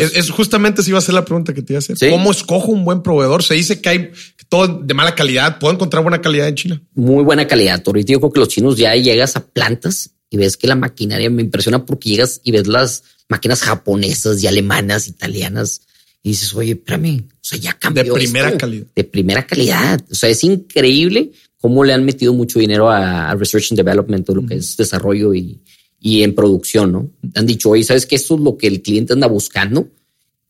es, 0.00 0.30
justamente 0.30 0.82
si 0.82 0.90
iba 0.90 0.98
a 0.98 1.02
ser 1.02 1.14
la 1.14 1.24
pregunta 1.24 1.54
que 1.54 1.62
te 1.62 1.72
iba 1.72 1.78
a 1.78 1.80
hacer. 1.80 1.96
¿Cómo 2.10 2.30
escojo 2.30 2.72
un 2.72 2.84
buen 2.84 3.02
proveedor? 3.02 3.42
Se 3.42 3.54
dice 3.54 3.80
que 3.80 3.88
hay 3.88 4.10
todo 4.48 4.66
de 4.66 4.94
mala 4.94 5.14
calidad. 5.14 5.58
¿Puedo 5.58 5.74
encontrar 5.74 6.02
buena 6.02 6.20
calidad 6.20 6.48
en 6.48 6.54
China? 6.54 6.82
Muy 6.94 7.24
buena 7.24 7.46
calidad. 7.46 7.82
Ahorita 7.84 8.12
yo 8.12 8.20
creo 8.20 8.32
que 8.32 8.40
los 8.40 8.48
chinos 8.48 8.76
ya 8.76 8.94
llegas 8.94 9.36
a 9.36 9.46
plantas 9.46 10.10
y 10.30 10.36
ves 10.36 10.56
que 10.56 10.66
la 10.66 10.74
maquinaria 10.74 11.30
me 11.30 11.42
impresiona 11.42 11.86
porque 11.86 12.10
llegas 12.10 12.40
y 12.44 12.52
ves 12.52 12.66
las 12.66 13.04
máquinas 13.28 13.62
japonesas 13.62 14.42
y 14.42 14.46
alemanas, 14.46 15.08
italianas 15.08 15.82
y 16.22 16.30
dices, 16.30 16.54
oye, 16.54 16.72
espérame, 16.72 17.28
o 17.32 17.38
sea, 17.40 17.58
ya 17.58 17.72
cambió. 17.78 18.04
De 18.04 18.12
primera 18.12 18.56
calidad. 18.56 18.86
De 18.94 19.04
primera 19.04 19.46
calidad. 19.46 20.00
O 20.10 20.14
sea, 20.14 20.28
es 20.28 20.42
increíble 20.44 21.32
cómo 21.60 21.84
le 21.84 21.92
han 21.92 22.04
metido 22.04 22.32
mucho 22.32 22.58
dinero 22.58 22.90
a, 22.90 23.34
Research 23.34 23.72
and 23.72 23.78
Development, 23.78 24.28
lo 24.28 24.46
que 24.46 24.56
es 24.56 24.76
desarrollo 24.76 25.34
y, 25.34 25.62
en 26.00 26.34
producción, 26.34 26.92
¿no? 26.92 27.10
Han 27.34 27.46
dicho, 27.46 27.70
oye, 27.70 27.84
¿sabes 27.84 28.06
que 28.06 28.16
Esto 28.16 28.34
es 28.34 28.40
lo 28.40 28.56
que 28.56 28.66
el 28.66 28.82
cliente 28.82 29.12
anda 29.12 29.26
buscando 29.26 29.88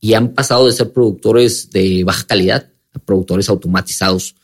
y 0.00 0.14
han 0.14 0.34
pasado 0.34 0.66
de 0.66 0.72
ser 0.72 0.92
productores 0.92 1.70
de 1.70 2.04
baja 2.04 2.26
calidad 2.26 2.70
a 2.92 2.98
productores 2.98 3.48
automatizados. 3.48 4.34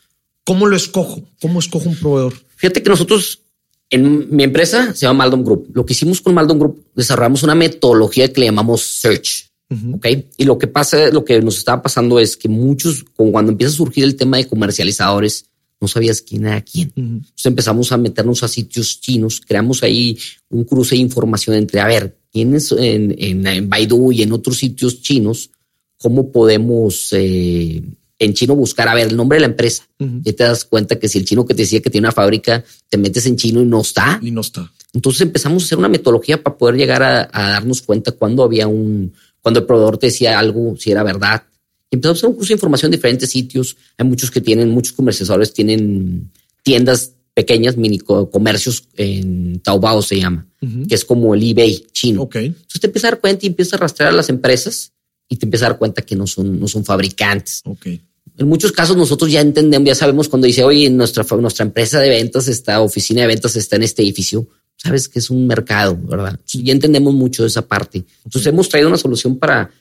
¿Cómo 0.43 0.67
lo 0.67 0.75
escojo? 0.75 1.23
¿Cómo 1.41 1.59
escojo 1.59 1.89
un 1.89 1.95
proveedor? 1.95 2.33
Fíjate 2.55 2.83
que 2.83 2.89
nosotros 2.89 3.41
en 3.89 4.35
mi 4.35 4.43
empresa 4.43 4.93
se 4.93 5.05
llama 5.05 5.19
Maldon 5.19 5.43
Group. 5.43 5.71
Lo 5.73 5.85
que 5.85 5.93
hicimos 5.93 6.21
con 6.21 6.33
Maldon 6.33 6.59
Group, 6.59 6.85
desarrollamos 6.95 7.43
una 7.43 7.55
metodología 7.55 8.31
que 8.31 8.41
le 8.41 8.47
llamamos 8.47 8.81
Search. 8.81 9.51
Ok. 9.93 10.07
Y 10.37 10.45
lo 10.45 10.57
que 10.57 10.67
pasa, 10.67 11.09
lo 11.09 11.25
que 11.25 11.41
nos 11.41 11.57
estaba 11.57 11.81
pasando 11.81 12.19
es 12.19 12.37
que 12.37 12.47
muchos, 12.47 13.03
cuando 13.15 13.51
empieza 13.51 13.73
a 13.73 13.77
surgir 13.77 14.03
el 14.03 14.15
tema 14.15 14.37
de 14.37 14.47
comercializadores, 14.47 15.45
no 15.81 15.87
sabías 15.87 16.21
quién 16.21 16.45
era 16.45 16.61
quién. 16.61 16.91
Entonces 16.95 17.45
empezamos 17.45 17.91
a 17.91 17.97
meternos 17.97 18.43
a 18.43 18.47
sitios 18.47 19.01
chinos, 19.01 19.41
creamos 19.45 19.83
ahí 19.83 20.17
un 20.49 20.63
cruce 20.63 20.95
de 20.95 21.01
información 21.01 21.55
entre, 21.55 21.79
a 21.79 21.87
ver, 21.87 22.17
quiénes 22.31 22.71
en, 22.71 23.15
en, 23.17 23.69
Baidu 23.69 24.11
y 24.11 24.21
en 24.21 24.31
otros 24.31 24.57
sitios 24.57 25.01
chinos, 25.01 25.49
cómo 25.97 26.31
podemos 26.31 27.09
eh, 27.11 27.83
en 28.19 28.33
chino 28.33 28.55
buscar, 28.55 28.87
a 28.87 28.95
ver, 28.95 29.07
el 29.07 29.17
nombre 29.17 29.37
de 29.37 29.41
la 29.41 29.47
empresa. 29.47 29.87
Y 29.99 30.33
te 30.33 30.43
das 30.43 30.65
cuenta 30.65 30.97
que 30.97 31.09
si 31.09 31.19
el 31.19 31.25
chino 31.25 31.45
que 31.45 31.53
te 31.53 31.63
decía 31.63 31.81
que 31.81 31.89
tiene 31.89 32.07
una 32.07 32.13
fábrica, 32.13 32.63
te 32.89 32.97
metes 32.97 33.25
en 33.25 33.35
chino 33.35 33.61
y 33.61 33.65
no 33.65 33.81
está. 33.81 34.19
Y 34.21 34.31
no 34.31 34.41
está. 34.41 34.71
Entonces 34.93 35.21
empezamos 35.21 35.63
a 35.63 35.65
hacer 35.65 35.77
una 35.77 35.89
metodología 35.89 36.41
para 36.41 36.57
poder 36.57 36.75
llegar 36.77 37.03
a, 37.03 37.29
a 37.31 37.49
darnos 37.49 37.81
cuenta 37.81 38.13
cuando 38.13 38.43
había 38.43 38.67
un, 38.67 39.13
cuando 39.45 39.59
el 39.59 39.67
proveedor 39.67 39.99
te 39.99 40.07
decía 40.07 40.39
algo, 40.39 40.75
si 40.75 40.89
era 40.89 41.03
verdad 41.03 41.43
empezamos 41.91 42.17
a 42.17 42.19
hacer 42.19 42.29
un 42.29 42.35
curso 42.35 42.47
de 42.49 42.55
información 42.55 42.87
en 42.89 42.97
diferentes 42.97 43.29
sitios. 43.29 43.77
Hay 43.95 44.07
muchos 44.07 44.31
que 44.31 44.41
tienen, 44.41 44.69
muchos 44.69 44.93
comercializadores 44.93 45.53
tienen 45.53 46.31
tiendas 46.63 47.11
pequeñas, 47.35 47.77
mini 47.77 47.99
comercios 47.99 48.87
en 48.95 49.59
Taobao 49.59 50.01
se 50.01 50.17
llama, 50.17 50.47
que 50.87 50.95
es 50.95 51.05
como 51.05 51.35
el 51.35 51.43
eBay 51.47 51.85
chino. 51.91 52.23
Okay. 52.23 52.47
Entonces 52.47 52.81
te 52.81 52.87
empiezas 52.87 53.07
a 53.07 53.11
dar 53.11 53.21
cuenta 53.21 53.45
y 53.45 53.49
empiezas 53.49 53.73
a 53.75 53.77
rastrear 53.77 54.13
a 54.13 54.15
las 54.15 54.29
empresas 54.29 54.93
y 55.29 55.35
te 55.35 55.45
empiezas 55.45 55.67
a 55.67 55.69
dar 55.69 55.77
cuenta 55.77 56.01
que 56.01 56.15
no 56.15 56.25
son, 56.25 56.59
no 56.59 56.67
son 56.67 56.83
fabricantes. 56.83 57.61
Okay. 57.65 58.01
En 58.35 58.47
muchos 58.47 58.71
casos 58.71 58.97
nosotros 58.97 59.31
ya 59.31 59.41
entendemos, 59.41 59.85
ya 59.87 59.93
sabemos 59.93 60.27
cuando 60.27 60.47
dice, 60.47 60.63
oye, 60.63 60.89
nuestra, 60.89 61.23
nuestra 61.37 61.65
empresa 61.65 61.99
de 61.99 62.09
ventas, 62.09 62.47
esta 62.47 62.81
oficina 62.81 63.21
de 63.21 63.27
ventas 63.27 63.55
está 63.55 63.75
en 63.75 63.83
este 63.83 64.01
edificio, 64.01 64.47
sabes 64.77 65.07
que 65.07 65.19
es 65.19 65.29
un 65.29 65.47
mercado, 65.47 65.97
¿verdad? 66.01 66.39
ya 66.45 66.73
entendemos 66.73 67.13
mucho 67.13 67.43
de 67.43 67.49
esa 67.49 67.67
parte. 67.67 68.05
Entonces 68.23 68.47
hemos 68.47 68.69
traído 68.69 68.89
una 68.89 68.97
solución 68.97 69.37
para 69.37 69.71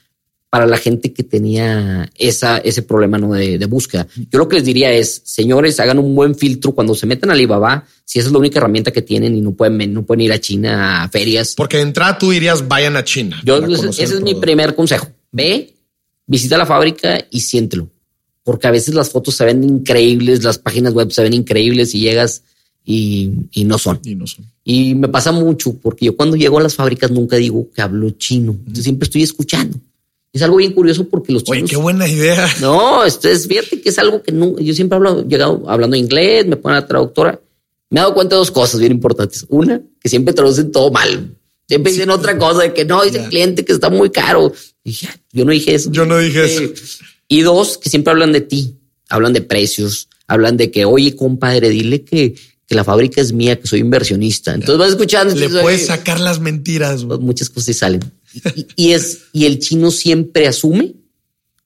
para 0.54 0.68
la 0.68 0.78
gente 0.78 1.12
que 1.12 1.24
tenía 1.24 2.08
esa, 2.16 2.58
ese 2.58 2.82
problema 2.82 3.18
¿no? 3.18 3.32
de, 3.32 3.66
búsqueda. 3.66 4.06
Yo 4.30 4.38
lo 4.38 4.48
que 4.48 4.54
les 4.54 4.64
diría 4.64 4.92
es, 4.92 5.22
señores, 5.24 5.80
hagan 5.80 5.98
un 5.98 6.14
buen 6.14 6.36
filtro 6.36 6.70
cuando 6.70 6.94
se 6.94 7.06
metan 7.06 7.30
a 7.30 7.32
Alibaba, 7.32 7.84
si 8.04 8.20
esa 8.20 8.28
es 8.28 8.32
la 8.32 8.38
única 8.38 8.60
herramienta 8.60 8.92
que 8.92 9.02
tienen 9.02 9.34
y 9.34 9.40
no 9.40 9.50
pueden, 9.50 9.92
no 9.92 10.04
pueden 10.04 10.20
ir 10.20 10.32
a 10.32 10.38
China 10.38 11.02
a 11.02 11.08
ferias. 11.08 11.54
Porque 11.56 11.78
de 11.78 11.82
entrada 11.82 12.18
tú 12.18 12.30
dirías, 12.30 12.68
vayan 12.68 12.94
a 12.94 13.02
China. 13.02 13.42
Yo, 13.44 13.56
ese 13.66 14.04
es 14.04 14.20
mi 14.20 14.36
primer 14.36 14.76
consejo. 14.76 15.08
Ve, 15.32 15.74
visita 16.24 16.56
la 16.56 16.66
fábrica 16.66 17.26
y 17.32 17.40
siéntelo. 17.40 17.90
Porque 18.44 18.68
a 18.68 18.70
veces 18.70 18.94
las 18.94 19.10
fotos 19.10 19.34
se 19.34 19.44
ven 19.44 19.64
increíbles, 19.64 20.44
las 20.44 20.58
páginas 20.58 20.94
web 20.94 21.10
se 21.10 21.24
ven 21.24 21.32
increíbles 21.32 21.96
y 21.96 21.98
llegas 21.98 22.44
y, 22.84 23.64
no 23.64 23.78
son. 23.78 24.00
Y 24.04 24.14
no 24.14 24.26
son. 24.26 24.44
Y 24.62 24.94
me 24.94 25.08
pasa 25.08 25.32
mucho 25.32 25.74
porque 25.74 26.06
yo 26.06 26.16
cuando 26.16 26.36
llego 26.36 26.58
a 26.58 26.62
las 26.62 26.74
fábricas 26.74 27.10
nunca 27.10 27.36
digo 27.36 27.68
que 27.74 27.82
hablo 27.82 28.10
chino. 28.10 28.56
siempre 28.74 29.06
estoy 29.06 29.22
escuchando. 29.22 29.78
Es 30.32 30.42
algo 30.42 30.56
bien 30.56 30.72
curioso 30.72 31.08
porque 31.08 31.32
los 31.32 31.44
chinos. 31.44 31.62
Oye, 31.62 31.70
qué 31.70 31.76
buena 31.76 32.08
idea. 32.08 32.48
No, 32.60 33.04
esto 33.04 33.28
es, 33.28 33.46
fíjate 33.46 33.80
que 33.80 33.88
es 33.88 33.98
algo 33.98 34.22
que 34.22 34.32
no, 34.32 34.58
yo 34.58 34.74
siempre 34.74 34.96
hablo, 34.96 35.26
llegado 35.26 35.62
hablando 35.68 35.96
inglés, 35.96 36.46
me 36.46 36.56
ponen 36.56 36.80
la 36.80 36.86
traductora. 36.86 37.40
Me 37.88 38.00
he 38.00 38.02
dado 38.02 38.14
cuenta 38.14 38.34
de 38.34 38.38
dos 38.40 38.50
cosas 38.50 38.80
bien 38.80 38.92
importantes. 38.92 39.46
Una, 39.48 39.80
que 40.00 40.08
siempre 40.08 40.34
traducen 40.34 40.72
todo 40.72 40.90
mal. 40.90 41.36
Siempre 41.68 41.92
dicen 41.92 42.10
otra 42.10 42.36
cosa 42.36 42.62
de 42.62 42.74
que 42.74 42.84
no, 42.84 43.02
dice 43.02 43.22
el 43.22 43.28
cliente 43.28 43.64
que 43.64 43.72
está 43.72 43.88
muy 43.88 44.10
caro. 44.10 44.52
dije, 44.82 45.08
yo 45.32 45.44
no 45.44 45.52
dije 45.52 45.74
eso. 45.74 45.90
Yo 45.92 46.04
no 46.04 46.18
dije 46.18 46.44
eso. 46.44 46.62
Y 47.28 47.42
dos, 47.42 47.78
que 47.78 47.88
siempre 47.88 48.10
hablan 48.10 48.32
de 48.32 48.42
ti, 48.42 48.76
hablan 49.08 49.32
de 49.32 49.40
precios, 49.40 50.08
hablan 50.26 50.56
de 50.56 50.70
que, 50.70 50.84
oye, 50.84 51.14
compadre, 51.14 51.70
dile 51.70 52.02
que, 52.04 52.34
que 52.66 52.74
la 52.74 52.84
fábrica 52.84 53.20
es 53.20 53.32
mía, 53.32 53.60
que 53.60 53.66
soy 53.66 53.80
inversionista. 53.80 54.54
Entonces 54.54 54.78
vas 54.78 54.90
escuchando. 54.90 55.34
Le 55.34 55.48
puedes 55.48 55.86
sacar 55.86 56.20
las 56.20 56.40
mentiras. 56.40 57.04
Muchas 57.04 57.50
cosas 57.50 57.76
salen. 57.76 58.00
Y, 58.76 58.92
es, 58.92 59.24
y 59.32 59.44
el 59.44 59.58
chino 59.58 59.90
siempre 59.90 60.46
asume, 60.46 60.94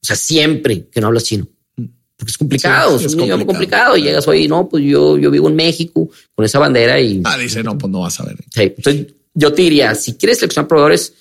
o 0.01 0.05
sea, 0.05 0.15
siempre 0.15 0.87
que 0.87 1.01
no 1.01 1.07
hablas 1.07 1.23
chino. 1.23 1.47
Porque 1.75 2.31
es 2.31 2.37
complicado, 2.37 2.99
es, 2.99 3.13
un 3.13 3.21
idioma 3.21 3.45
complicado. 3.45 3.95
Y 3.95 4.03
llegas 4.03 4.27
hoy, 4.27 4.47
no, 4.47 4.67
pues 4.67 4.83
yo, 4.83 5.17
yo 5.17 5.31
vivo 5.31 5.47
en 5.47 5.55
México 5.55 6.09
con 6.35 6.45
esa 6.45 6.59
bandera 6.59 6.99
y. 6.99 7.21
Ah, 7.23 7.37
dice, 7.37 7.63
no, 7.63 7.77
pues 7.77 7.89
no 7.89 8.01
vas 8.01 8.19
a 8.19 8.25
ver. 8.25 8.35
Entonces, 8.55 9.07
yo 9.33 9.53
te 9.53 9.61
diría, 9.61 9.95
si 9.95 10.15
quieres 10.15 10.39
seleccionar 10.39 10.67
proveedores, 10.67 11.13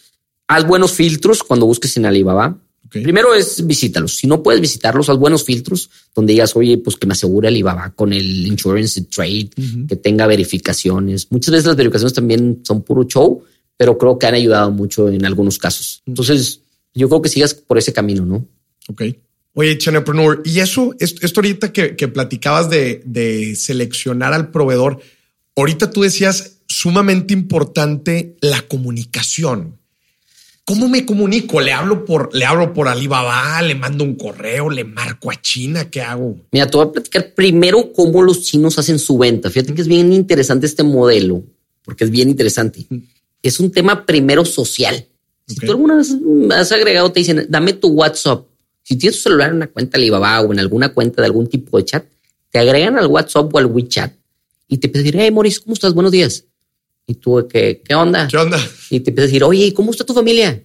haz 0.49 0.67
buenos 0.67 0.93
filtros 0.93 1.45
cuando 1.45 1.67
busques 1.67 1.97
en 1.97 2.07
Alibaba. 2.07 2.59
Primero 2.91 3.35
es 3.35 3.67
visítalos. 3.67 4.17
Si 4.17 4.27
no 4.27 4.43
puedes 4.43 4.61
visitarlos, 4.61 5.09
haz 5.09 5.19
buenos 5.19 5.45
filtros 5.45 5.91
donde 6.15 6.33
digas, 6.33 6.57
oye, 6.57 6.79
pues 6.79 6.97
que 6.97 7.07
me 7.07 7.13
asegure 7.13 7.49
Alibaba 7.49 7.93
con 7.95 8.13
el 8.13 8.47
insurance 8.47 9.03
trade, 9.03 9.51
que 9.89 9.97
tenga 9.97 10.27
verificaciones. 10.27 11.31
Muchas 11.31 11.53
veces 11.53 11.67
las 11.67 11.77
verificaciones 11.77 12.15
también 12.15 12.61
son 12.65 12.83
puro 12.83 13.05
show, 13.05 13.43
pero 13.77 13.97
creo 13.99 14.19
que 14.19 14.27
han 14.27 14.35
ayudado 14.35 14.71
mucho 14.71 15.09
en 15.09 15.25
algunos 15.25 15.59
casos. 15.59 16.03
Entonces, 16.07 16.63
yo 16.95 17.09
creo 17.09 17.23
que 17.23 17.29
sigas 17.29 17.55
por 17.55 17.79
ese 17.79 17.93
camino, 17.93 18.25
¿no? 18.25 18.47
Ok. 18.89 19.03
Oye, 19.55 19.77
Chanepreneur, 19.77 20.43
y 20.45 20.61
eso, 20.61 20.95
esto 20.99 21.41
ahorita 21.41 21.73
que, 21.73 22.09
platicabas 22.09 22.71
de, 22.71 23.03
de, 23.05 23.57
seleccionar 23.57 24.33
al 24.33 24.51
proveedor, 24.51 25.01
ahorita 25.57 25.91
tú 25.91 26.03
decías 26.03 26.59
sumamente 26.69 27.35
importante 27.35 28.37
la 28.41 28.63
comunicación. 28.63 29.78
¿Cómo 30.69 30.89
me 30.89 31.05
comunico? 31.05 31.61
¿Le 31.61 31.73
hablo 31.73 32.05
por, 32.05 32.35
le 32.35 32.45
hablo 32.45 32.75
por 32.75 32.87
Alibaba? 32.89 33.61
¿Le 33.63 33.75
mando 33.75 34.05
un 34.05 34.15
correo? 34.15 34.71
¿Le 34.71 34.85
marco 34.85 35.31
a 35.31 35.41
China? 35.41 35.91
¿Qué 35.91 36.03
hago? 36.03 36.37
Mira, 36.53 36.67
te 36.67 36.77
voy 36.77 36.87
a 36.87 36.93
platicar 36.93 37.33
primero 37.35 37.93
cómo 37.93 38.23
los 38.23 38.43
chinos 38.43 38.79
hacen 38.79 38.99
su 38.99 39.17
venta. 39.19 39.51
Fíjate 39.51 39.75
que 39.75 39.81
es 39.81 39.89
bien 39.89 40.13
interesante 40.13 40.67
este 40.67 40.83
modelo, 40.83 41.43
porque 41.85 42.05
es 42.05 42.11
bien 42.11 42.29
interesante 42.29 42.87
es 43.43 43.61
un 43.61 43.71
tema 43.71 44.05
primero 44.07 44.45
social. 44.45 45.07
Si 45.47 45.57
tú 45.57 45.71
alguna 45.71 45.97
vez 45.97 46.15
has 46.55 46.73
agregado, 46.73 47.11
te 47.11 47.21
dicen, 47.21 47.47
dame 47.49 47.73
tu 47.73 47.89
WhatsApp. 47.89 48.47
Si 48.83 48.97
tienes 48.97 49.17
tu 49.17 49.23
celular 49.25 49.51
en 49.51 49.57
una 49.57 49.67
cuenta 49.69 49.97
Alibaba 49.97 50.41
o 50.41 50.53
en 50.53 50.59
alguna 50.59 50.93
cuenta 50.93 51.23
de 51.23 51.27
algún 51.27 51.47
tipo 51.47 51.79
de 51.79 51.85
chat, 51.85 52.05
te 52.51 52.59
agregan 52.59 52.99
al 52.99 53.07
WhatsApp 53.07 53.53
o 53.53 53.59
al 53.59 53.67
WeChat 53.67 54.13
y 54.67 54.79
te 54.79 54.89
decir, 54.89 55.17
hey, 55.19 55.31
Maurice, 55.31 55.61
¿cómo 55.61 55.75
estás? 55.75 55.95
Buenos 55.95 56.13
días. 56.13 56.45
Y 57.09 57.15
tú, 57.15 57.49
¿qué, 57.51 57.83
qué 57.85 57.95
onda? 57.95 58.29
¿Qué 58.29 58.37
onda? 58.37 58.59
Y 58.91 59.01
te 59.01 59.11
empiezan 59.11 59.25
a 59.25 59.27
decir, 59.33 59.43
oye, 59.45 59.73
¿cómo 59.75 59.91
está 59.91 60.05
tu 60.05 60.13
familia? 60.15 60.63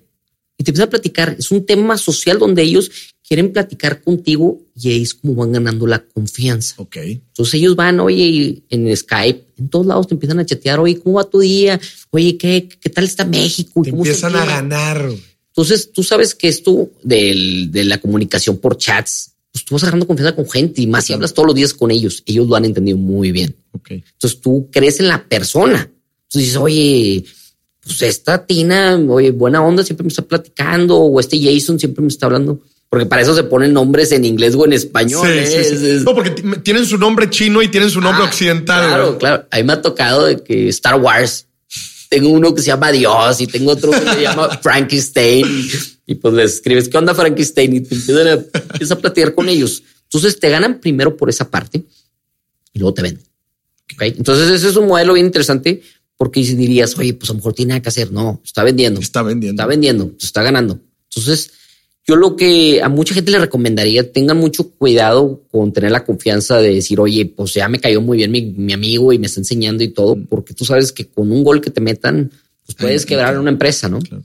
Y 0.58 0.64
te 0.64 0.70
empiezan 0.72 0.88
a 0.88 0.92
platicar. 0.92 1.36
Es 1.40 1.50
un 1.52 1.66
tema 1.66 1.98
social 1.98 2.38
donde 2.38 2.62
ellos 2.62 2.92
quieren 3.28 3.52
platicar 3.54 4.02
contigo 4.02 4.62
y 4.76 4.90
ahí 4.92 5.02
es 5.02 5.14
como 5.16 5.34
van 5.36 5.54
ganando 5.54 5.88
la 5.88 6.04
confianza. 6.06 6.76
Ok. 6.78 6.98
Entonces 6.98 7.54
ellos 7.56 7.76
van, 7.76 8.00
oye, 8.02 8.62
en 8.70 8.96
Skype, 8.96 9.46
en 9.58 9.70
todos 9.70 9.86
lados 9.86 10.08
te 10.08 10.14
empiezan 10.16 10.40
a 10.40 10.46
chatear, 10.46 10.80
oye, 10.82 11.00
¿cómo 11.00 11.16
va 11.16 11.24
tu 11.24 11.40
día? 11.40 11.80
Oye, 12.12 12.38
¿qué, 12.38 12.68
qué 12.80 12.90
tal 12.90 13.06
está 13.06 13.26
México? 13.26 13.82
Te 13.82 13.90
¿Cómo 13.92 14.04
está 14.04 14.28
el 14.28 14.36
empiezan 14.36 14.36
a 14.36 14.60
clima?" 14.60 14.78
ganar. 14.78 15.10
Entonces 15.48 15.92
tú 15.94 16.04
sabes 16.04 16.36
que 16.36 16.50
esto 16.50 16.92
del- 17.04 17.72
de 17.72 17.86
la 17.86 18.00
comunicación 18.00 18.58
por 18.58 18.78
chats, 18.78 19.32
pues 19.52 19.64
tú 19.64 19.76
vas 19.76 19.84
agarrando 19.84 20.08
confianza 20.08 20.36
con 20.36 20.50
gente 20.50 20.82
y 20.82 20.88
más 20.88 21.06
si 21.06 21.14
hablas 21.14 21.34
todos 21.34 21.46
los 21.48 21.56
días 21.56 21.74
con 21.74 21.90
ellos. 21.92 22.24
Ellos 22.26 22.48
lo 22.48 22.56
han 22.56 22.66
entendido 22.66 22.98
muy 22.98 23.32
bien. 23.32 23.56
Ok. 23.72 23.92
Entonces 23.92 24.42
tú 24.42 24.68
crees 24.72 25.00
en 25.00 25.08
la 25.08 25.24
persona. 25.28 25.90
Entonces 26.34 26.50
dices, 26.50 26.58
oye, 26.58 27.26
pues 27.84 28.02
esta 28.02 28.44
Tina, 28.44 29.00
oye, 29.08 29.30
buena 29.30 29.62
onda, 29.62 29.84
siempre 29.84 30.04
me 30.04 30.10
está 30.10 30.24
platicando, 30.24 30.98
o 30.98 31.20
este 31.20 31.40
Jason 31.40 31.78
siempre 31.78 32.02
me 32.02 32.08
está 32.08 32.26
hablando. 32.26 32.60
Porque 32.90 33.06
para 33.06 33.22
eso 33.22 33.36
se 33.36 33.44
ponen 33.44 33.72
nombres 33.72 34.12
en 34.12 34.26
inglés 34.26 34.56
o 34.56 34.66
en 34.66 34.74
español. 34.74 35.28
Sí, 35.28 35.34
¿eh? 35.38 35.64
sí, 35.64 35.78
sí. 35.78 36.04
No, 36.04 36.16
porque 36.16 36.32
tienen 36.64 36.86
su 36.88 36.98
nombre 36.98 37.30
chino 37.30 37.62
y 37.62 37.68
tienen 37.68 37.90
su 37.92 38.02
nombre 38.02 38.24
Ah, 38.24 38.28
occidental. 38.28 38.88
Claro, 38.88 39.04
¿verdad? 39.06 39.20
claro. 39.20 39.48
A 39.52 39.58
mí 39.58 39.64
me 39.64 39.74
ha 39.74 39.82
tocado 39.82 40.26
de 40.26 40.44
que 40.44 40.70
Star 40.70 41.00
Wars. 41.00 41.46
Tengo 42.10 42.30
uno 42.30 42.54
que 42.54 42.62
se 42.62 42.68
llama 42.68 42.92
Dios 42.92 43.42
y 43.42 43.48
tengo 43.48 43.72
otro 43.72 43.92
que 43.92 44.00
se 44.00 44.22
llama 44.22 44.50
Frankenstein. 44.62 45.48
Y 46.06 46.16
pues 46.16 46.34
les 46.36 46.54
escribes, 46.56 46.88
¿qué 46.90 46.98
onda 46.98 47.16
Frankenstein? 47.16 47.76
Y 47.76 47.82
te 47.82 47.96
empiezan 47.96 48.28
a, 48.28 48.34
empiezas 48.34 48.92
a 48.92 49.00
platicar 49.00 49.34
con 49.34 49.50
ellos. 49.50 49.82
Entonces 50.04 50.40
te 50.40 50.50
ganan 50.50 50.80
primero 50.80 51.18
por 51.18 51.30
esa 51.30 51.50
parte 51.50 51.84
y 52.74 52.80
luego 52.80 52.94
te 52.94 53.02
venden. 53.02 53.24
¿ok? 53.96 54.02
Entonces 54.18 54.50
ese 54.52 54.70
es 54.70 54.76
un 54.76 54.88
modelo 54.88 55.14
bien 55.14 55.26
interesante 55.26 55.82
porque 56.24 56.42
si 56.46 56.56
dirías, 56.56 56.98
oye, 56.98 57.14
pues 57.16 57.30
a 57.30 57.34
lo 57.34 57.40
mejor 57.40 57.52
tiene 57.52 57.72
nada 57.72 57.82
que 57.82 57.90
hacer. 57.90 58.14
No, 58.14 58.40
está 58.46 58.64
vendiendo. 58.64 59.02
Está 59.02 59.24
vendiendo. 59.24 59.62
Está 59.62 59.66
vendiendo, 59.66 60.14
se 60.18 60.28
está 60.28 60.42
ganando. 60.42 60.80
Entonces, 61.10 61.52
yo 62.08 62.16
lo 62.16 62.38
que 62.38 62.82
a 62.82 62.88
mucha 62.88 63.14
gente 63.14 63.30
le 63.30 63.40
recomendaría, 63.40 64.10
tengan 64.10 64.38
mucho 64.38 64.70
cuidado 64.72 65.44
con 65.52 65.74
tener 65.74 65.92
la 65.92 66.06
confianza 66.06 66.60
de 66.60 66.76
decir, 66.76 67.02
oye, 67.02 67.26
pues 67.26 67.56
ya 67.56 67.68
me 67.68 67.78
cayó 67.78 68.00
muy 68.00 68.16
bien 68.16 68.32
mi, 68.32 68.42
mi 68.42 68.72
amigo 68.72 69.12
y 69.12 69.20
me 69.20 69.28
está 69.28 69.42
enseñando 69.42 69.84
y 69.84 69.90
todo, 69.90 70.16
porque 70.30 70.54
tú 70.54 70.64
sabes 70.64 70.94
que 70.94 71.10
con 71.10 71.30
un 71.30 71.44
gol 71.44 71.60
que 71.60 71.72
te 71.72 71.82
metan, 71.82 72.32
pues 72.66 72.78
puedes 72.78 73.06
quebrar 73.06 73.32
claro. 73.32 73.42
una 73.42 73.52
empresa, 73.52 73.90
¿no? 73.90 74.00
Claro. 74.00 74.24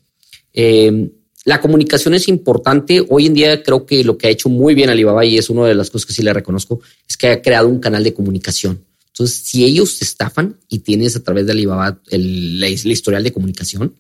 Eh, 0.53 1.11
la 1.47 1.61
comunicación 1.61 2.15
es 2.15 2.29
importante. 2.29 3.05
Hoy 3.09 3.27
en 3.27 3.35
día 3.35 3.61
creo 3.61 3.85
que 3.85 4.05
lo 4.05 4.17
que 4.17 4.29
ha 4.29 4.31
hecho 4.31 4.49
muy 4.49 4.77
bien 4.77 4.89
Alibaba 4.89 5.25
y 5.25 5.37
es 5.37 5.51
una 5.51 5.67
de 5.67 5.75
las 5.75 5.91
cosas 5.91 6.07
que 6.07 6.13
sí 6.13 6.23
le 6.23 6.33
reconozco 6.33 6.79
es 7.09 7.17
que 7.17 7.27
ha 7.27 7.43
creado 7.43 7.69
un 7.69 7.81
canal 7.81 8.05
de 8.05 8.15
comunicación. 8.15 8.85
Entonces, 9.19 9.43
si 9.45 9.65
ellos 9.65 9.99
te 9.99 10.05
estafan 10.05 10.57
y 10.69 10.79
tienes 10.81 11.17
a 11.17 11.23
través 11.25 11.45
de 11.47 11.53
Alibaba 11.53 12.01
el, 12.11 12.61
la, 12.61 12.69
la 12.69 12.93
historial 12.93 13.25
de 13.25 13.33
comunicación, 13.33 13.95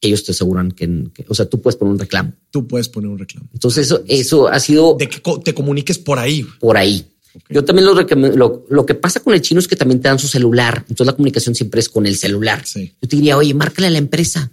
ellos 0.00 0.24
te 0.24 0.30
aseguran 0.32 0.70
que, 0.70 0.86
que- 1.12 1.24
o 1.28 1.34
sea, 1.34 1.46
tú 1.46 1.60
puedes 1.60 1.76
poner 1.76 1.92
un 1.92 1.98
reclamo. 1.98 2.32
Tú 2.50 2.66
puedes 2.68 2.88
poner 2.88 3.10
un 3.10 3.18
reclamo. 3.18 3.48
Entonces, 3.52 3.86
eso, 3.86 4.02
eso 4.06 4.48
ha 4.48 4.60
sido 4.60 4.96
De 4.98 5.08
que 5.08 5.20
te 5.44 5.54
comuniques 5.54 5.98
por 5.98 6.18
ahí. 6.18 6.46
por 6.60 6.76
ahí. 6.76 7.04
Yo 7.48 7.64
también 7.64 7.86
lo, 7.86 7.94
lo, 7.94 8.66
lo 8.68 8.86
que 8.86 8.94
pasa 8.94 9.20
con 9.20 9.34
el 9.34 9.40
chino 9.40 9.60
es 9.60 9.68
que 9.68 9.76
también 9.76 10.00
te 10.00 10.08
dan 10.08 10.18
su 10.18 10.26
celular. 10.28 10.78
Entonces 10.88 11.06
la 11.06 11.12
comunicación 11.14 11.54
siempre 11.54 11.80
es 11.80 11.88
con 11.88 12.06
el 12.06 12.16
celular. 12.16 12.64
Sí. 12.66 12.92
Yo 13.02 13.08
te 13.08 13.16
diría, 13.16 13.36
oye, 13.36 13.54
márcale 13.54 13.86
a 13.88 13.90
la 13.90 13.98
empresa. 13.98 14.50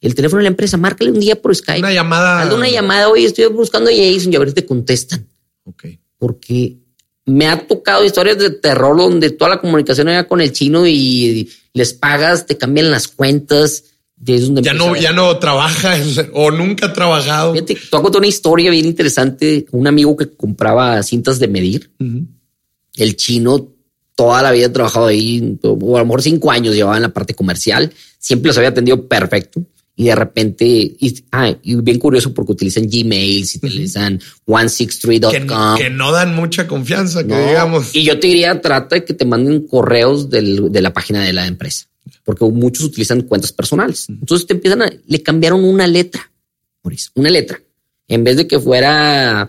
El 0.00 0.14
teléfono 0.14 0.38
de 0.38 0.44
la 0.44 0.48
empresa, 0.48 0.76
márcale 0.76 1.10
un 1.10 1.20
día 1.20 1.40
por 1.40 1.54
Skype. 1.54 1.78
Una 1.80 1.92
llamada. 1.92 2.42
Hazle 2.42 2.54
una 2.54 2.68
llamada, 2.68 3.08
oye, 3.08 3.26
estoy 3.26 3.46
buscando 3.46 3.90
a 3.90 3.92
Jason 3.92 4.32
y 4.32 4.36
a 4.36 4.38
ver 4.40 4.48
si 4.48 4.54
te 4.54 4.64
contestan. 4.66 5.26
Ok. 5.64 5.86
Porque 6.18 6.78
me 7.26 7.46
ha 7.48 7.66
tocado 7.66 8.04
historias 8.04 8.38
de 8.38 8.50
terror 8.50 8.96
donde 8.96 9.30
toda 9.30 9.50
la 9.50 9.60
comunicación 9.60 10.08
era 10.08 10.26
con 10.28 10.40
el 10.40 10.52
chino 10.52 10.86
y 10.86 11.50
les 11.74 11.92
pagas, 11.92 12.46
te 12.46 12.56
cambian 12.56 12.90
las 12.90 13.08
cuentas. 13.08 13.84
Es 14.26 14.46
donde 14.46 14.62
Ya 14.62 14.72
no, 14.72 14.96
ya 14.96 15.12
no 15.12 15.38
trabaja 15.38 15.96
el- 15.96 16.30
o 16.32 16.50
nunca 16.50 16.86
ha 16.86 16.92
trabajado. 16.92 17.52
Fíjate, 17.52 17.74
te 17.74 17.80
voy 17.92 17.98
a 18.00 18.02
contar 18.02 18.20
una 18.20 18.28
historia 18.28 18.70
bien 18.70 18.86
interesante. 18.86 19.66
Un 19.72 19.86
amigo 19.86 20.16
que 20.16 20.30
compraba 20.30 21.02
cintas 21.02 21.38
de 21.38 21.48
medir. 21.48 21.90
El 22.96 23.16
chino 23.16 23.68
toda 24.14 24.40
la 24.40 24.52
vida 24.52 24.68
ha 24.68 24.72
trabajado 24.72 25.06
ahí, 25.06 25.58
o 25.62 25.96
a 25.96 25.98
lo 26.00 26.06
mejor 26.06 26.22
cinco 26.22 26.50
años 26.50 26.74
llevaba 26.74 26.96
en 26.96 27.02
la 27.02 27.10
parte 27.12 27.34
comercial. 27.34 27.92
Siempre 28.18 28.48
los 28.48 28.56
había 28.56 28.70
atendido 28.70 29.06
perfecto. 29.06 29.62
Y 29.98 30.04
de 30.04 30.14
repente, 30.14 30.66
y, 30.66 31.24
ah, 31.32 31.56
y 31.62 31.74
bien 31.76 31.98
curioso 31.98 32.34
porque 32.34 32.52
utilizan 32.52 32.86
Gmail, 32.86 33.46
si 33.46 33.56
utilizan 33.58 34.18
Que, 34.18 34.24
163.com. 34.52 35.76
que 35.78 35.88
no 35.88 36.12
dan 36.12 36.34
mucha 36.36 36.66
confianza, 36.66 37.26
que 37.26 37.34
digamos. 37.48 37.94
Y 37.94 38.04
yo 38.04 38.18
te 38.20 38.26
diría, 38.26 38.60
trata 38.60 38.96
de 38.96 39.04
que 39.06 39.14
te 39.14 39.24
manden 39.24 39.66
correos 39.66 40.28
del- 40.28 40.70
de 40.70 40.82
la 40.82 40.92
página 40.92 41.22
de 41.24 41.32
la 41.32 41.46
empresa, 41.46 41.86
porque 42.24 42.44
muchos 42.44 42.84
utilizan 42.84 43.22
cuentas 43.22 43.52
personales. 43.52 44.06
Entonces 44.10 44.46
te 44.46 44.52
empiezan 44.52 44.82
a, 44.82 44.92
le 45.06 45.22
cambiaron 45.22 45.64
una 45.64 45.86
letra, 45.86 46.30
Maurice, 46.84 47.08
una 47.14 47.30
letra. 47.30 47.58
En 48.06 48.22
vez 48.22 48.36
de 48.36 48.46
que 48.46 48.60
fuera 48.60 49.48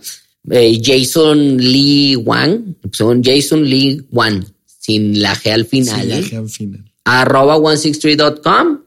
eh, 0.50 0.80
Jason 0.82 1.58
Lee 1.58 2.16
Wang, 2.16 2.74
son 2.92 3.22
Jason 3.22 3.68
Lee 3.68 4.02
Wang, 4.10 4.44
sin 4.66 5.20
la 5.20 5.36
G 5.36 5.52
al 5.52 5.66
final, 5.66 6.00
Sí, 6.00 6.06
la 6.08 6.18
¿eh? 6.18 6.22
G 6.24 6.36
al 6.38 6.48
final. 6.48 6.84
arroba 7.04 7.56
163.com. 7.58 8.78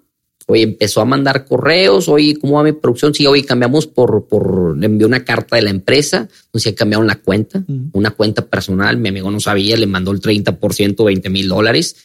Oye, 0.52 0.64
empezó 0.64 1.02
a 1.02 1.06
mandar 1.06 1.46
correos. 1.46 2.08
Oye, 2.10 2.38
¿cómo 2.40 2.54
va 2.58 2.64
mi 2.64 2.72
producción? 2.74 3.14
Sí, 3.14 3.26
oye, 3.26 3.44
cambiamos 3.46 3.88
por, 3.88 4.28
por, 4.28 4.78
le 4.78 4.86
envió 4.86 5.08
una 5.08 5.24
carta 5.24 5.56
de 5.56 5.62
la 5.64 5.70
empresa. 5.70 6.28
Entonces 6.46 6.74
cambiaron 6.74 7.08
la 7.08 7.16
cuenta, 7.16 7.64
una 7.94 8.12
cuenta 8.12 8.46
personal. 8.46 8.98
Mi 8.98 9.10
amigo 9.10 9.32
no 9.32 9.40
sabía, 9.40 9.78
le 9.78 9.88
mandó 9.88 10.12
el 10.12 10.20
30%, 10.22 11.06
20 11.06 11.30
mil 11.30 11.48
dólares. 11.48 11.96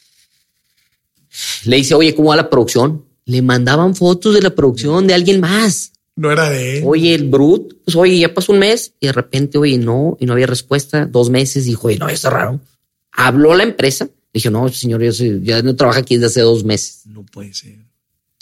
Le 1.64 1.76
dice, 1.76 1.94
oye, 1.94 2.14
¿cómo 2.14 2.30
va 2.30 2.36
la 2.36 2.48
producción? 2.48 3.04
Le 3.24 3.42
mandaban 3.42 3.94
fotos 3.94 4.34
de 4.34 4.42
la 4.42 4.50
producción 4.54 5.06
de 5.06 5.14
alguien 5.14 5.40
más. 5.40 5.92
No 6.14 6.30
era 6.32 6.48
de 6.48 6.78
él. 6.78 6.84
Oye, 6.86 7.14
el 7.14 7.28
Brut, 7.28 7.74
pues 7.84 7.94
oye, 7.96 8.18
ya 8.18 8.32
pasó 8.32 8.52
un 8.52 8.60
mes 8.60 8.92
y 9.00 9.06
de 9.06 9.12
repente, 9.12 9.58
oye, 9.58 9.76
no, 9.76 10.16
y 10.20 10.24
no 10.26 10.32
había 10.32 10.46
respuesta. 10.46 11.04
Dos 11.04 11.28
meses, 11.28 11.64
dijo, 11.66 11.88
oye, 11.88 11.98
no, 11.98 12.08
está 12.08 12.30
raro. 12.30 12.60
Habló 13.12 13.54
la 13.54 13.64
empresa. 13.64 14.08
Dije, 14.32 14.50
no, 14.50 14.68
señor, 14.68 15.02
yo 15.02 15.12
soy- 15.12 15.40
ya 15.42 15.60
no 15.62 15.74
trabaja 15.76 16.00
aquí 16.00 16.14
desde 16.16 16.26
hace 16.26 16.40
dos 16.42 16.64
meses. 16.64 17.02
No 17.06 17.22
puede 17.24 17.52
ser. 17.52 17.76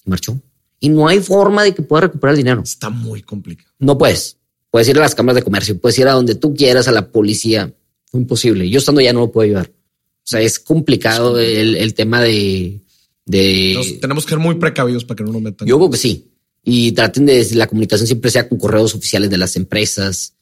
Y 0.04 0.10
marchó. 0.10 0.40
Y 0.80 0.88
no 0.88 1.08
hay 1.08 1.20
forma 1.20 1.62
de 1.64 1.74
que 1.74 1.82
pueda 1.82 2.02
recuperar 2.02 2.34
el 2.34 2.38
dinero. 2.38 2.62
Está 2.62 2.90
muy 2.90 3.22
complicado. 3.22 3.70
No 3.78 3.96
puedes. 3.96 4.36
Puedes 4.70 4.88
ir 4.88 4.96
a 4.98 5.00
las 5.00 5.14
cámaras 5.14 5.36
de 5.36 5.42
comercio, 5.42 5.78
puedes 5.78 5.98
ir 5.98 6.08
a 6.08 6.12
donde 6.12 6.34
tú 6.34 6.54
quieras, 6.54 6.88
a 6.88 6.92
la 6.92 7.10
policía. 7.10 7.72
Fue 8.06 8.20
imposible. 8.20 8.68
Yo 8.68 8.78
estando 8.78 9.00
allá 9.00 9.12
no 9.12 9.20
lo 9.20 9.32
puedo 9.32 9.44
ayudar. 9.46 9.70
O 9.70 10.26
sea, 10.26 10.40
es 10.40 10.58
complicado 10.58 11.38
el, 11.38 11.76
el 11.76 11.94
tema 11.94 12.20
de, 12.20 12.80
de 13.24 13.72
Nos- 13.76 14.00
tenemos 14.00 14.24
que 14.24 14.30
ser 14.30 14.38
muy 14.38 14.56
precavidos 14.56 15.04
para 15.04 15.16
que 15.16 15.24
no 15.24 15.32
nos 15.32 15.42
metan. 15.42 15.66
Yo 15.68 15.78
creo 15.78 15.90
que 15.90 15.96
sí. 15.98 16.28
Y 16.64 16.92
traten 16.92 17.26
de 17.26 17.46
la 17.54 17.66
comunicación 17.66 18.06
siempre 18.06 18.30
sea 18.30 18.48
con 18.48 18.58
correos 18.58 18.94
oficiales 18.94 19.30
de 19.30 19.38
las 19.38 19.54
empresas. 19.56 20.34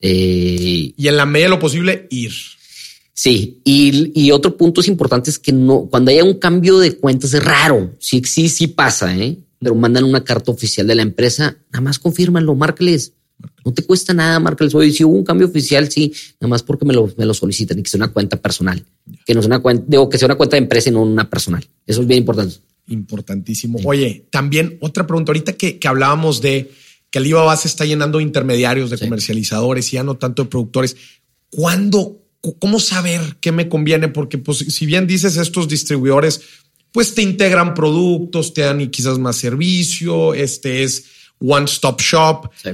Eh, 0.00 0.92
y 0.96 1.08
en 1.08 1.16
la 1.16 1.26
medida 1.26 1.46
de 1.46 1.50
lo 1.50 1.58
posible, 1.58 2.06
ir. 2.10 2.32
Sí. 3.22 3.60
Y, 3.64 4.12
y 4.14 4.30
otro 4.30 4.56
punto 4.56 4.80
es 4.80 4.86
importante 4.88 5.30
es 5.30 5.38
que 5.38 5.52
no, 5.52 5.88
cuando 5.90 6.10
haya 6.10 6.22
un 6.24 6.34
cambio 6.38 6.78
de 6.78 6.96
cuentas 6.96 7.34
es 7.34 7.42
raro. 7.44 7.94
Sí, 7.98 8.22
sí, 8.24 8.48
sí 8.48 8.68
pasa, 8.68 9.16
¿eh? 9.16 9.36
Pero 9.58 9.74
mandan 9.74 10.04
una 10.04 10.22
carta 10.22 10.52
oficial 10.52 10.86
de 10.86 10.94
la 10.94 11.02
empresa, 11.02 11.56
nada 11.72 11.80
más 11.82 11.98
confírmalo, 11.98 12.54
márcales. 12.54 13.12
No 13.64 13.72
te 13.72 13.82
cuesta 13.82 14.14
nada, 14.14 14.38
márcales. 14.40 14.72
Oye, 14.74 14.92
si 14.92 15.02
hubo 15.04 15.14
un 15.14 15.24
cambio 15.24 15.46
oficial, 15.48 15.90
sí, 15.90 16.12
nada 16.40 16.48
más 16.50 16.62
porque 16.62 16.84
me 16.84 16.94
lo, 16.94 17.12
me 17.16 17.26
lo 17.26 17.34
solicitan 17.34 17.78
y 17.78 17.82
que 17.82 17.90
sea 17.90 17.98
una 17.98 18.12
cuenta 18.12 18.36
personal. 18.36 18.84
Que 19.26 19.34
no 19.34 19.42
sea 19.42 19.48
una 19.48 19.58
cuenta, 19.60 19.84
digo, 19.88 20.08
que 20.08 20.16
sea 20.18 20.26
una 20.26 20.36
cuenta 20.36 20.54
de 20.56 20.62
empresa 20.62 20.88
y 20.88 20.92
no 20.92 21.02
una 21.02 21.28
personal. 21.28 21.64
Eso 21.86 22.00
es 22.02 22.06
bien 22.06 22.18
importante. 22.20 22.56
Importantísimo. 22.88 23.78
Oye, 23.84 24.26
también 24.30 24.78
otra 24.80 25.06
pregunta 25.06 25.30
ahorita 25.30 25.52
que, 25.54 25.78
que 25.78 25.88
hablábamos 25.88 26.40
de 26.40 26.70
que 27.10 27.18
Alibaba 27.18 27.56
se 27.56 27.68
está 27.68 27.84
llenando 27.84 28.18
de 28.18 28.24
intermediarios, 28.24 28.90
de 28.90 28.96
Sí. 28.98 29.04
comercializadores 29.04 29.88
y 29.92 29.96
ya 29.96 30.02
no 30.02 30.16
tanto 30.16 30.44
de 30.44 30.48
productores. 30.50 30.96
¿Cuándo, 31.50 32.00
cu- 32.10 32.20
cómo 32.58 32.78
saber 32.80 33.36
qué 33.40 33.52
me 33.52 33.68
conviene? 33.68 34.08
Porque 34.08 34.38
pues 34.38 34.58
si 34.58 34.86
bien 34.86 35.06
dices 35.06 35.36
estos 35.36 35.68
distribuidores, 35.68 36.40
pues 36.92 37.14
te 37.14 37.22
integran 37.22 37.74
productos, 37.74 38.54
te 38.54 38.62
dan 38.62 38.80
y 38.80 38.88
quizás 38.88 39.18
más 39.18 39.36
servicio, 39.36 40.34
este 40.34 40.82
es 40.82 41.04
one 41.40 41.66
stop 41.66 42.00
shop. 42.00 42.50
Sí. 42.62 42.70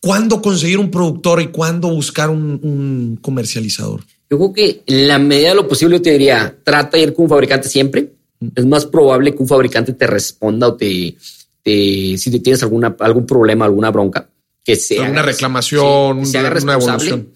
¿Cuándo 0.00 0.42
conseguir 0.42 0.78
un 0.78 0.90
productor 0.90 1.40
y 1.42 1.48
cuándo 1.48 1.88
buscar 1.88 2.28
un, 2.30 2.58
un 2.62 3.18
comercializador? 3.22 4.00
Yo 4.28 4.38
creo 4.38 4.52
que 4.52 4.82
en 4.86 5.06
la 5.08 5.18
medida 5.18 5.50
de 5.50 5.54
lo 5.54 5.68
posible 5.68 6.00
te 6.00 6.10
diría, 6.12 6.56
trata 6.64 6.96
de 6.96 7.02
ir 7.04 7.12
con 7.14 7.24
un 7.24 7.28
fabricante 7.28 7.68
siempre. 7.68 8.10
Es 8.56 8.64
más 8.66 8.86
probable 8.86 9.32
que 9.34 9.42
un 9.42 9.46
fabricante 9.48 9.92
te 9.92 10.06
responda 10.06 10.68
o 10.68 10.74
te, 10.74 11.14
te- 11.62 12.16
si 12.18 12.30
te 12.32 12.40
tienes 12.40 12.62
alguna, 12.64 12.96
algún 12.98 13.26
problema, 13.26 13.66
alguna 13.66 13.90
bronca, 13.90 14.28
que 14.64 14.74
sea 14.74 15.08
Una 15.08 15.22
reclamación, 15.22 16.20
que 16.20 16.26
se 16.26 16.38
haga 16.38 16.48
una 16.48 16.54
responsable. 16.54 17.08
evolución. 17.08 17.28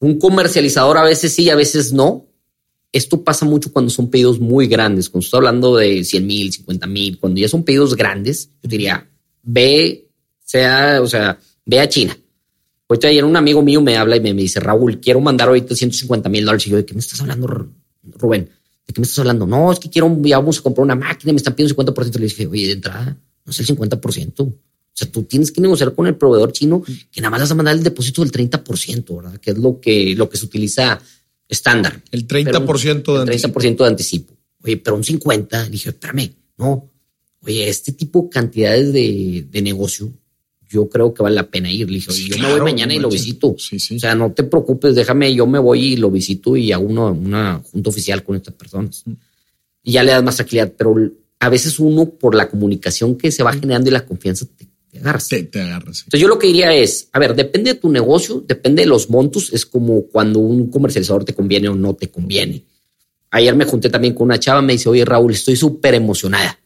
Un 0.00 0.18
comercializador 0.18 0.96
a 0.98 1.02
veces 1.02 1.34
sí, 1.34 1.50
a 1.50 1.56
veces 1.56 1.92
no. 1.92 2.26
Esto 2.92 3.22
pasa 3.22 3.44
mucho 3.44 3.72
cuando 3.72 3.90
son 3.90 4.10
pedidos 4.10 4.40
muy 4.40 4.66
grandes. 4.66 5.10
Cuando 5.10 5.24
estoy 5.24 5.38
hablando 5.38 5.76
de 5.76 6.04
100 6.04 6.26
mil, 6.26 6.52
50 6.52 6.86
mil, 6.86 7.18
cuando 7.18 7.40
ya 7.40 7.48
son 7.48 7.64
pedidos 7.64 7.94
grandes, 7.96 8.50
yo 8.62 8.68
diría, 8.68 9.08
ve, 9.42 10.08
sea, 10.42 11.00
o 11.02 11.06
sea, 11.06 11.38
ve 11.66 11.80
a 11.80 11.88
China. 11.88 12.16
Ahorita 12.88 13.08
ayer 13.08 13.24
un 13.24 13.36
amigo 13.36 13.60
mío 13.60 13.82
me 13.82 13.96
habla 13.96 14.16
y 14.16 14.20
me, 14.20 14.32
dice, 14.32 14.60
Raúl, 14.60 15.00
quiero 15.00 15.20
mandar 15.20 15.48
ahorita 15.48 15.74
150 15.74 16.28
mil 16.30 16.44
dólares. 16.44 16.66
Y 16.66 16.70
yo, 16.70 16.76
¿de 16.76 16.86
qué 16.86 16.94
me 16.94 17.00
estás 17.00 17.20
hablando, 17.20 17.46
Rubén? 18.02 18.48
¿De 18.86 18.94
qué 18.94 19.00
me 19.00 19.04
estás 19.04 19.18
hablando? 19.18 19.46
No, 19.46 19.70
es 19.70 19.78
que 19.78 19.90
quiero, 19.90 20.16
ya 20.22 20.38
vamos 20.38 20.58
a 20.58 20.62
comprar 20.62 20.84
una 20.84 20.94
máquina, 20.94 21.32
me 21.32 21.36
están 21.36 21.54
pidiendo 21.54 21.76
50%. 21.76 22.14
Le 22.14 22.24
dije, 22.24 22.46
oye, 22.46 22.66
de 22.68 22.72
entrada, 22.72 23.18
no 23.44 23.50
es 23.50 23.60
el 23.60 23.66
50%. 23.66 24.54
O 24.98 25.04
sea, 25.04 25.12
tú 25.12 25.22
tienes 25.22 25.52
que 25.52 25.60
negociar 25.60 25.94
con 25.94 26.08
el 26.08 26.16
proveedor 26.16 26.50
chino 26.50 26.82
que 26.82 27.20
nada 27.20 27.30
más 27.30 27.42
vas 27.42 27.52
a 27.52 27.54
mandar 27.54 27.76
el 27.76 27.84
depósito 27.84 28.20
del 28.22 28.32
30%, 28.32 29.16
¿verdad? 29.16 29.38
Que 29.38 29.52
es 29.52 29.58
lo 29.58 29.78
que, 29.78 30.16
lo 30.16 30.28
que 30.28 30.36
se 30.36 30.46
utiliza 30.46 31.00
estándar. 31.48 32.02
El 32.10 32.26
30% 32.26 33.24
de 33.24 33.32
el 33.32 33.40
30% 33.40 33.76
de 33.76 33.86
anticipo. 33.86 34.34
Oye, 34.60 34.76
pero 34.78 34.96
un 34.96 35.04
50, 35.04 35.68
dije, 35.68 35.90
espérame, 35.90 36.34
no. 36.56 36.90
Oye, 37.42 37.68
este 37.68 37.92
tipo 37.92 38.22
de 38.22 38.28
cantidades 38.28 38.92
de, 38.92 39.46
de 39.48 39.62
negocio 39.62 40.12
yo 40.68 40.88
creo 40.88 41.14
que 41.14 41.22
vale 41.22 41.36
la 41.36 41.48
pena 41.48 41.70
ir. 41.70 41.88
Le 41.88 41.98
dije, 41.98 42.12
yo 42.12 42.38
me 42.38 42.50
voy 42.50 42.60
mañana 42.60 42.92
y 42.92 42.98
lo 42.98 43.08
visito. 43.08 43.50
O 43.50 43.58
sea, 43.58 44.16
no 44.16 44.32
te 44.32 44.42
preocupes, 44.42 44.96
déjame, 44.96 45.32
yo 45.32 45.46
me 45.46 45.60
voy 45.60 45.92
y 45.92 45.96
lo 45.96 46.10
visito 46.10 46.56
y 46.56 46.72
hago 46.72 46.86
una 46.86 47.62
junta 47.70 47.90
oficial 47.90 48.24
con 48.24 48.34
estas 48.34 48.54
personas. 48.54 49.04
Mm. 49.06 49.12
Y 49.84 49.92
ya 49.92 50.02
le 50.02 50.10
das 50.10 50.24
más 50.24 50.34
tranquilidad, 50.34 50.72
pero 50.76 50.96
a 51.38 51.48
veces 51.48 51.78
uno 51.78 52.10
por 52.10 52.34
la 52.34 52.50
comunicación 52.50 53.16
que 53.16 53.30
se 53.30 53.44
va 53.44 53.52
mm. 53.52 53.60
generando 53.60 53.90
y 53.90 53.92
la 53.92 54.04
confianza 54.04 54.44
te, 54.44 54.67
agarras. 54.98 55.28
Te, 55.28 55.48
agarras. 55.60 56.00
Entonces 56.00 56.20
yo 56.20 56.28
lo 56.28 56.38
que 56.38 56.46
diría 56.46 56.74
es, 56.74 57.08
a 57.12 57.18
ver, 57.18 57.34
depende 57.34 57.74
de 57.74 57.80
tu 57.80 57.90
negocio, 57.90 58.44
depende 58.46 58.82
de 58.82 58.88
los 58.88 59.10
montos, 59.10 59.52
es 59.52 59.66
como 59.66 60.06
cuando 60.06 60.38
un 60.38 60.70
comercializador 60.70 61.24
te 61.24 61.34
conviene 61.34 61.68
o 61.68 61.74
no 61.74 61.94
te 61.94 62.10
conviene. 62.10 62.64
Ayer 63.30 63.54
me 63.54 63.64
junté 63.64 63.90
también 63.90 64.14
con 64.14 64.26
una 64.26 64.38
chava, 64.38 64.62
me 64.62 64.74
dice, 64.74 64.88
oye 64.88 65.04
Raúl, 65.04 65.32
estoy 65.32 65.56
súper 65.56 65.94
emocionada 65.94 66.58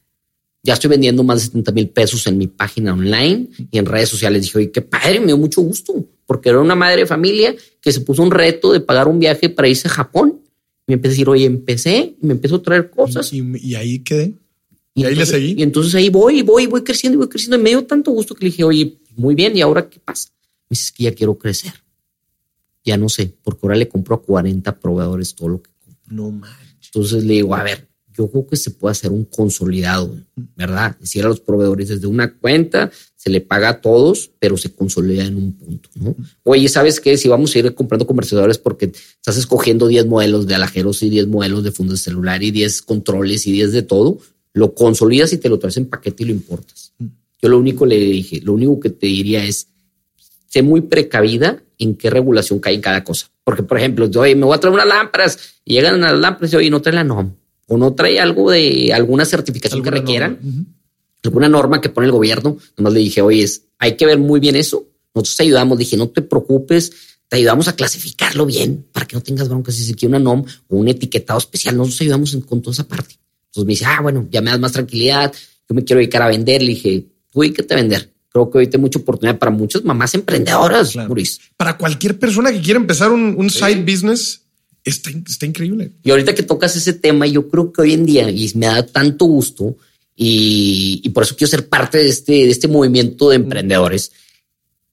ya 0.63 0.75
estoy 0.75 0.91
vendiendo 0.91 1.25
más 1.25 1.41
de 1.41 1.47
70 1.47 1.73
mil 1.73 1.89
pesos 1.89 2.27
en 2.27 2.39
mi 2.39 2.47
página 2.47 2.93
online 2.93 3.49
y 3.71 3.79
en 3.79 3.87
redes 3.87 4.09
sociales. 4.09 4.43
Dije, 4.43 4.59
oye, 4.59 4.71
qué 4.71 4.81
padre, 4.81 5.19
me 5.19 5.27
dio 5.27 5.37
mucho 5.37 5.61
gusto, 5.61 6.07
porque 6.25 6.51
era 6.51 6.61
una 6.61 6.77
madre 6.77 7.03
de 7.03 7.07
familia 7.07 7.55
que 7.81 7.93
se 7.93 8.01
puso 8.01 8.23
un 8.23 8.31
reto 8.31 8.73
de 8.73 8.81
pagar 8.81 9.09
un 9.09 9.19
viaje 9.19 9.49
para 9.49 9.69
irse 9.69 9.89
a 9.89 9.91
Japón. 9.91 10.41
Y 10.87 10.93
me 10.93 10.95
empecé 10.95 11.11
a 11.11 11.15
decir, 11.15 11.29
oye, 11.29 11.45
empecé 11.47 12.15
y 12.21 12.27
me 12.27 12.33
empezó 12.33 12.57
a 12.57 12.63
traer 12.63 12.91
cosas. 12.91 13.33
Y, 13.33 13.75
ahí 13.75 13.99
quedé. 14.01 14.35
Y, 14.95 15.05
ahí 15.05 15.15
le 15.15 15.27
seguí. 15.27 15.55
Y 15.59 15.63
entonces 15.63 15.95
ahí 15.95 16.11
voy, 16.11 16.43
voy, 16.43 16.67
voy 16.67 16.83
creciendo 16.83 17.17
y 17.17 17.19
voy 17.19 17.29
creciendo. 17.29 17.57
Y 17.57 17.63
me 17.63 17.71
dio 17.71 17.85
tanto 17.85 18.11
gusto 18.11 18.35
que 18.35 18.45
le 18.45 18.51
dije, 18.51 18.65
oye, 18.65 18.99
muy 19.17 19.35
bien, 19.35 19.57
¿y 19.57 19.61
ahora 19.61 19.89
qué 19.89 20.01
pasa? 20.01 20.31
Me 20.69 20.75
dice, 20.75 20.93
que 20.95 21.05
ya 21.05 21.15
quiero 21.15 21.37
crecer. 21.39 21.73
Ya 22.85 22.97
no 22.97 23.09
sé, 23.09 23.35
porque 23.43 23.61
ahora 23.63 23.77
le 23.77 23.89
compro 23.89 24.17
a 24.17 24.23
40 24.23 24.81
proveedores 24.81 25.35
todo 25.35 25.49
lo 25.49 25.63
que 25.63 25.71
compro. 25.85 26.03
No 26.15 26.31
manches. 26.31 26.91
Entonces 26.95 27.25
le 27.25 27.35
digo, 27.35 27.55
a 27.55 27.63
ver, 27.63 27.89
yo 28.13 28.31
creo 28.31 28.47
que 28.47 28.57
se 28.57 28.71
puede 28.71 28.93
hacer 28.93 29.11
un 29.11 29.25
consolidado, 29.25 30.15
¿verdad? 30.57 30.93
Es 30.95 31.01
decir, 31.01 31.25
a 31.25 31.29
los 31.29 31.41
proveedores 31.41 31.89
desde 31.89 32.07
una 32.07 32.35
cuenta, 32.35 32.91
se 33.17 33.31
le 33.31 33.41
paga 33.41 33.71
a 33.71 33.81
todos, 33.81 34.31
pero 34.39 34.57
se 34.57 34.75
consolida 34.75 35.25
en 35.25 35.37
un 35.37 35.53
punto, 35.53 35.89
¿no? 35.95 36.15
Oye, 36.43 36.69
¿sabes 36.69 37.01
qué? 37.01 37.17
Si 37.17 37.29
vamos 37.29 37.55
a 37.55 37.59
ir 37.61 37.75
comprando 37.75 38.07
comerciadores 38.07 38.59
porque 38.59 38.93
estás 38.93 39.37
escogiendo 39.37 39.87
10 39.87 40.07
modelos 40.07 40.47
de 40.47 40.55
alajeros 40.55 41.03
y 41.03 41.11
10 41.11 41.29
modelos 41.29 41.65
de 41.65 41.73
fundos 41.73 42.01
de 42.01 42.05
celular 42.05 42.43
y 42.43 42.51
10 42.51 42.83
controles 42.83 43.47
y 43.47 43.53
10 43.53 43.73
de 43.73 43.83
todo, 43.83 44.19
lo 44.55 44.75
consolidas 44.75 45.33
y 45.33 45.39
te 45.39 45.49
lo 45.49 45.59
traes 45.59 45.77
en 45.77 45.87
paquete 45.87 46.23
y 46.23 46.27
lo 46.27 46.33
importas. 46.33 46.93
Yo 47.41 47.49
lo 47.49 47.59
único 47.59 47.87
le 47.87 47.99
dije, 47.99 48.41
lo 48.43 48.53
único 48.53 48.79
que 48.81 48.91
te 48.91 49.07
diría 49.07 49.45
es, 49.45 49.69
sé 50.49 50.63
muy 50.63 50.83
precavida 50.83 51.63
en 51.79 51.97
qué 51.97 52.11
regulación 52.11 52.61
cae 52.61 52.75
en 52.75 52.81
cada 52.81 53.03
cosa. 53.03 53.29
Porque, 53.45 53.63
por 53.63 53.79
ejemplo, 53.79 54.09
oye, 54.21 54.37
me 54.37 54.45
voy 54.45 54.55
a 54.55 54.61
traer 54.61 54.75
unas 54.75 54.87
lámparas 54.87 55.39
y 55.65 55.75
llegan 55.75 56.05
a 56.05 56.13
las 56.13 56.21
lámparas 56.21 56.53
y 56.53 56.57
oye, 56.57 56.71
no 56.71 56.81
trae 56.81 56.95
la 56.95 57.05
NOM 57.05 57.33
o 57.67 57.77
no 57.77 57.95
trae 57.95 58.21
algo 58.21 58.51
de 58.51 58.93
alguna 58.93 59.25
certificación 59.25 59.83
que 59.83 59.91
requieran, 59.91 60.39
alguna 61.25 61.49
norma 61.49 61.81
que 61.81 61.89
pone 61.89 62.07
el 62.07 62.13
gobierno. 62.13 62.59
Nomás 62.77 62.93
le 62.93 63.01
dije, 63.01 63.23
oye, 63.23 63.49
hay 63.79 63.97
que 63.97 64.07
ver 64.07 64.19
muy 64.19 64.39
bien 64.39 64.57
eso. 64.57 64.87
Nosotros 65.15 65.37
te 65.37 65.43
ayudamos. 65.45 65.79
Dije, 65.79 65.97
no 65.97 66.09
te 66.09 66.23
preocupes, 66.23 66.93
te 67.29 67.37
ayudamos 67.37 67.67
a 67.69 67.75
clasificarlo 67.75 68.47
bien 68.47 68.87
para 68.93 69.07
que 69.07 69.17
no 69.17 69.23
tengas 69.23 69.49
broncas. 69.49 69.75
Si 69.75 69.85
se 69.85 69.95
quiere 69.95 70.17
una 70.17 70.19
NOM 70.19 70.45
o 70.69 70.77
un 70.77 70.89
etiquetado 70.89 71.39
especial, 71.39 71.77
nosotros 71.77 72.03
ayudamos 72.03 72.37
con 72.47 72.63
toda 72.63 72.75
esa 72.75 72.87
parte. 72.87 73.17
Entonces 73.53 73.67
me 73.67 73.73
dice, 73.73 73.85
ah, 73.85 74.01
bueno, 74.01 74.27
ya 74.31 74.41
me 74.41 74.51
das 74.51 74.59
más 74.59 74.73
tranquilidad. 74.73 75.31
Yo 75.69 75.75
me 75.75 75.85
quiero 75.85 75.99
dedicar 75.99 76.23
a 76.23 76.29
vender. 76.29 76.63
Le 76.63 76.71
dije, 76.71 77.05
tú 77.31 77.41
te 77.53 77.75
vender. 77.75 78.11
Creo 78.31 78.51
que 78.51 78.59
hoy 78.59 78.71
hay 78.73 78.81
mucha 78.81 78.99
oportunidad 78.99 79.39
para 79.39 79.51
muchas 79.51 79.85
mamás 79.85 80.15
emprendedoras, 80.15 80.95
Para 81.59 81.77
cualquier 81.77 82.19
persona 82.19 82.51
que 82.51 82.63
quiera 82.63 82.81
empezar 82.81 83.13
un, 83.13 83.51
side 83.51 83.83
business, 83.83 84.41
Está, 84.85 85.47
increíble. 85.47 85.93
Y 86.03 86.11
ahorita 86.11 86.35
que 86.35 86.43
tocas 86.43 86.75
ese 86.75 86.95
tema, 86.95 87.27
yo 87.27 87.49
creo 87.49 87.73
que 87.73 87.83
hoy 87.83 87.93
en 87.93 88.07
día, 88.07 88.31
y 88.31 88.51
me 88.57 88.67
da 88.67 88.85
tanto 88.85 89.27
gusto, 89.27 89.77
y, 90.17 91.09
por 91.11 91.23
eso 91.23 91.37
quiero 91.37 91.51
ser 91.51 91.69
parte 91.69 91.99
de 91.99 92.09
este, 92.09 92.33
de 92.33 92.51
este 92.51 92.69
movimiento 92.69 93.29
de 93.29 93.37
emprendedores, 93.37 94.13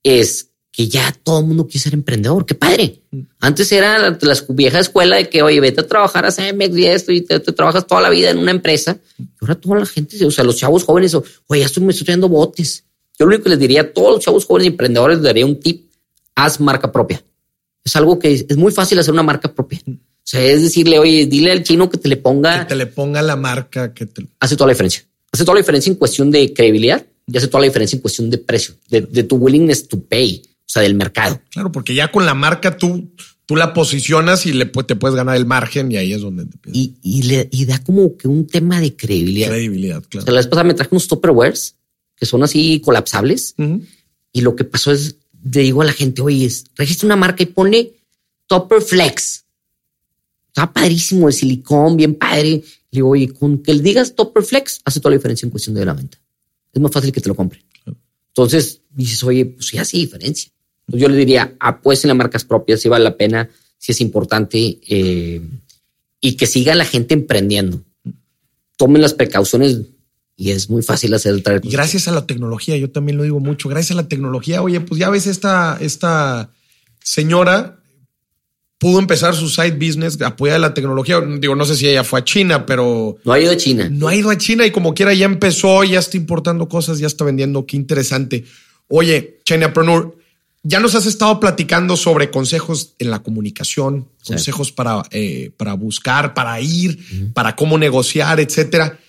es 0.03 0.48
que 0.79 0.87
ya 0.87 1.13
todo 1.23 1.39
el 1.39 1.45
mundo 1.45 1.67
quiere 1.67 1.79
ser 1.79 1.93
emprendedor. 1.93 2.45
Qué 2.45 2.55
padre. 2.55 3.01
Antes 3.41 3.69
era 3.73 3.99
la, 3.99 4.17
la, 4.21 4.37
vieja 4.47 4.79
escuela 4.79 5.17
de 5.17 5.27
que, 5.27 5.41
oye, 5.41 5.59
vete 5.59 5.81
a 5.81 5.87
trabajar 5.87 6.25
a 6.25 6.31
CMX 6.31 6.77
y 6.77 6.85
esto 6.85 7.11
y 7.11 7.19
te, 7.19 7.37
trabajas 7.39 7.85
toda 7.85 7.99
la 7.99 8.09
vida 8.09 8.29
en 8.29 8.37
una 8.37 8.51
empresa. 8.51 8.97
Y 9.17 9.27
ahora 9.41 9.55
toda 9.55 9.79
la 9.79 9.85
gente, 9.85 10.25
o 10.25 10.31
sea, 10.31 10.45
los 10.45 10.55
chavos 10.55 10.85
jóvenes, 10.85 11.13
oye, 11.13 11.59
ya 11.59 11.65
estoy, 11.65 11.83
me 11.83 11.91
estoy 11.91 12.05
trayendo 12.05 12.29
botes. 12.29 12.85
Yo 13.19 13.25
lo 13.25 13.31
único 13.31 13.43
que 13.43 13.49
les 13.49 13.59
diría 13.59 13.81
a 13.81 13.91
todos 13.91 14.15
los 14.15 14.23
chavos 14.23 14.45
jóvenes 14.45 14.67
y 14.67 14.69
emprendedores, 14.69 15.17
les 15.17 15.25
daría 15.25 15.45
un 15.45 15.59
tip, 15.59 15.91
haz 16.33 16.61
marca 16.61 16.89
propia 16.89 17.21
es 17.83 17.95
algo 17.95 18.19
que 18.19 18.33
es 18.33 18.57
muy 18.57 18.71
fácil 18.71 18.99
hacer 18.99 19.13
una 19.13 19.23
marca 19.23 19.53
propia. 19.53 19.79
O 19.87 20.31
sea, 20.31 20.43
es 20.43 20.61
decirle, 20.61 20.99
oye, 20.99 21.25
dile 21.25 21.51
al 21.51 21.63
chino 21.63 21.89
que 21.89 21.97
te 21.97 22.07
le 22.07 22.17
ponga. 22.17 22.59
Que 22.59 22.65
te 22.65 22.75
le 22.75 22.85
ponga 22.85 23.21
la 23.21 23.35
marca 23.35 23.93
que 23.93 24.05
te. 24.05 24.27
Hace 24.39 24.55
toda 24.55 24.67
la 24.67 24.73
diferencia. 24.73 25.03
Hace 25.31 25.43
toda 25.43 25.55
la 25.55 25.61
diferencia 25.61 25.89
en 25.91 25.97
cuestión 25.97 26.29
de 26.31 26.53
credibilidad 26.53 27.05
y 27.27 27.37
hace 27.37 27.47
toda 27.47 27.61
la 27.61 27.67
diferencia 27.67 27.95
en 27.95 28.01
cuestión 28.01 28.29
de 28.29 28.37
precio, 28.39 28.75
de, 28.89 29.23
tu 29.23 29.35
willingness 29.35 29.87
to 29.87 29.99
pay, 29.99 30.41
o 30.69 30.71
sea, 30.71 30.83
del 30.83 30.93
mercado. 30.93 31.41
Claro, 31.49 31.71
porque 31.71 31.95
ya 31.95 32.11
con 32.11 32.27
la 32.27 32.35
marca 32.35 32.77
tú, 32.77 33.09
tú 33.47 33.55
la 33.55 33.73
posicionas 33.73 34.45
y 34.45 34.53
le, 34.53 34.67
te 34.67 34.95
puedes 34.95 35.15
ganar 35.15 35.35
el 35.35 35.47
margen 35.47 35.91
y 35.91 35.97
ahí 35.97 36.13
es 36.13 36.21
donde 36.21 36.45
te 36.45 36.69
y, 36.71 36.93
y, 37.01 37.23
le, 37.23 37.49
y 37.51 37.65
da 37.65 37.83
como 37.83 38.15
que 38.15 38.27
un 38.27 38.45
tema 38.45 38.79
de 38.79 38.95
credibilidad. 38.95 39.49
Credibilidad, 39.49 40.03
claro. 40.07 40.23
O 40.23 40.25
sea, 40.25 40.33
la 40.33 40.41
vez 40.41 40.47
pasada 40.47 40.65
me 40.65 40.75
traje 40.75 40.89
unos 40.91 41.07
Tupperwares 41.07 41.75
que 42.15 42.27
son 42.27 42.43
así 42.43 42.81
colapsables 42.81 43.55
y 44.31 44.41
lo 44.41 44.55
que 44.55 44.63
pasó 44.63 44.91
es 44.91 45.15
le 45.43 45.61
digo 45.61 45.81
a 45.81 45.85
la 45.85 45.93
gente, 45.93 46.21
oye, 46.21 46.51
registra 46.75 47.07
una 47.07 47.15
marca 47.15 47.41
y 47.41 47.47
pone 47.47 47.91
Topper 48.45 48.81
Flex. 48.81 49.45
Está 50.49 50.71
padrísimo 50.71 51.27
de 51.27 51.33
silicón, 51.33 51.97
bien 51.97 52.15
padre. 52.15 52.61
Le 52.91 52.97
digo, 52.97 53.09
oye, 53.09 53.29
con 53.29 53.59
que 53.63 53.73
le 53.73 53.81
digas 53.81 54.15
Topper 54.15 54.43
Flex, 54.43 54.81
hace 54.83 54.99
toda 54.99 55.11
la 55.11 55.17
diferencia 55.17 55.45
en 55.45 55.51
cuestión 55.51 55.75
de 55.75 55.85
la 55.85 55.93
venta. 55.93 56.19
Es 56.73 56.81
más 56.81 56.91
fácil 56.91 57.11
que 57.11 57.21
te 57.21 57.29
lo 57.29 57.35
compre. 57.35 57.63
Entonces 58.27 58.81
dices, 58.89 59.23
oye, 59.23 59.45
pues 59.45 59.67
sí 59.67 59.77
hace 59.77 59.97
diferencia. 59.97 60.51
Entonces 60.89 61.01
yo 61.01 61.09
le 61.09 61.17
diría, 61.17 61.53
apuesten 61.59 62.07
las 62.07 62.17
marcas 62.17 62.43
propias, 62.43 62.79
si 62.81 62.89
vale 62.89 63.03
la 63.03 63.15
pena, 63.15 63.47
si 63.77 63.91
es 63.91 64.01
importante 64.01 64.79
eh, 64.87 65.39
y 66.19 66.35
que 66.35 66.47
siga 66.47 66.73
la 66.73 66.83
gente 66.83 67.13
emprendiendo. 67.13 67.83
Tomen 68.75 69.03
las 69.03 69.13
precauciones 69.13 69.81
y 70.35 70.49
es 70.49 70.67
muy 70.67 70.81
fácil 70.81 71.13
hacer 71.13 71.35
el 71.35 71.43
traer. 71.43 71.61
Gracias 71.63 72.07
a 72.07 72.11
la 72.11 72.25
tecnología, 72.25 72.75
yo 72.75 72.89
también 72.89 73.17
lo 73.17 73.23
digo 73.23 73.39
mucho, 73.39 73.69
gracias 73.69 73.91
a 73.91 74.01
la 74.01 74.07
tecnología, 74.07 74.63
oye, 74.63 74.81
pues 74.81 74.99
ya 74.99 75.11
ves 75.11 75.27
esta, 75.27 75.77
esta 75.79 76.49
señora 77.03 77.79
pudo 78.79 78.97
empezar 78.97 79.35
su 79.35 79.47
side 79.47 79.73
business 79.73 80.19
apoyada 80.21 80.57
de 80.57 80.61
la 80.61 80.73
tecnología. 80.73 81.21
Digo, 81.21 81.55
no 81.55 81.65
sé 81.65 81.75
si 81.75 81.87
ella 81.87 82.03
fue 82.03 82.21
a 82.21 82.23
China, 82.23 82.65
pero... 82.65 83.17
No 83.25 83.33
ha 83.33 83.39
ido 83.39 83.51
a 83.51 83.57
China. 83.57 83.89
No 83.91 84.07
ha 84.07 84.15
ido 84.15 84.31
a 84.31 84.37
China 84.37 84.65
y 84.65 84.71
como 84.71 84.95
quiera 84.95 85.13
ya 85.13 85.25
empezó, 85.25 85.83
ya 85.83 85.99
está 85.99 86.17
importando 86.17 86.67
cosas, 86.67 86.97
ya 86.97 87.07
está 87.07 87.25
vendiendo. 87.25 87.65
Qué 87.65 87.75
interesante. 87.75 88.45
Oye, 88.87 89.41
Prenur, 89.73 90.18
ya 90.63 90.79
nos 90.79 90.95
has 90.95 91.05
estado 91.05 91.39
platicando 91.39 91.95
sobre 91.95 92.31
consejos 92.31 92.95
en 92.99 93.11
la 93.11 93.23
comunicación, 93.23 94.09
consejos 94.25 94.71
para, 94.71 95.03
eh, 95.11 95.51
para 95.55 95.73
buscar, 95.73 96.33
para 96.33 96.59
ir, 96.59 97.31
para 97.33 97.55
cómo 97.55 97.77
negociar, 97.77 98.39
etcétera 98.39 98.99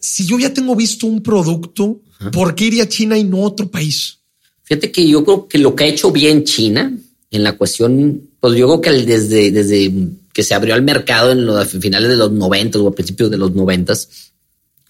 si 0.00 0.26
yo 0.26 0.38
ya 0.38 0.52
tengo 0.52 0.74
visto 0.76 1.06
un 1.06 1.22
producto, 1.22 2.00
¿por 2.32 2.54
qué 2.54 2.66
iría 2.66 2.84
a 2.84 2.88
China 2.88 3.18
y 3.18 3.24
no 3.24 3.38
a 3.38 3.46
otro 3.46 3.70
país? 3.70 4.18
Fíjate 4.62 4.92
que 4.92 5.08
yo 5.08 5.24
creo 5.24 5.48
que 5.48 5.58
lo 5.58 5.74
que 5.74 5.84
ha 5.84 5.88
hecho 5.88 6.10
bien 6.10 6.44
China 6.44 6.96
en 7.30 7.42
la 7.42 7.56
cuestión, 7.56 8.30
pues 8.40 8.54
yo 8.54 8.66
creo 8.66 8.80
que 8.80 9.04
desde, 9.04 9.50
desde 9.50 9.92
que 10.32 10.42
se 10.42 10.54
abrió 10.54 10.74
al 10.74 10.82
mercado 10.82 11.32
en 11.32 11.46
los 11.46 11.68
finales 11.68 12.08
de 12.08 12.16
los 12.16 12.30
90 12.30 12.78
o 12.78 12.88
a 12.88 12.94
principios 12.94 13.30
de 13.30 13.38
los 13.38 13.54
90, 13.54 13.94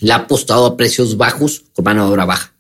le 0.01 0.13
ha 0.13 0.17
apostado 0.17 0.67
a 0.67 0.77
precios 0.77 1.17
bajos 1.17 1.65
con 1.73 1.85
mano 1.85 2.05
de 2.05 2.13
obra 2.13 2.25
baja. 2.25 2.55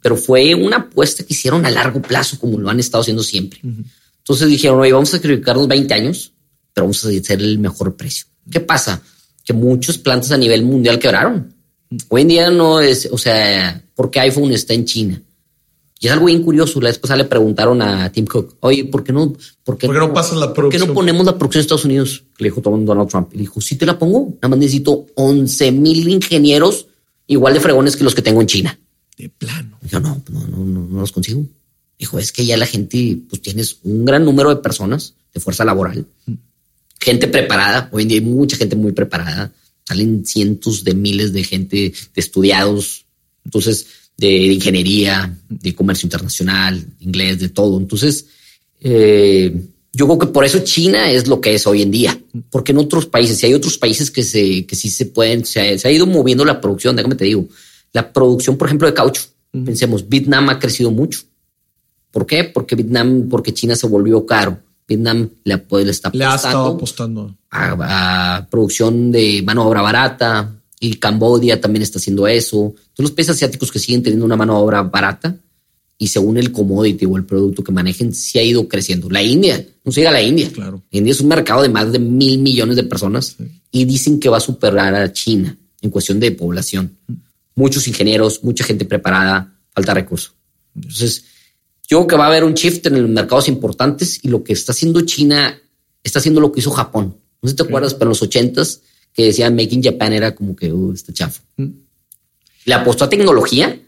Pero 0.00 0.16
fue 0.16 0.54
una 0.54 0.76
apuesta 0.76 1.24
que 1.24 1.34
hicieron 1.34 1.66
a 1.66 1.70
largo 1.70 2.00
plazo, 2.00 2.38
como 2.38 2.58
lo 2.58 2.70
han 2.70 2.80
estado 2.80 3.02
haciendo 3.02 3.22
siempre. 3.22 3.60
Entonces 3.62 4.48
dijeron, 4.48 4.80
oye, 4.80 4.92
vamos 4.92 5.10
a 5.10 5.18
sacrificar 5.18 5.56
los 5.56 5.68
20 5.68 5.92
años, 5.92 6.32
pero 6.72 6.86
vamos 6.86 7.04
a 7.04 7.08
hacer 7.08 7.40
el 7.40 7.58
mejor 7.58 7.94
precio. 7.96 8.26
¿Qué 8.50 8.60
pasa? 8.60 9.02
Que 9.44 9.52
muchos 9.52 9.98
plantas 9.98 10.32
a 10.32 10.38
nivel 10.38 10.64
mundial 10.64 10.98
quebraron. 10.98 11.54
Hoy 12.08 12.22
en 12.22 12.28
día 12.28 12.50
no 12.50 12.80
es, 12.80 13.08
o 13.12 13.18
sea, 13.18 13.84
¿por 13.94 14.10
qué 14.10 14.20
iPhone 14.20 14.52
está 14.52 14.72
en 14.72 14.84
China? 14.86 15.22
Y 16.00 16.06
es 16.06 16.12
algo 16.12 16.26
bien 16.26 16.42
curioso. 16.42 16.80
La 16.80 16.88
vez 16.88 16.98
pasada 16.98 17.18
le 17.18 17.24
preguntaron 17.24 17.80
a 17.80 18.10
Tim 18.10 18.26
Cook, 18.26 18.56
oye, 18.60 18.84
¿por 18.84 19.04
qué 19.04 19.12
no, 19.12 19.32
por 19.62 19.78
qué, 19.78 19.86
no, 19.86 19.94
la 19.94 20.12
producción? 20.12 20.54
¿Por 20.54 20.68
qué 20.70 20.78
no 20.78 20.92
ponemos 20.92 21.24
la 21.24 21.38
producción 21.38 21.60
en 21.60 21.64
Estados 21.64 21.84
Unidos? 21.84 22.24
Le 22.38 22.48
dijo 22.48 22.60
Donald 22.60 23.08
Trump. 23.08 23.30
Y 23.32 23.38
dijo, 23.38 23.60
sí 23.60 23.76
te 23.76 23.86
la 23.86 23.98
pongo. 23.98 24.34
Nada 24.34 24.48
más 24.48 24.58
necesito 24.58 25.06
11 25.14 25.72
mil 25.72 26.08
ingenieros 26.08 26.88
igual 27.26 27.54
de 27.54 27.60
fregones 27.60 27.96
que 27.96 28.04
los 28.04 28.14
que 28.14 28.22
tengo 28.22 28.40
en 28.40 28.46
China. 28.46 28.78
De 29.16 29.28
plano. 29.28 29.78
yo 29.88 30.00
no, 30.00 30.22
no, 30.30 30.46
no, 30.46 30.64
no, 30.64 31.00
los 31.00 31.12
consigo. 31.12 31.46
Dijo, 31.98 32.18
es 32.18 32.32
que 32.32 32.44
ya 32.44 32.56
la 32.56 32.66
gente, 32.66 33.18
pues 33.28 33.40
tienes 33.40 33.78
un 33.84 34.04
gran 34.04 34.24
número 34.24 34.50
de 34.50 34.60
personas 34.60 35.14
de 35.32 35.40
fuerza 35.40 35.64
laboral, 35.64 36.06
gente 37.00 37.28
preparada. 37.28 37.88
Hoy 37.92 38.02
en 38.02 38.08
día 38.08 38.18
hay 38.18 38.24
mucha 38.24 38.56
gente 38.56 38.76
muy 38.76 38.92
preparada. 38.92 39.52
Salen 39.86 40.24
cientos 40.24 40.82
de 40.82 40.94
miles 40.94 41.32
de 41.32 41.44
gente, 41.44 41.76
de 41.76 42.20
estudiados, 42.20 43.04
entonces, 43.44 43.86
de, 44.16 44.30
ingeniería, 44.52 45.36
de 45.48 45.74
comercio 45.74 46.06
internacional, 46.06 46.84
inglés, 47.00 47.38
de 47.38 47.50
todo. 47.50 47.78
Entonces, 47.78 48.26
eh, 48.80 49.54
yo 49.92 50.06
creo 50.06 50.18
que 50.18 50.26
por 50.26 50.44
eso 50.44 50.58
China 50.60 51.10
es 51.10 51.28
lo 51.28 51.40
que 51.40 51.54
es 51.54 51.66
hoy 51.66 51.82
en 51.82 51.90
día, 51.90 52.20
porque 52.50 52.72
en 52.72 52.78
otros 52.78 53.06
países, 53.06 53.38
si 53.38 53.46
hay 53.46 53.54
otros 53.54 53.78
países 53.78 54.10
que 54.10 54.24
se, 54.24 54.66
que 54.66 54.74
sí 54.74 54.90
se 54.90 55.06
pueden, 55.06 55.44
se 55.44 55.60
ha, 55.60 55.90
ido 55.90 56.06
moviendo 56.06 56.44
la 56.44 56.60
producción, 56.60 56.96
déjame 56.96 57.14
te 57.14 57.26
digo, 57.26 57.48
la 57.94 58.12
producción, 58.12 58.58
por 58.58 58.68
ejemplo, 58.68 58.86
de 58.86 58.92
caucho. 58.92 59.22
Pensemos, 59.50 60.06
Vietnam 60.08 60.50
ha 60.50 60.58
crecido 60.58 60.90
mucho. 60.90 61.20
¿Por 62.10 62.26
qué? 62.26 62.44
Porque 62.44 62.74
Vietnam, 62.74 63.28
porque 63.30 63.54
China 63.54 63.76
se 63.76 63.86
volvió 63.86 64.26
caro. 64.26 64.58
Vietnam 64.86 65.30
le, 65.44 65.64
le 65.70 65.90
está 65.90 66.10
le 66.12 66.24
ha 66.24 66.34
estado 66.34 66.74
apostando 66.74 67.34
a, 67.50 68.46
producción 68.50 69.10
de 69.10 69.42
mano 69.42 69.62
de 69.62 69.68
obra 69.68 69.80
barata 69.80 70.52
y 70.78 70.94
Cambodia 70.94 71.60
también 71.60 71.82
está 71.82 71.98
haciendo 71.98 72.26
eso. 72.26 72.66
Entonces 72.66 73.02
los 73.04 73.10
países 73.12 73.36
asiáticos 73.36 73.70
que 73.72 73.78
siguen 73.78 74.02
teniendo 74.02 74.26
una 74.26 74.36
mano 74.36 74.56
de 74.56 74.62
obra 74.62 74.82
barata 74.82 75.34
y 75.96 76.08
según 76.08 76.36
el 76.36 76.50
commodity 76.50 77.06
o 77.06 77.16
el 77.16 77.24
producto 77.24 77.62
que 77.62 77.72
manejen, 77.72 78.12
sí 78.12 78.38
ha 78.38 78.42
ido 78.42 78.68
creciendo. 78.68 79.08
La 79.08 79.22
India, 79.22 79.64
no 79.84 79.92
se 79.92 80.00
diga 80.00 80.10
la 80.10 80.20
India. 80.20 80.50
Claro. 80.52 80.82
India 80.90 81.12
es 81.12 81.20
un 81.20 81.28
mercado 81.28 81.62
de 81.62 81.68
más 81.68 81.90
de 81.92 82.00
mil 82.00 82.40
millones 82.40 82.76
de 82.76 82.82
personas 82.82 83.36
y 83.70 83.84
dicen 83.84 84.18
que 84.18 84.28
va 84.28 84.38
a 84.38 84.40
superar 84.40 84.94
a 84.94 85.12
China 85.12 85.56
en 85.80 85.90
cuestión 85.90 86.18
de 86.18 86.32
población. 86.32 86.96
Muchos 87.54 87.86
ingenieros, 87.88 88.42
mucha 88.42 88.64
gente 88.64 88.84
preparada, 88.84 89.54
falta 89.72 89.94
recursos. 89.94 90.34
Entonces, 90.74 91.24
yo 91.88 91.98
creo 91.98 92.06
que 92.06 92.16
va 92.16 92.24
a 92.24 92.28
haber 92.28 92.44
un 92.44 92.54
shift 92.54 92.86
en 92.86 93.02
los 93.02 93.10
mercados 93.10 93.48
importantes 93.48 94.20
y 94.22 94.28
lo 94.28 94.42
que 94.42 94.52
está 94.52 94.72
haciendo 94.72 95.02
China 95.02 95.60
está 96.02 96.18
haciendo 96.18 96.40
lo 96.40 96.52
que 96.52 96.60
hizo 96.60 96.70
Japón. 96.70 97.16
No 97.42 97.48
sé 97.48 97.52
si 97.52 97.56
te 97.56 97.62
acuerdas, 97.62 97.94
pero 97.94 98.06
en 98.06 98.10
los 98.10 98.22
ochentas 98.22 98.80
que 99.12 99.26
decían 99.26 99.54
Making 99.54 99.82
Japan 99.82 100.12
era 100.12 100.34
como 100.34 100.56
que 100.56 100.72
uh, 100.72 100.92
está 100.92 101.12
chafo. 101.12 101.42
Le 101.56 102.74
apostó 102.74 103.04
a 103.04 103.08
tecnología 103.08 103.80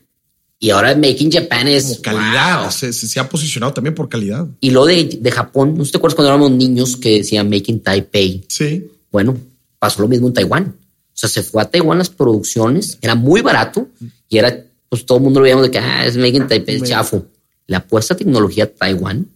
y 0.58 0.70
ahora 0.70 0.94
Making 0.94 1.32
Japan 1.32 1.68
es 1.68 2.00
calidad. 2.00 2.70
Se, 2.70 3.20
ha 3.20 3.28
posicionado 3.28 3.72
también 3.72 3.94
por 3.94 4.08
calidad. 4.08 4.46
Y 4.60 4.70
lo 4.70 4.84
de, 4.86 5.04
de 5.20 5.30
Japón, 5.30 5.76
¿no 5.76 5.84
te 5.84 5.96
acuerdas 5.96 6.14
cuando 6.14 6.30
éramos 6.30 6.50
niños 6.50 6.96
que 6.96 7.18
decían 7.18 7.50
Making 7.50 7.80
Taipei? 7.80 8.44
Sí. 8.48 8.86
Bueno, 9.10 9.36
pasó 9.78 10.02
lo 10.02 10.08
mismo 10.08 10.28
en 10.28 10.34
Taiwán. 10.34 10.76
O 11.16 11.18
sea, 11.18 11.30
se 11.30 11.42
fue 11.42 11.62
a 11.62 11.70
Taiwán 11.70 11.96
las 11.96 12.10
producciones, 12.10 12.98
era 13.00 13.14
muy 13.14 13.40
barato 13.40 13.88
y 14.28 14.36
era, 14.36 14.64
pues 14.88 15.06
todo 15.06 15.16
el 15.16 15.24
mundo 15.24 15.40
lo 15.40 15.44
veíamos 15.44 15.64
de 15.64 15.70
que 15.70 15.78
ah, 15.78 16.04
es 16.04 16.16
Making 16.16 16.46
Taipei, 16.46 16.76
es 16.76 16.82
chafo. 16.82 17.26
Le 17.66 17.76
apuesta 17.76 18.12
a 18.12 18.16
tecnología 18.16 18.64
a 18.64 18.66
Taiwán 18.66 19.26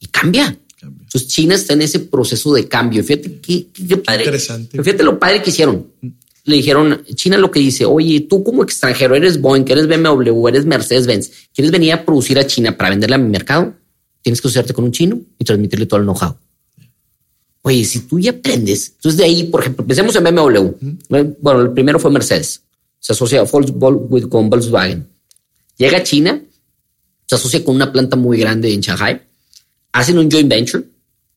y 0.00 0.06
cambia. 0.06 0.58
Entonces 0.82 1.28
China 1.28 1.54
está 1.54 1.74
en 1.74 1.82
ese 1.82 2.00
proceso 2.00 2.54
de 2.54 2.66
cambio. 2.66 3.04
Fíjate 3.04 3.38
qué, 3.40 3.66
qué 3.70 3.96
padre. 3.98 4.24
Interesante. 4.24 4.82
Fíjate 4.82 5.02
lo 5.02 5.18
padre 5.18 5.42
que 5.42 5.50
hicieron 5.50 5.86
le 6.46 6.56
dijeron, 6.56 7.02
China 7.14 7.36
lo 7.36 7.50
que 7.50 7.58
dice, 7.58 7.84
oye, 7.84 8.20
tú 8.20 8.44
como 8.44 8.62
extranjero 8.62 9.16
eres 9.16 9.40
Boeing, 9.40 9.64
eres 9.66 9.88
BMW, 9.88 10.46
eres 10.46 10.64
Mercedes-Benz, 10.64 11.30
¿quieres 11.52 11.72
venir 11.72 11.92
a 11.92 12.04
producir 12.04 12.38
a 12.38 12.46
China 12.46 12.76
para 12.76 12.90
venderle 12.90 13.16
a 13.16 13.18
mi 13.18 13.28
mercado? 13.28 13.74
Tienes 14.22 14.40
que 14.40 14.46
asociarte 14.46 14.72
con 14.72 14.84
un 14.84 14.92
chino 14.92 15.20
y 15.38 15.44
transmitirle 15.44 15.86
todo 15.86 15.98
el 15.98 16.06
know-how. 16.06 16.36
Oye, 17.66 17.84
si 17.84 18.02
tú 18.02 18.20
ya 18.20 18.30
aprendes, 18.30 18.92
entonces 18.94 19.18
de 19.18 19.24
ahí, 19.24 19.42
por 19.42 19.60
ejemplo, 19.60 19.82
empecemos 19.82 20.14
en 20.14 20.22
BMW. 20.22 21.34
Bueno, 21.40 21.62
el 21.62 21.72
primero 21.72 21.98
fue 21.98 22.12
Mercedes. 22.12 22.62
Se 23.00 23.12
asocia 23.12 23.44
con 23.44 24.48
Volkswagen. 24.48 25.08
Llega 25.76 25.98
a 25.98 26.02
China, 26.04 26.40
se 27.26 27.34
asocia 27.34 27.64
con 27.64 27.74
una 27.74 27.90
planta 27.90 28.14
muy 28.14 28.38
grande 28.38 28.72
en 28.72 28.82
Shanghai, 28.82 29.20
hacen 29.90 30.16
un 30.16 30.30
joint 30.30 30.48
venture, 30.48 30.84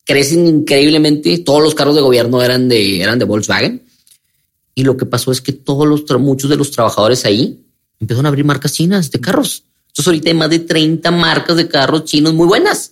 crecen 0.06 0.46
increíblemente, 0.46 1.40
todos 1.40 1.64
los 1.64 1.74
carros 1.74 1.96
de 1.96 2.02
gobierno 2.02 2.44
eran 2.44 2.70
de, 2.70 3.02
eran 3.02 3.18
de 3.18 3.26
Volkswagen 3.26 3.82
y 4.76 4.84
lo 4.84 4.98
que 4.98 5.08
pasó 5.08 5.32
es 5.32 5.42
que 5.42 5.54
todos 5.54 5.88
los, 5.88 6.04
muchos 6.22 6.48
de 6.48 6.58
los 6.58 6.70
trabajadores 6.70 7.26
ahí 7.26 7.60
empezaron 8.00 8.28
a 8.28 8.30
abrir 8.30 8.46
marcas 8.46 8.74
chinas 8.74 9.10
de 9.10 9.20
carros. 9.20 9.64
Entonces 9.88 10.06
ahorita 10.06 10.30
hay 10.30 10.36
más 10.36 10.52
de 10.52 10.60
30 10.60 11.10
marcas 11.10 11.58
de 11.58 11.68
carros 11.68 12.06
chinos 12.06 12.36
muy 12.36 12.46
buenas. 12.46 12.92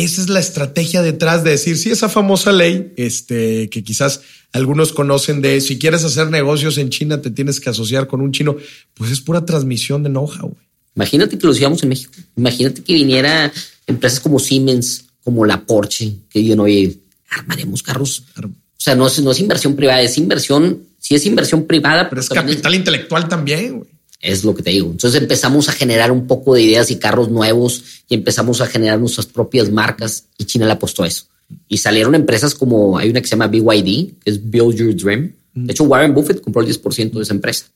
Esa 0.00 0.22
es 0.22 0.30
la 0.30 0.40
estrategia 0.40 1.02
detrás 1.02 1.44
de 1.44 1.50
decir, 1.50 1.76
sí, 1.76 1.90
esa 1.90 2.08
famosa 2.08 2.52
ley, 2.52 2.94
este, 2.96 3.68
que 3.68 3.84
quizás 3.84 4.22
algunos 4.50 4.94
conocen 4.94 5.42
de 5.42 5.60
si 5.60 5.78
quieres 5.78 6.04
hacer 6.04 6.30
negocios 6.30 6.78
en 6.78 6.88
China, 6.88 7.20
te 7.20 7.30
tienes 7.30 7.60
que 7.60 7.68
asociar 7.68 8.06
con 8.06 8.22
un 8.22 8.32
chino, 8.32 8.56
pues 8.94 9.10
es 9.10 9.20
pura 9.20 9.44
transmisión 9.44 10.02
de 10.02 10.08
know-how. 10.08 10.56
Imagínate 10.96 11.36
que 11.36 11.46
lo 11.46 11.52
hiciéramos 11.52 11.82
en 11.82 11.90
México. 11.90 12.12
Imagínate 12.34 12.82
que 12.82 12.94
viniera 12.94 13.52
empresas 13.86 14.20
como 14.20 14.38
Siemens, 14.38 15.04
como 15.22 15.44
la 15.44 15.66
Porsche, 15.66 16.14
que 16.30 16.38
digan, 16.38 16.60
oye, 16.60 16.96
armaremos 17.28 17.82
carros. 17.82 18.24
O 18.42 18.48
sea, 18.78 18.94
no 18.94 19.06
es, 19.06 19.20
no 19.20 19.32
es 19.32 19.40
inversión 19.40 19.76
privada, 19.76 20.00
es 20.00 20.16
inversión 20.16 20.82
si 20.98 21.14
es 21.14 21.26
inversión 21.26 21.66
privada. 21.66 22.08
Pero 22.08 22.22
es 22.22 22.28
capital 22.30 22.74
intelectual 22.74 23.28
también. 23.28 23.84
Es 24.20 24.44
lo 24.44 24.54
que 24.54 24.62
te 24.62 24.70
digo. 24.70 24.90
Entonces 24.90 25.20
empezamos 25.20 25.68
a 25.68 25.72
generar 25.72 26.12
un 26.12 26.26
poco 26.26 26.54
de 26.54 26.62
ideas 26.62 26.90
y 26.90 26.96
carros 26.96 27.30
nuevos 27.30 27.82
y 28.08 28.14
empezamos 28.14 28.60
a 28.60 28.66
generar 28.66 28.98
nuestras 29.00 29.26
propias 29.26 29.70
marcas 29.70 30.26
y 30.36 30.44
China 30.44 30.66
le 30.66 30.72
apostó 30.72 31.02
a 31.02 31.08
eso. 31.08 31.24
Y 31.68 31.78
salieron 31.78 32.14
empresas 32.14 32.54
como 32.54 32.98
hay 32.98 33.08
una 33.08 33.20
que 33.20 33.26
se 33.26 33.32
llama 33.32 33.48
BYD, 33.48 34.12
que 34.22 34.30
es 34.30 34.50
Build 34.50 34.76
Your 34.76 34.94
Dream. 34.94 35.32
De 35.54 35.72
hecho, 35.72 35.84
Warren 35.84 36.14
Buffett 36.14 36.40
compró 36.40 36.62
el 36.62 36.68
10% 36.68 37.12
de 37.12 37.22
esa 37.22 37.34
empresa. 37.34 37.66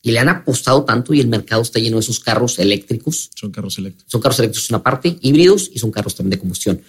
Y 0.00 0.10
le 0.10 0.18
han 0.18 0.28
apostado 0.28 0.82
tanto 0.84 1.14
y 1.14 1.20
el 1.20 1.28
mercado 1.28 1.62
está 1.62 1.78
lleno 1.78 1.98
de 1.98 2.00
esos 2.00 2.18
carros 2.18 2.58
eléctricos. 2.58 3.30
Son 3.36 3.52
carros 3.52 3.78
eléctricos. 3.78 4.10
Son 4.10 4.20
carros 4.20 4.38
eléctricos 4.40 4.70
una 4.70 4.82
parte, 4.82 5.16
híbridos 5.20 5.70
y 5.72 5.78
son 5.78 5.92
carros 5.92 6.16
también 6.16 6.30
de 6.30 6.38
combustión. 6.38 6.82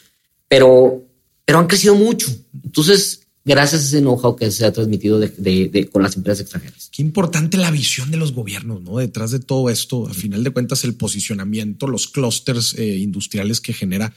Pero, 0.48 1.04
pero 1.46 1.60
han 1.60 1.68
crecido 1.68 1.94
mucho. 1.94 2.28
Entonces, 2.63 3.23
gracias 3.46 3.82
a 3.82 3.86
ese 3.86 4.02
know-how 4.02 4.36
que 4.36 4.52
se 4.52 4.66
ha 4.66 4.72
transmitido 4.72 5.20
de, 5.20 5.90
con 5.92 6.04
las 6.04 6.16
empresas 6.16 6.42
extranjeras. 6.42 6.90
Qué 6.92 7.02
importante 7.02 7.58
la 7.58 7.72
visión 7.72 8.12
de 8.12 8.18
los 8.18 8.34
gobiernos, 8.34 8.82
¿no? 8.82 8.98
Detrás 8.98 9.32
de 9.32 9.40
todo 9.40 9.70
esto, 9.70 10.08
a 10.08 10.14
final 10.14 10.44
de 10.44 10.52
cuentas, 10.52 10.84
el 10.84 10.96
posicionamiento, 10.96 11.88
los 11.88 12.08
clústeres 12.08 12.74
eh, 12.78 12.98
industriales 12.98 13.60
que 13.62 13.74
genera 13.74 14.14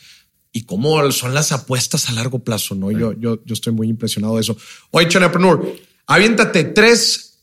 y 0.53 0.63
cómo 0.63 1.11
son 1.13 1.35
las 1.35 1.53
apuestas 1.53 2.09
a 2.09 2.13
largo 2.13 2.39
plazo, 2.39 2.75
¿no? 2.75 2.91
Yo, 2.91 3.13
yo, 3.13 3.43
yo 3.45 3.55
estoy 3.55 3.73
muy 3.73 3.89
impresionado 3.89 4.37
de 4.37 4.43
eso. 4.43 4.57
Oye, 4.91 5.09
Chanapreneur, 5.09 5.77
aviéntate 6.07 6.65
tres 6.65 7.41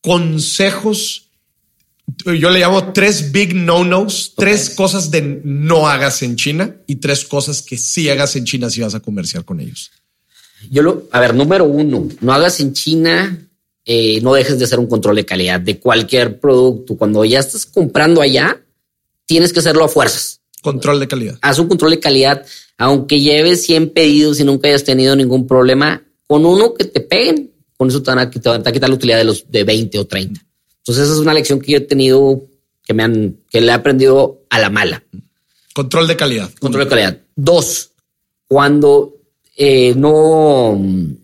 consejos 0.00 1.24
yo 2.06 2.50
le 2.50 2.60
llamo 2.60 2.92
tres 2.92 3.32
big 3.32 3.54
no-nos, 3.54 4.34
tres 4.36 4.70
cosas 4.70 5.10
de 5.10 5.40
no 5.44 5.88
hagas 5.88 6.22
en 6.22 6.36
China 6.36 6.76
y 6.86 6.96
tres 6.96 7.24
cosas 7.24 7.62
que 7.62 7.78
sí 7.78 8.08
hagas 8.08 8.36
en 8.36 8.44
China 8.44 8.70
si 8.70 8.82
vas 8.82 8.94
a 8.94 9.00
comerciar 9.00 9.44
con 9.44 9.60
ellos. 9.60 9.90
Yo 10.70 10.82
lo, 10.82 11.08
a 11.10 11.20
ver, 11.20 11.34
número 11.34 11.64
uno, 11.64 12.08
no 12.20 12.32
hagas 12.32 12.60
en 12.60 12.72
China, 12.72 13.38
eh, 13.84 14.20
no 14.22 14.34
dejes 14.34 14.58
de 14.58 14.64
hacer 14.64 14.78
un 14.78 14.86
control 14.86 15.16
de 15.16 15.26
calidad 15.26 15.60
de 15.60 15.78
cualquier 15.78 16.40
producto. 16.40 16.96
Cuando 16.96 17.24
ya 17.24 17.40
estás 17.40 17.66
comprando 17.66 18.20
allá, 18.20 18.62
tienes 19.26 19.52
que 19.52 19.60
hacerlo 19.60 19.84
a 19.84 19.88
fuerzas. 19.88 20.40
Control 20.62 21.00
de 21.00 21.08
calidad. 21.08 21.38
Haz 21.42 21.58
un 21.58 21.68
control 21.68 21.90
de 21.90 22.00
calidad, 22.00 22.46
aunque 22.78 23.20
lleves 23.20 23.64
100 23.66 23.90
pedidos 23.90 24.40
y 24.40 24.44
nunca 24.44 24.68
hayas 24.68 24.84
tenido 24.84 25.14
ningún 25.14 25.46
problema, 25.46 26.02
con 26.26 26.46
uno 26.46 26.72
que 26.72 26.84
te 26.84 27.00
peguen, 27.00 27.52
con 27.76 27.88
eso 27.88 28.02
te 28.02 28.10
van 28.10 28.20
a, 28.20 28.30
quitar 28.30 28.88
la 28.88 28.94
utilidad 28.94 29.18
de 29.18 29.24
los 29.24 29.50
de 29.50 29.64
20 29.64 29.98
o 29.98 30.06
30. 30.06 30.40
Entonces, 30.78 31.04
esa 31.04 31.12
es 31.12 31.18
una 31.18 31.34
lección 31.34 31.60
que 31.60 31.72
yo 31.72 31.78
he 31.78 31.82
tenido, 31.82 32.46
que 32.82 32.94
me 32.94 33.02
han, 33.02 33.36
que 33.50 33.60
le 33.60 33.68
he 33.68 33.72
aprendido 33.72 34.44
a 34.48 34.58
la 34.58 34.70
mala. 34.70 35.04
Control 35.74 36.06
de 36.06 36.16
calidad. 36.16 36.50
Control 36.60 36.84
de 36.84 36.90
calidad. 36.90 37.18
Dos, 37.36 37.90
cuando 38.46 39.13
eh, 39.56 39.94
no, 39.94 40.76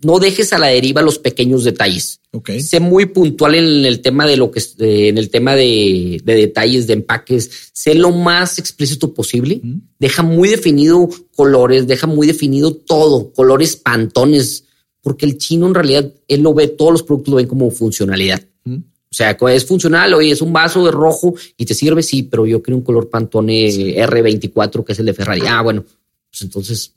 no 0.03 0.19
dejes 0.19 0.53
a 0.53 0.57
la 0.57 0.67
deriva 0.67 1.01
los 1.01 1.19
pequeños 1.19 1.63
detalles. 1.63 2.21
Okay. 2.31 2.61
Sé 2.61 2.79
muy 2.79 3.07
puntual 3.07 3.55
en 3.55 3.85
el 3.85 3.99
tema 3.99 4.25
de 4.25 4.37
lo 4.37 4.51
que 4.51 4.61
en 4.79 5.17
el 5.17 5.29
tema 5.29 5.55
de, 5.55 6.21
detalles, 6.23 6.87
de 6.87 6.93
empaques. 6.93 7.71
Sé 7.73 7.93
lo 7.93 8.11
más 8.11 8.57
explícito 8.57 9.13
posible. 9.13 9.61
Deja 9.99 10.23
muy 10.23 10.47
definido 10.47 11.09
colores, 11.35 11.87
deja 11.87 12.07
muy 12.07 12.25
definido 12.25 12.73
todo, 12.73 13.33
colores 13.33 13.75
pantones, 13.75 14.63
porque 15.01 15.25
el 15.25 15.37
chino 15.37 15.67
en 15.67 15.73
realidad 15.73 16.13
él 16.29 16.41
lo 16.41 16.53
ve, 16.53 16.69
todos 16.69 16.93
los 16.93 17.03
productos 17.03 17.31
lo 17.31 17.37
ven 17.37 17.47
como 17.47 17.69
funcionalidad. 17.69 18.41
O 18.65 19.13
sea, 19.13 19.37
es 19.49 19.65
funcional, 19.65 20.13
oye, 20.13 20.31
es 20.31 20.41
un 20.41 20.53
vaso 20.53 20.85
de 20.85 20.91
rojo 20.91 21.35
y 21.57 21.65
te 21.65 21.73
sirve, 21.73 22.01
sí, 22.01 22.23
pero 22.23 22.45
yo 22.45 22.63
quiero 22.63 22.77
un 22.77 22.83
color 22.83 23.09
Pantone 23.09 23.67
R24, 24.07 24.85
que 24.85 24.93
es 24.93 24.99
el 24.99 25.07
de 25.07 25.13
Ferrari. 25.13 25.41
Ah, 25.45 25.61
bueno, 25.61 25.83
pues 25.83 26.43
entonces 26.43 26.93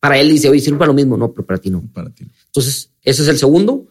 para 0.00 0.18
él 0.18 0.28
dice, 0.28 0.48
oye, 0.48 0.60
sirve 0.60 0.78
para 0.78 0.88
lo 0.88 0.94
mismo, 0.94 1.16
no, 1.16 1.32
pero 1.32 1.46
para 1.46 1.58
ti 1.58 1.70
no. 1.70 1.82
Para 1.92 2.10
ti 2.10 2.24
Entonces, 2.46 2.90
ese 3.02 3.22
es 3.22 3.28
el 3.28 3.38
segundo. 3.38 3.88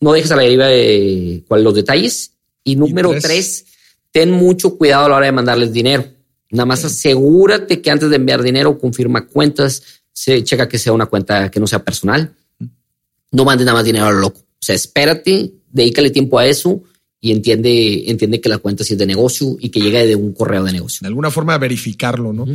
No 0.00 0.12
dejes 0.12 0.30
a 0.30 0.36
la 0.36 0.42
deriva 0.42 0.66
de 0.66 1.44
cuál 1.46 1.64
los 1.64 1.74
detalles. 1.74 2.32
Y 2.64 2.76
número 2.76 3.12
tres? 3.20 3.66
ten 4.12 4.30
mucho 4.30 4.76
cuidado 4.76 5.04
a 5.04 5.08
la 5.08 5.16
hora 5.16 5.26
de 5.26 5.32
mandarles 5.32 5.72
dinero. 5.72 6.04
Nada 6.50 6.66
más 6.66 6.84
asegúrate 6.84 7.80
que 7.80 7.90
antes 7.90 8.10
de 8.10 8.16
enviar 8.16 8.42
dinero, 8.42 8.76
confirma 8.78 9.26
cuentas, 9.26 9.82
se 10.12 10.42
checa 10.42 10.68
que 10.68 10.78
sea 10.78 10.92
una 10.92 11.06
cuenta 11.06 11.50
que 11.50 11.60
no 11.60 11.66
sea 11.66 11.84
personal. 11.84 12.34
No 13.30 13.44
mandes 13.44 13.64
nada 13.64 13.78
más 13.78 13.84
dinero 13.84 14.06
a 14.06 14.12
lo 14.12 14.18
loco. 14.18 14.40
O 14.40 14.62
sea, 14.62 14.74
espérate, 14.74 15.52
dedícale 15.70 16.10
tiempo 16.10 16.38
a 16.38 16.46
eso 16.46 16.82
y 17.20 17.30
entiende, 17.30 18.10
entiende 18.10 18.40
que 18.40 18.48
la 18.48 18.58
cuenta 18.58 18.82
sí 18.82 18.94
es 18.94 18.98
de 18.98 19.06
negocio 19.06 19.56
y 19.60 19.68
que 19.68 19.80
llega 19.80 20.04
de 20.04 20.16
un 20.16 20.32
correo 20.32 20.64
de 20.64 20.72
negocio. 20.72 20.98
De 21.02 21.08
alguna 21.08 21.30
forma 21.30 21.56
verificarlo, 21.58 22.32
¿no? 22.32 22.46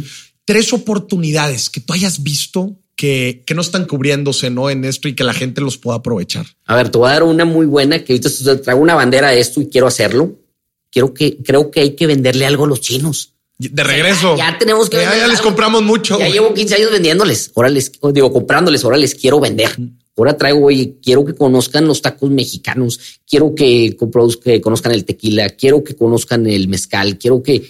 tres 0.46 0.72
oportunidades 0.74 1.70
que 1.70 1.82
tú 1.82 1.94
hayas 1.94 2.22
visto 2.22 2.80
que, 2.96 3.44
que 3.46 3.54
no 3.54 3.62
están 3.62 3.86
cubriéndose 3.86 4.50
¿no? 4.50 4.70
en 4.70 4.86
esto 4.86 5.08
y 5.08 5.16
que 5.16 5.24
la 5.24 5.34
gente 5.34 5.62
los 5.62 5.78
pueda 5.78 5.98
aprovechar. 5.98 6.46
A 6.66 6.76
ver, 6.76 6.90
te 6.90 6.98
voy 6.98 7.10
a 7.10 7.14
dar 7.14 7.24
una 7.24 7.46
muy 7.46 7.66
buena 7.66 8.04
que 8.04 8.14
ahorita 8.14 8.62
traigo 8.62 8.82
una 8.82 8.96
bandera 8.96 9.30
de 9.30 9.40
esto 9.40 9.62
y 9.62 9.68
quiero 9.68 9.88
hacerlo. 9.88 10.36
Quiero 10.92 11.14
que, 11.14 11.38
creo 11.38 11.72
que 11.72 11.82
hay 11.82 11.96
que 11.96 12.08
venderle 12.08 12.46
algo 12.46 12.66
a 12.66 12.68
los 12.68 12.82
chinos. 12.82 13.34
De 13.58 13.84
regreso. 13.84 14.36
ya, 14.38 14.52
ya, 14.52 14.58
tenemos 14.58 14.90
que. 14.90 14.98
Ya, 14.98 15.16
ya 15.18 15.28
les 15.28 15.42
compramos 15.42 15.82
mucho. 15.82 16.20
Ya 16.20 16.28
llevo 16.28 16.54
15 16.54 16.76
años 16.76 16.92
vendiéndoles. 16.92 17.52
Ahora 17.56 17.70
les 17.70 17.92
digo, 18.14 18.32
comprándoles. 18.32 18.84
Ahora 18.84 18.98
les 18.98 19.16
quiero 19.16 19.40
vender. 19.40 19.70
Ahora 20.18 20.38
traigo, 20.38 20.66
oye, 20.66 20.98
quiero 21.02 21.26
que 21.26 21.36
conozcan 21.36 21.88
los 21.88 22.02
tacos 22.02 22.30
mexicanos. 22.30 23.20
Quiero 23.28 23.56
que, 23.56 23.98
que 24.44 24.62
conozcan 24.62 24.92
el 24.92 25.06
tequila. 25.06 25.50
Quiero 25.52 25.84
que 25.84 25.96
conozcan 25.96 26.48
el 26.48 26.68
mezcal. 26.68 27.18
Quiero 27.18 27.42
que 27.44 27.70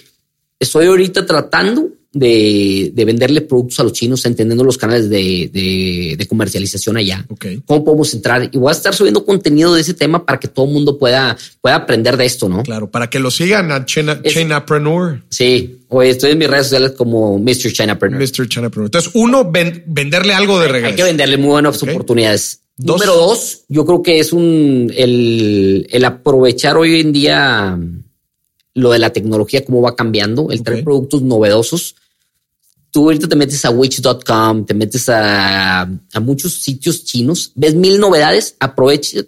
estoy 0.60 0.88
ahorita 0.88 1.26
tratando 1.26 1.90
de, 2.16 2.92
de, 2.94 3.06
venderle 3.06 3.42
productos 3.42 3.78
a 3.82 3.84
los 3.84 3.92
chinos, 3.92 4.26
entendiendo 4.26 4.64
los 4.64 4.78
canales 4.78 5.10
de, 5.10 5.50
de, 5.52 6.16
de 6.18 6.28
comercialización 6.28 6.96
allá. 6.96 7.26
Okay. 7.28 7.62
¿Cómo 7.66 7.84
podemos 7.84 8.14
entrar? 8.14 8.50
Y 8.54 8.58
voy 8.58 8.70
a 8.70 8.72
estar 8.72 8.96
subiendo 8.96 9.26
contenido 9.26 9.76
de 9.76 9.82
ese 9.82 9.94
tema 9.94 10.26
para 10.26 10.40
que 10.40 10.48
todo 10.48 10.66
el 10.66 10.72
mundo 10.72 10.98
pueda, 10.98 11.38
pueda 11.60 11.76
aprender 11.76 12.16
de 12.16 12.24
esto, 12.26 12.48
¿no? 12.48 12.64
Claro, 12.64 12.90
para 12.90 13.10
que 13.10 13.20
lo 13.20 13.30
sigan 13.30 13.70
a 13.74 13.84
China, 13.86 14.22
es, 14.24 14.34
Chinapreneur. 14.34 15.24
Sí, 15.30 15.82
oye, 15.90 16.12
estoy 16.12 16.32
en 16.32 16.38
mis 16.38 16.50
redes 16.50 16.68
sociales 16.68 16.92
como 16.92 17.38
Mr. 17.38 17.74
Chinapreneur. 17.74 18.22
Mr. 18.22 18.48
Chinapreneur. 18.48 18.86
Entonces, 18.86 19.12
uno, 19.14 19.52
ven, 19.52 19.84
venderle 19.86 20.34
algo 20.34 20.58
de 20.62 20.70
regreso. 20.70 20.92
Hay 20.92 20.96
que 20.96 21.04
venderle 21.04 21.36
muy 21.36 21.50
buenas 21.50 21.84
okay. 21.84 21.94
oportunidades. 21.94 22.62
Dos. 22.78 22.98
Número 22.98 23.18
dos, 23.18 23.64
yo 23.68 23.86
creo 23.86 24.02
que 24.02 24.20
es 24.20 24.32
un 24.32 24.92
el, 24.96 25.86
el 25.90 26.06
aprovechar 26.06 26.78
hoy 26.78 27.02
en 27.02 27.12
día 27.12 27.78
lo 28.74 28.92
de 28.92 29.00
la 29.00 29.12
tecnología, 29.12 29.66
cómo 29.66 29.82
va 29.82 29.96
cambiando, 29.96 30.52
el 30.52 30.64
traer 30.64 30.78
okay. 30.78 30.84
productos 30.86 31.22
novedosos 31.22 31.96
tú 32.96 33.04
ahorita 33.04 33.28
te 33.28 33.36
metes 33.36 33.66
a 33.66 33.72
witch.com, 33.72 34.66
te 34.66 34.74
metes 34.74 35.10
a, 35.10 35.82
a, 35.82 36.20
muchos 36.22 36.62
sitios 36.62 37.04
chinos, 37.04 37.52
ves 37.54 37.76
mil 37.76 38.00
novedades, 38.00 38.56
aprovecha 38.58 39.20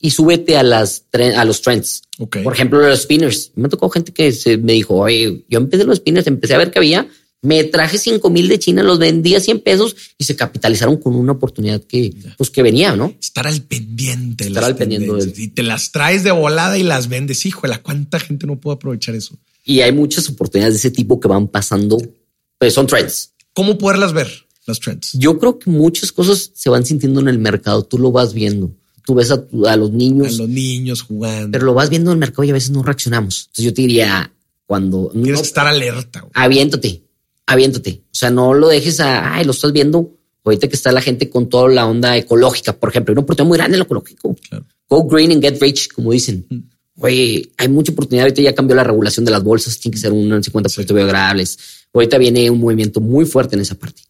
y 0.00 0.10
súbete 0.10 0.56
a 0.56 0.62
las 0.62 1.04
a 1.36 1.44
los 1.44 1.60
trends. 1.60 2.00
Okay. 2.18 2.42
Por 2.42 2.54
ejemplo, 2.54 2.80
los 2.80 3.02
spinners. 3.02 3.52
Me 3.56 3.68
tocó 3.68 3.90
gente 3.90 4.14
que 4.14 4.32
se 4.32 4.56
me 4.56 4.72
dijo, 4.72 4.96
oye, 4.96 5.44
yo 5.50 5.58
empecé 5.58 5.84
los 5.84 5.98
spinners, 5.98 6.28
empecé 6.28 6.54
a 6.54 6.58
ver 6.58 6.70
que 6.70 6.78
había, 6.78 7.08
me 7.42 7.62
traje 7.64 7.98
cinco 7.98 8.30
mil 8.30 8.48
de 8.48 8.58
China, 8.58 8.82
los 8.82 8.98
vendí 8.98 9.34
a 9.34 9.40
100 9.40 9.60
pesos 9.60 9.94
y 10.16 10.24
se 10.24 10.34
capitalizaron 10.34 10.96
con 10.96 11.14
una 11.14 11.32
oportunidad 11.32 11.82
que, 11.82 12.14
pues, 12.38 12.48
que 12.48 12.62
venía, 12.62 12.96
¿no? 12.96 13.14
Estar 13.20 13.46
al 13.46 13.60
pendiente. 13.64 14.46
Estar 14.46 14.64
al 14.64 14.76
pendiente. 14.76 15.12
Y 15.36 15.48
te 15.48 15.62
las 15.62 15.92
traes 15.92 16.24
de 16.24 16.30
volada 16.30 16.78
y 16.78 16.84
las 16.84 17.10
vendes. 17.10 17.44
Híjole, 17.44 17.76
¿cuánta 17.82 18.18
gente 18.18 18.46
no 18.46 18.58
puede 18.58 18.76
aprovechar 18.76 19.14
eso? 19.14 19.36
Y 19.62 19.80
hay 19.80 19.92
muchas 19.92 20.26
oportunidades 20.30 20.72
de 20.72 20.78
ese 20.78 20.90
tipo 20.90 21.20
que 21.20 21.28
van 21.28 21.46
pasando 21.48 21.98
pues 22.60 22.74
son 22.74 22.86
trends. 22.86 23.32
¿Cómo 23.54 23.78
poderlas 23.78 24.12
ver, 24.12 24.28
las 24.66 24.78
trends? 24.78 25.14
Yo 25.14 25.38
creo 25.38 25.58
que 25.58 25.70
muchas 25.70 26.12
cosas 26.12 26.50
se 26.54 26.68
van 26.68 26.84
sintiendo 26.84 27.18
en 27.20 27.28
el 27.28 27.38
mercado. 27.38 27.84
Tú 27.84 27.98
lo 27.98 28.12
vas 28.12 28.34
viendo. 28.34 28.70
Tú 29.06 29.14
ves 29.14 29.30
a, 29.30 29.42
a 29.66 29.76
los 29.76 29.90
niños. 29.92 30.34
A 30.34 30.42
los 30.42 30.48
niños 30.48 31.00
jugando. 31.00 31.52
Pero 31.52 31.64
lo 31.64 31.72
vas 31.72 31.88
viendo 31.88 32.10
en 32.10 32.16
el 32.16 32.20
mercado 32.20 32.44
y 32.44 32.50
a 32.50 32.52
veces 32.52 32.70
no 32.70 32.82
reaccionamos. 32.82 33.46
Entonces 33.46 33.64
yo 33.64 33.72
te 33.72 33.80
diría, 33.80 34.30
cuando... 34.66 35.08
Tienes 35.10 35.30
no, 35.32 35.38
que 35.38 35.46
estar 35.46 35.66
alerta. 35.66 36.20
Güey. 36.20 36.32
Aviéntate, 36.34 37.02
aviéntate. 37.46 38.02
O 38.04 38.14
sea, 38.14 38.28
no 38.28 38.52
lo 38.52 38.68
dejes 38.68 39.00
a, 39.00 39.34
ay, 39.34 39.46
lo 39.46 39.52
estás 39.52 39.72
viendo. 39.72 40.18
Ahorita 40.44 40.68
que 40.68 40.76
está 40.76 40.92
la 40.92 41.00
gente 41.00 41.30
con 41.30 41.48
toda 41.48 41.70
la 41.70 41.86
onda 41.86 42.14
ecológica, 42.18 42.74
por 42.74 42.90
ejemplo, 42.90 43.12
hay 43.12 43.14
una 43.14 43.22
oportunidad 43.22 43.48
muy 43.48 43.56
grande 43.56 43.76
en 43.76 43.78
lo 43.78 43.84
ecológico. 43.86 44.36
Claro. 44.50 44.66
Go 44.86 45.04
green 45.04 45.32
and 45.32 45.42
get 45.42 45.60
rich, 45.62 45.88
como 45.88 46.12
dicen. 46.12 46.46
Mm. 46.50 46.58
Oye, 47.02 47.50
hay 47.56 47.68
mucha 47.68 47.92
oportunidad. 47.92 48.24
Ahorita 48.24 48.42
ya 48.42 48.54
cambió 48.54 48.76
la 48.76 48.84
regulación 48.84 49.24
de 49.24 49.30
las 49.30 49.42
bolsas. 49.42 49.78
Tiene 49.78 49.94
que 49.94 50.00
ser 50.00 50.12
un 50.12 50.28
50% 50.30 50.68
sí. 50.68 50.84
biodegradables. 50.92 51.58
Ahorita 51.92 52.18
viene 52.18 52.50
un 52.50 52.60
movimiento 52.60 53.00
muy 53.00 53.24
fuerte 53.24 53.56
en 53.56 53.62
esa 53.62 53.74
parte. 53.74 54.02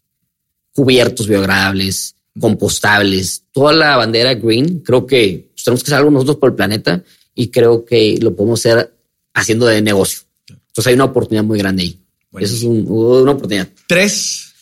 Cubiertos 0.73 1.27
biodegradables, 1.27 2.15
compostables, 2.39 3.43
toda 3.51 3.73
la 3.73 3.97
bandera 3.97 4.35
green. 4.35 4.79
Creo 4.79 5.05
que 5.05 5.49
pues, 5.53 5.63
tenemos 5.63 5.83
que 5.83 5.89
hacer 5.89 5.97
algo 5.97 6.11
nosotros 6.11 6.37
por 6.37 6.49
el 6.49 6.55
planeta 6.55 7.03
y 7.35 7.47
creo 7.49 7.85
que 7.85 8.17
lo 8.21 8.35
podemos 8.35 8.59
hacer 8.59 8.93
haciendo 9.33 9.65
de 9.65 9.81
negocio. 9.81 10.21
Entonces 10.47 10.87
hay 10.87 10.95
una 10.95 11.05
oportunidad 11.05 11.43
muy 11.43 11.57
grande 11.57 11.83
ahí. 11.83 11.99
Bueno. 12.29 12.45
Eso 12.45 12.55
es 12.55 12.63
un, 12.63 12.85
una 12.87 13.31
oportunidad. 13.31 13.69
Tres. 13.87 14.53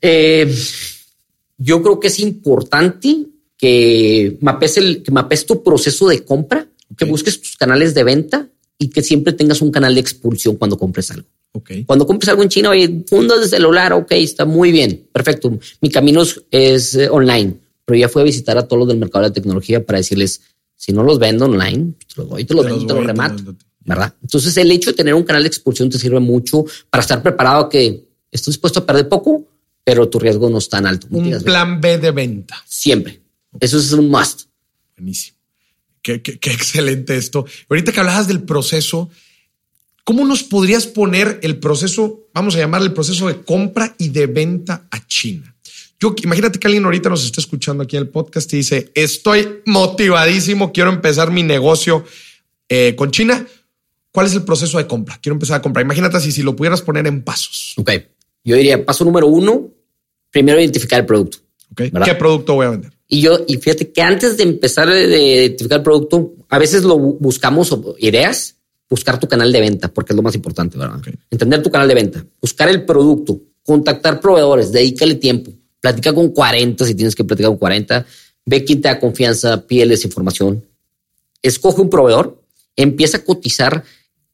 Eh, 0.00 0.54
yo 1.58 1.82
creo 1.82 1.98
que 1.98 2.08
es 2.08 2.20
importante 2.20 3.26
que 3.56 4.36
mapes, 4.40 4.76
el, 4.76 5.02
que 5.02 5.10
mapes 5.10 5.46
tu 5.46 5.62
proceso 5.62 6.08
de 6.08 6.24
compra, 6.24 6.68
okay. 6.90 6.96
que 6.98 7.04
busques 7.06 7.40
tus 7.40 7.56
canales 7.56 7.94
de 7.94 8.04
venta 8.04 8.48
y 8.78 8.90
que 8.90 9.02
siempre 9.02 9.32
tengas 9.32 9.62
un 9.62 9.70
canal 9.70 9.94
de 9.94 10.00
expulsión 10.00 10.56
cuando 10.56 10.78
compres 10.78 11.10
algo. 11.10 11.26
Okay. 11.56 11.84
Cuando 11.84 12.04
compres 12.04 12.28
algo 12.28 12.42
en 12.42 12.48
China, 12.48 12.70
oye, 12.70 13.04
fundas 13.06 13.40
de 13.40 13.48
celular, 13.48 13.92
ok, 13.92 14.10
está 14.12 14.44
muy 14.44 14.72
bien, 14.72 15.08
perfecto. 15.12 15.56
Mi 15.80 15.88
camino 15.88 16.22
es, 16.22 16.42
es 16.50 16.96
eh, 16.96 17.08
online, 17.08 17.56
pero 17.84 17.96
ya 17.96 18.08
fui 18.08 18.22
a 18.22 18.24
visitar 18.24 18.58
a 18.58 18.66
todos 18.66 18.80
los 18.80 18.88
del 18.88 18.98
mercado 18.98 19.22
de 19.22 19.28
la 19.28 19.34
tecnología 19.34 19.86
para 19.86 19.98
decirles, 19.98 20.40
si 20.74 20.92
no 20.92 21.04
los 21.04 21.20
vendo 21.20 21.44
online, 21.44 21.94
te 22.12 22.14
los 22.16 22.28
doy, 22.28 22.44
te 22.44 22.54
los, 22.54 22.66
te 22.66 22.72
vendo, 22.72 22.86
te 22.86 22.94
los 22.94 23.06
remato, 23.06 23.56
¿verdad? 23.84 24.12
Entonces 24.20 24.56
el 24.56 24.68
hecho 24.72 24.90
de 24.90 24.96
tener 24.96 25.14
un 25.14 25.22
canal 25.22 25.44
de 25.44 25.48
expulsión 25.48 25.88
te 25.88 25.98
sirve 25.98 26.18
mucho 26.18 26.64
para 26.90 27.02
estar 27.02 27.22
preparado 27.22 27.66
a 27.66 27.68
que 27.68 28.04
estás 28.32 28.52
dispuesto 28.54 28.80
a 28.80 28.86
perder 28.86 29.08
poco, 29.08 29.46
pero 29.84 30.08
tu 30.08 30.18
riesgo 30.18 30.50
no 30.50 30.58
es 30.58 30.68
tan 30.68 30.86
alto. 30.86 31.06
Un 31.10 31.40
plan 31.44 31.80
B 31.80 31.98
de 31.98 32.10
venta. 32.10 32.60
Siempre. 32.66 33.22
Eso 33.60 33.78
es 33.78 33.92
un 33.92 34.08
must. 34.08 34.48
Buenísimo. 34.96 35.38
Qué, 36.02 36.20
qué, 36.20 36.38
qué 36.40 36.50
excelente 36.52 37.16
esto. 37.16 37.46
Ahorita 37.68 37.92
que 37.92 38.00
hablabas 38.00 38.26
del 38.26 38.42
proceso, 38.42 39.08
¿Cómo 40.04 40.26
nos 40.26 40.42
podrías 40.42 40.86
poner 40.86 41.40
el 41.42 41.58
proceso, 41.58 42.28
vamos 42.34 42.54
a 42.54 42.58
llamarle 42.58 42.88
el 42.88 42.92
proceso 42.92 43.26
de 43.26 43.40
compra 43.40 43.94
y 43.98 44.10
de 44.10 44.26
venta 44.26 44.86
a 44.90 45.06
China? 45.06 45.56
Yo 45.98 46.14
imagínate 46.22 46.58
que 46.58 46.66
alguien 46.66 46.84
ahorita 46.84 47.08
nos 47.08 47.24
está 47.24 47.40
escuchando 47.40 47.82
aquí 47.82 47.96
en 47.96 48.02
el 48.02 48.08
podcast 48.10 48.52
y 48.52 48.58
dice: 48.58 48.92
Estoy 48.94 49.62
motivadísimo, 49.64 50.72
quiero 50.72 50.90
empezar 50.90 51.30
mi 51.30 51.42
negocio 51.42 52.04
eh, 52.68 52.94
con 52.96 53.10
China. 53.10 53.46
¿Cuál 54.10 54.26
es 54.26 54.34
el 54.34 54.44
proceso 54.44 54.76
de 54.76 54.86
compra? 54.86 55.18
Quiero 55.22 55.36
empezar 55.36 55.56
a 55.56 55.62
comprar. 55.62 55.82
Imagínate 55.84 56.18
así, 56.18 56.32
si 56.32 56.42
lo 56.42 56.54
pudieras 56.54 56.82
poner 56.82 57.06
en 57.06 57.22
pasos. 57.22 57.72
Ok. 57.78 57.90
Yo 58.44 58.56
diría: 58.56 58.84
paso 58.84 59.06
número 59.06 59.26
uno, 59.26 59.70
primero 60.30 60.60
identificar 60.60 61.00
el 61.00 61.06
producto. 61.06 61.38
Okay. 61.72 61.90
¿Qué 61.90 62.14
producto 62.14 62.54
voy 62.54 62.66
a 62.66 62.70
vender? 62.70 62.92
Y 63.08 63.22
yo, 63.22 63.38
y 63.48 63.56
fíjate 63.56 63.90
que 63.90 64.02
antes 64.02 64.36
de 64.36 64.42
empezar 64.42 64.86
a 64.88 65.00
identificar 65.00 65.78
el 65.78 65.84
producto, 65.84 66.34
a 66.50 66.58
veces 66.58 66.84
lo 66.84 66.98
buscamos 66.98 67.74
ideas 67.98 68.56
buscar 68.94 69.18
tu 69.18 69.26
canal 69.26 69.50
de 69.50 69.60
venta, 69.60 69.92
porque 69.92 70.12
es 70.12 70.16
lo 70.16 70.22
más 70.22 70.36
importante, 70.36 70.78
¿verdad? 70.78 70.98
Okay. 70.98 71.14
Entender 71.28 71.60
tu 71.60 71.68
canal 71.68 71.88
de 71.88 71.94
venta, 71.94 72.24
buscar 72.40 72.68
el 72.68 72.84
producto, 72.84 73.40
contactar 73.64 74.20
proveedores, 74.20 74.70
dedícale 74.70 75.16
tiempo, 75.16 75.50
platica 75.80 76.12
con 76.12 76.28
40 76.28 76.84
si 76.84 76.94
tienes 76.94 77.16
que 77.16 77.24
platicar 77.24 77.50
con 77.50 77.58
40, 77.58 78.06
ve 78.46 78.62
quién 78.62 78.80
te 78.80 78.86
da 78.86 79.00
confianza, 79.00 79.66
pídeles 79.66 80.04
información, 80.04 80.64
escoge 81.42 81.80
un 81.80 81.90
proveedor, 81.90 82.40
empieza 82.76 83.18
a 83.18 83.24
cotizar 83.24 83.82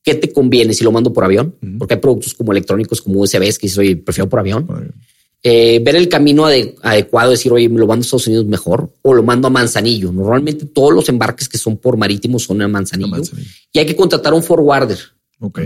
qué 0.02 0.14
te 0.14 0.30
conviene 0.30 0.74
si 0.74 0.84
lo 0.84 0.92
mando 0.92 1.10
por 1.10 1.24
avión, 1.24 1.54
uh 1.62 1.66
-huh. 1.66 1.78
porque 1.78 1.94
hay 1.94 2.00
productos 2.00 2.34
como 2.34 2.52
electrónicos, 2.52 3.00
como 3.00 3.20
USBs 3.20 3.58
que 3.58 3.68
soy 3.70 3.94
prefiero 3.94 4.28
por 4.28 4.40
avión. 4.40 4.66
Por 4.66 4.76
avión. 4.76 4.94
Eh, 5.42 5.80
ver 5.82 5.96
el 5.96 6.08
camino 6.08 6.44
ade 6.44 6.76
adecuado, 6.82 7.30
decir, 7.30 7.50
oye, 7.50 7.68
lo 7.68 7.86
mando 7.86 8.02
a 8.02 8.04
Estados 8.04 8.26
Unidos 8.26 8.44
mejor 8.46 8.90
o 9.00 9.14
lo 9.14 9.22
mando 9.22 9.46
a 9.48 9.50
Manzanillo. 9.50 10.12
Normalmente 10.12 10.66
todos 10.66 10.92
los 10.92 11.08
embarques 11.08 11.48
que 11.48 11.56
son 11.56 11.78
por 11.78 11.96
marítimo 11.96 12.38
son 12.38 12.60
a 12.60 12.68
Manzanillo, 12.68 13.14
A 13.14 13.18
Manzanillo. 13.18 13.48
y 13.72 13.78
hay 13.78 13.86
que 13.86 13.96
contratar 13.96 14.34
un 14.34 14.42
forwarder. 14.42 14.98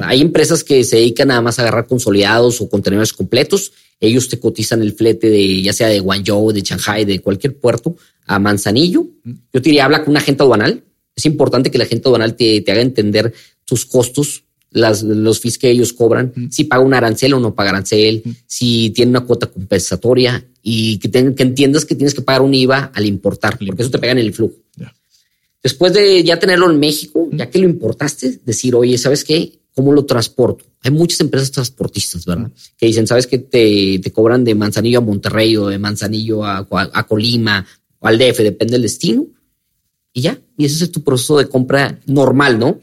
Hay 0.02 0.20
empresas 0.20 0.62
que 0.62 0.84
se 0.84 0.96
dedican 0.96 1.28
nada 1.28 1.40
más 1.40 1.58
a 1.58 1.62
agarrar 1.62 1.88
consolidados 1.88 2.60
o 2.60 2.68
contenedores 2.68 3.12
completos. 3.12 3.72
Ellos 3.98 4.28
te 4.28 4.38
cotizan 4.38 4.80
el 4.82 4.92
flete 4.92 5.28
de 5.28 5.62
ya 5.62 5.72
sea 5.72 5.88
de 5.88 5.98
Guangzhou, 5.98 6.52
de 6.52 6.60
Shanghai, 6.62 7.04
de 7.04 7.18
cualquier 7.20 7.58
puerto 7.58 7.96
a 8.26 8.38
Manzanillo. 8.38 9.04
Yo 9.24 9.60
te 9.60 9.60
diría, 9.60 9.84
habla 9.86 10.04
con 10.04 10.12
un 10.12 10.18
agente 10.18 10.44
aduanal. 10.44 10.84
Es 11.16 11.26
importante 11.26 11.72
que 11.72 11.78
el 11.78 11.82
agente 11.82 12.08
aduanal 12.08 12.36
te, 12.36 12.60
te 12.60 12.70
haga 12.70 12.82
entender 12.82 13.32
tus 13.64 13.84
costos, 13.84 14.43
las, 14.74 15.02
los 15.02 15.40
fees 15.40 15.56
que 15.56 15.70
ellos 15.70 15.92
cobran, 15.94 16.32
Mm. 16.36 16.50
si 16.50 16.64
paga 16.64 16.82
un 16.84 16.92
arancel 16.94 17.32
o 17.34 17.40
no 17.40 17.54
paga 17.54 17.70
arancel, 17.70 18.20
Mm. 18.24 18.30
si 18.46 18.90
tiene 18.90 19.10
una 19.10 19.20
cuota 19.22 19.46
compensatoria 19.46 20.44
y 20.62 20.98
que, 20.98 21.08
te- 21.08 21.34
que 21.34 21.42
entiendas 21.42 21.84
que 21.86 21.94
tienes 21.94 22.12
que 22.14 22.20
pagar 22.22 22.42
un 22.42 22.52
IVA 22.54 22.90
al 22.94 23.06
importar, 23.06 23.56
porque 23.58 23.82
eso 23.82 23.90
te 23.90 23.98
pega 23.98 24.12
en 24.12 24.18
el 24.18 24.34
flujo. 24.34 24.56
Después 25.62 25.94
de 25.94 26.22
ya 26.22 26.38
tenerlo 26.38 26.70
en 26.70 26.78
México, 26.78 27.26
ya 27.32 27.48
que 27.48 27.58
lo 27.58 27.64
importaste, 27.64 28.40
decir, 28.44 28.74
oye, 28.74 28.98
¿sabes 28.98 29.24
qué? 29.24 29.60
¿Cómo 29.74 29.92
lo 29.92 30.04
transporto? 30.04 30.64
Hay 30.82 30.90
muchas 30.90 31.20
empresas 31.20 31.50
transportistas, 31.50 32.26
¿verdad? 32.26 32.50
Que 32.76 32.84
dicen, 32.86 33.06
¿sabes 33.06 33.26
qué? 33.26 33.38
Te, 33.38 33.98
te 33.98 34.12
cobran 34.12 34.44
de 34.44 34.54
Manzanillo 34.54 34.98
a 34.98 35.02
Monterrey 35.02 35.56
o 35.56 35.68
de 35.68 35.78
Manzanillo 35.78 36.44
a, 36.44 36.66
a 36.70 37.06
Colima 37.06 37.66
o 37.98 38.06
al 38.06 38.18
DF, 38.18 38.40
depende 38.42 38.72
del 38.72 38.82
destino. 38.82 39.26
Y 40.12 40.20
ya, 40.20 40.38
y 40.58 40.66
ese 40.66 40.84
es 40.84 40.92
tu 40.92 41.02
proceso 41.02 41.38
de 41.38 41.48
compra 41.48 41.98
normal, 42.06 42.58
¿no? 42.58 42.78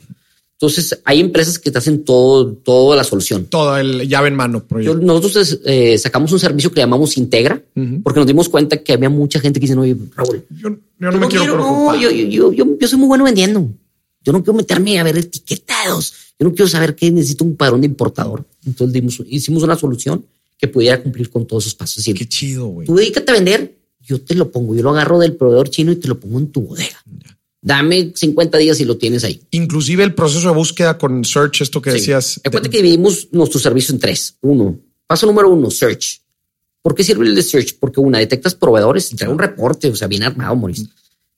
Entonces, 0.62 1.02
hay 1.06 1.20
empresas 1.20 1.58
que 1.58 1.72
te 1.72 1.80
hacen 1.80 2.04
todo, 2.06 2.54
toda 2.54 2.96
la 2.96 3.04
solución. 3.04 3.46
Todo 3.46 3.78
el 3.78 4.08
llave 4.08 4.28
en 4.28 4.36
mano 4.36 4.64
Yo- 4.80 4.94
nosotros 4.94 5.60
eh, 5.66 5.98
sacamos 5.98 6.32
un 6.32 6.40
servicio 6.40 6.72
que 6.72 6.82
llamamos 6.82 7.18
Integra, 7.18 7.64
porque 8.04 8.20
nos 8.20 8.28
dimos 8.28 8.48
cuenta 8.48 8.78
que 8.78 8.94
había 8.94 9.10
mucha 9.10 9.40
gente 9.40 9.60
que 9.60 9.66
dice, 9.66 9.76
oye, 9.78 9.98
Raúl, 10.16 10.46
Yo, 10.52 10.70
yo 10.70 11.12
no 11.12 11.18
me 11.18 11.28
quiero 11.28 11.46
quiero- 11.46 11.54
preocupar. 11.56 12.00
yo, 12.00 12.12
yo, 12.12 12.26
yo, 12.28 12.54
yo, 12.54 12.78
yo 12.80 12.88
soy 12.88 13.00
muy 13.00 13.08
bueno 13.08 13.24
vendiendo. 13.24 13.68
Yo 14.24 14.32
no 14.34 14.44
quiero 14.44 14.54
meterme 14.54 15.00
a 15.00 15.04
ver 15.04 15.18
etiquetados. 15.18 16.14
Yo 16.40 16.48
no 16.48 16.52
quiero 16.54 16.68
saber 16.68 16.96
que 16.96 17.10
necesito 17.10 17.44
un 17.44 17.56
padrón 17.56 17.82
de 17.82 17.88
importador. 17.88 18.46
Entonces 18.64 18.94
dimos, 18.94 19.20
hicimos 19.28 19.64
una 19.64 19.76
solución 19.76 20.24
que 20.60 20.68
pudiera 20.68 21.02
cumplir 21.02 21.32
con 21.32 21.48
todos 21.48 21.64
esos 21.64 21.74
pasos. 21.76 22.04
Qué 22.06 22.28
chido, 22.30 22.68
güey. 22.68 22.86
tú 22.86 22.94
dedícate 22.96 23.32
a 23.32 23.34
vender, 23.34 23.76
yo 24.00 24.22
te 24.22 24.36
lo 24.36 24.52
pongo, 24.52 24.76
yo 24.76 24.84
lo 24.84 24.92
agarro 24.92 25.18
del 25.18 25.36
proveedor 25.36 25.72
chino 25.72 25.92
y 25.92 25.96
te 25.96 26.08
lo 26.08 26.20
pongo 26.20 26.38
en 26.38 26.52
tu 26.52 26.62
bodega. 26.62 27.04
Dame 27.62 28.12
50 28.16 28.58
días 28.58 28.80
y 28.80 28.86
lo 28.86 28.98
tienes 28.98 29.24
ahí. 29.24 29.40
Inclusive 29.52 30.04
el 30.04 30.16
proceso 30.16 30.48
de 30.50 30.56
búsqueda 30.56 30.98
con 30.98 31.24
search, 31.24 31.62
esto 31.62 31.82
que 31.82 31.92
Sí. 31.92 31.98
decías. 31.98 32.42
Acuérdate 32.44 32.70
que 32.72 32.78
dividimos 32.78 33.28
nuestro 33.32 33.60
servicio 33.60 33.94
en 33.94 34.00
tres. 34.00 34.36
Uno, 34.42 34.80
paso 35.06 35.28
número 35.28 35.50
uno, 35.50 35.70
search. 35.70 36.22
¿Por 36.82 36.96
qué 36.96 37.04
sirve 37.04 37.28
el 37.28 37.36
de 37.36 37.44
search? 37.44 37.78
Porque 37.80 38.00
una, 38.00 38.18
detectas 38.18 38.56
proveedores 38.56 39.14
y 39.14 39.16
da 39.16 39.30
un 39.30 39.38
reporte, 39.38 39.90
o 39.90 39.96
sea, 39.96 40.08
bien 40.08 40.24
armado, 40.24 40.56
Maurice. 40.56 40.88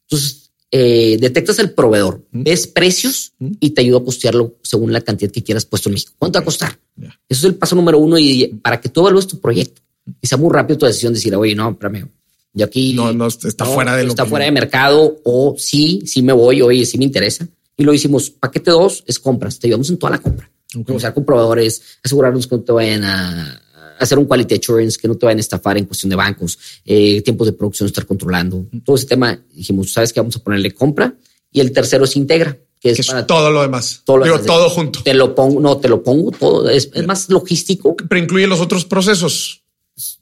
Entonces, 0.10 0.52
eh, 0.72 1.18
detectas 1.20 1.60
el 1.60 1.72
proveedor, 1.72 2.26
ves 2.32 2.68
precios 2.68 3.34
y 3.60 3.72
te 3.72 3.82
ayuda 3.82 3.98
a 4.00 4.04
costearlo 4.04 4.56
según 4.64 4.94
la 4.94 5.02
cantidad 5.02 5.30
que 5.30 5.44
quieras 5.44 5.66
puesto 5.66 5.90
en 5.90 5.94
México. 5.94 6.14
¿Cuánto 6.18 6.40
va 6.40 6.42
a 6.42 6.46
costar? 6.46 6.80
Eso 6.98 7.18
es 7.28 7.44
el 7.44 7.56
paso 7.56 7.76
número 7.76 8.00
uno 8.00 8.18
y 8.18 8.48
para 8.64 8.80
que 8.80 8.88
tú 8.90 9.02
evalúes 9.02 9.28
tu 9.28 9.40
proyecto 9.42 9.82
y 10.22 10.26
sea 10.28 10.38
muy 10.38 10.52
rápido 10.52 10.80
tu 10.80 10.86
decisión 10.86 11.14
de 11.14 11.18
decir, 11.20 11.36
oye, 11.36 11.54
no, 11.54 11.70
espérame, 11.72 12.08
yo 12.54 12.66
aquí 12.66 12.94
No, 12.94 13.12
no, 13.14 13.28
está 13.28 13.66
fuera 13.66 13.96
de 13.96 14.04
lo 14.04 14.10
está 14.10 14.24
que- 14.24 14.30
fuera 14.30 14.46
de 14.46 14.52
mercado 14.52 15.18
o 15.24 15.56
sí, 15.58 16.02
sí 16.06 16.22
me 16.22 16.34
voy, 16.34 16.62
oye, 16.62 16.86
sí 16.86 16.98
me 16.98 17.06
interesa. 17.06 17.48
Y 17.76 17.84
lo 17.84 17.94
hicimos, 17.94 18.30
paquete 18.30 18.72
dos 18.72 19.04
es 19.08 19.20
compras, 19.20 19.58
te 19.60 19.68
ayudamos 19.68 19.90
en 19.90 19.98
toda 19.98 20.12
la 20.12 20.20
compra. 20.20 20.50
Ok. 20.76 20.88
Negociar 20.90 21.14
con 21.14 21.26
proveedores, 21.26 21.82
asegurarnos 22.04 22.46
que 22.48 22.56
no 22.56 22.62
te 22.62 22.72
vayan 22.72 23.04
a 23.04 23.60
hacer 24.00 24.18
un 24.20 24.26
quality 24.26 24.56
assurance, 24.56 24.98
que 25.00 25.08
no 25.08 25.16
te 25.16 25.26
vayan 25.26 25.38
a 25.40 25.42
estafar 25.42 25.78
en 25.78 25.86
cuestión 25.86 26.10
de 26.10 26.16
bancos, 26.16 26.58
eh, 26.86 27.22
tiempos 27.22 27.48
de 27.48 27.54
producción, 27.54 27.88
estar 27.88 28.06
controlando. 28.06 28.66
Todo 28.84 28.96
ese 28.96 29.06
tema, 29.08 29.40
dijimos, 29.54 29.92
¿sabes 29.94 30.12
qué? 30.14 30.20
Vamos 30.20 30.36
a 30.36 30.40
ponerle 30.40 30.72
compra. 30.72 31.16
Y 31.52 31.60
el 31.60 31.72
tercero 31.72 32.06
es 32.06 32.16
integra, 32.16 32.58
que 32.80 32.90
es, 32.90 32.96
que 32.98 33.02
es 33.02 33.08
para 33.08 33.26
todo 33.28 33.50
lo 33.52 33.62
demás. 33.62 34.02
todo 34.04 34.18
lo 34.18 34.26
Digo, 34.26 34.38
demás. 34.38 34.48
todo 34.48 34.70
junto. 34.70 35.04
Te 35.04 35.14
lo 35.14 35.34
pongo, 35.36 35.60
no, 35.60 35.78
te 35.78 35.88
lo 35.90 36.02
pongo 36.04 36.32
todo. 36.32 36.70
Es, 36.70 36.90
es 36.94 37.06
más 37.06 37.30
logístico. 37.30 37.96
Pero 37.96 38.22
incluye 38.22 38.48
los 38.48 38.60
otros 38.60 38.86
procesos. 38.86 39.63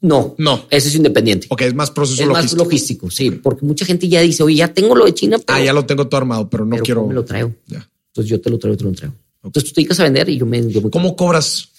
No, 0.02 0.36
No. 0.38 0.66
ese 0.70 0.90
es 0.90 0.96
independiente. 0.96 1.48
Ok, 1.50 1.62
es 1.62 1.74
más 1.74 1.92
proceso 1.92 2.22
es 2.22 2.28
más 2.28 2.38
logístico. 2.54 2.64
logístico, 2.64 3.10
sí, 3.12 3.32
porque 3.32 3.66
mucha 3.66 3.86
gente 3.86 4.08
ya 4.10 4.22
dice, 4.22 4.44
oye, 4.44 4.58
ya 4.58 4.74
tengo 4.74 4.96
lo 4.96 5.06
de 5.06 5.14
China, 5.14 5.38
pero, 5.46 5.58
Ah, 5.60 5.64
ya 5.64 5.72
lo 5.74 5.86
tengo 5.86 6.08
todo 6.08 6.18
armado, 6.18 6.50
pero 6.50 6.66
no 6.66 6.72
pero 6.72 6.84
quiero. 6.84 7.00
¿cómo 7.02 7.10
me 7.10 7.16
lo 7.16 7.24
traigo. 7.26 7.54
Ya. 7.68 7.90
Entonces 8.08 8.30
yo 8.30 8.42
te 8.42 8.50
lo 8.50 8.60
traigo, 8.60 8.78
te 8.78 8.84
lo 8.84 8.92
traigo. 8.92 9.16
Entonces 9.44 9.70
tú 9.70 9.74
te 9.76 9.82
dedicas 9.82 10.00
a 10.00 10.04
vender 10.04 10.30
y 10.30 10.38
yo 10.38 10.46
me, 10.46 10.70
yo 10.70 10.82
me 10.82 10.90
¿Cómo 10.90 11.16
cobras? 11.16 11.70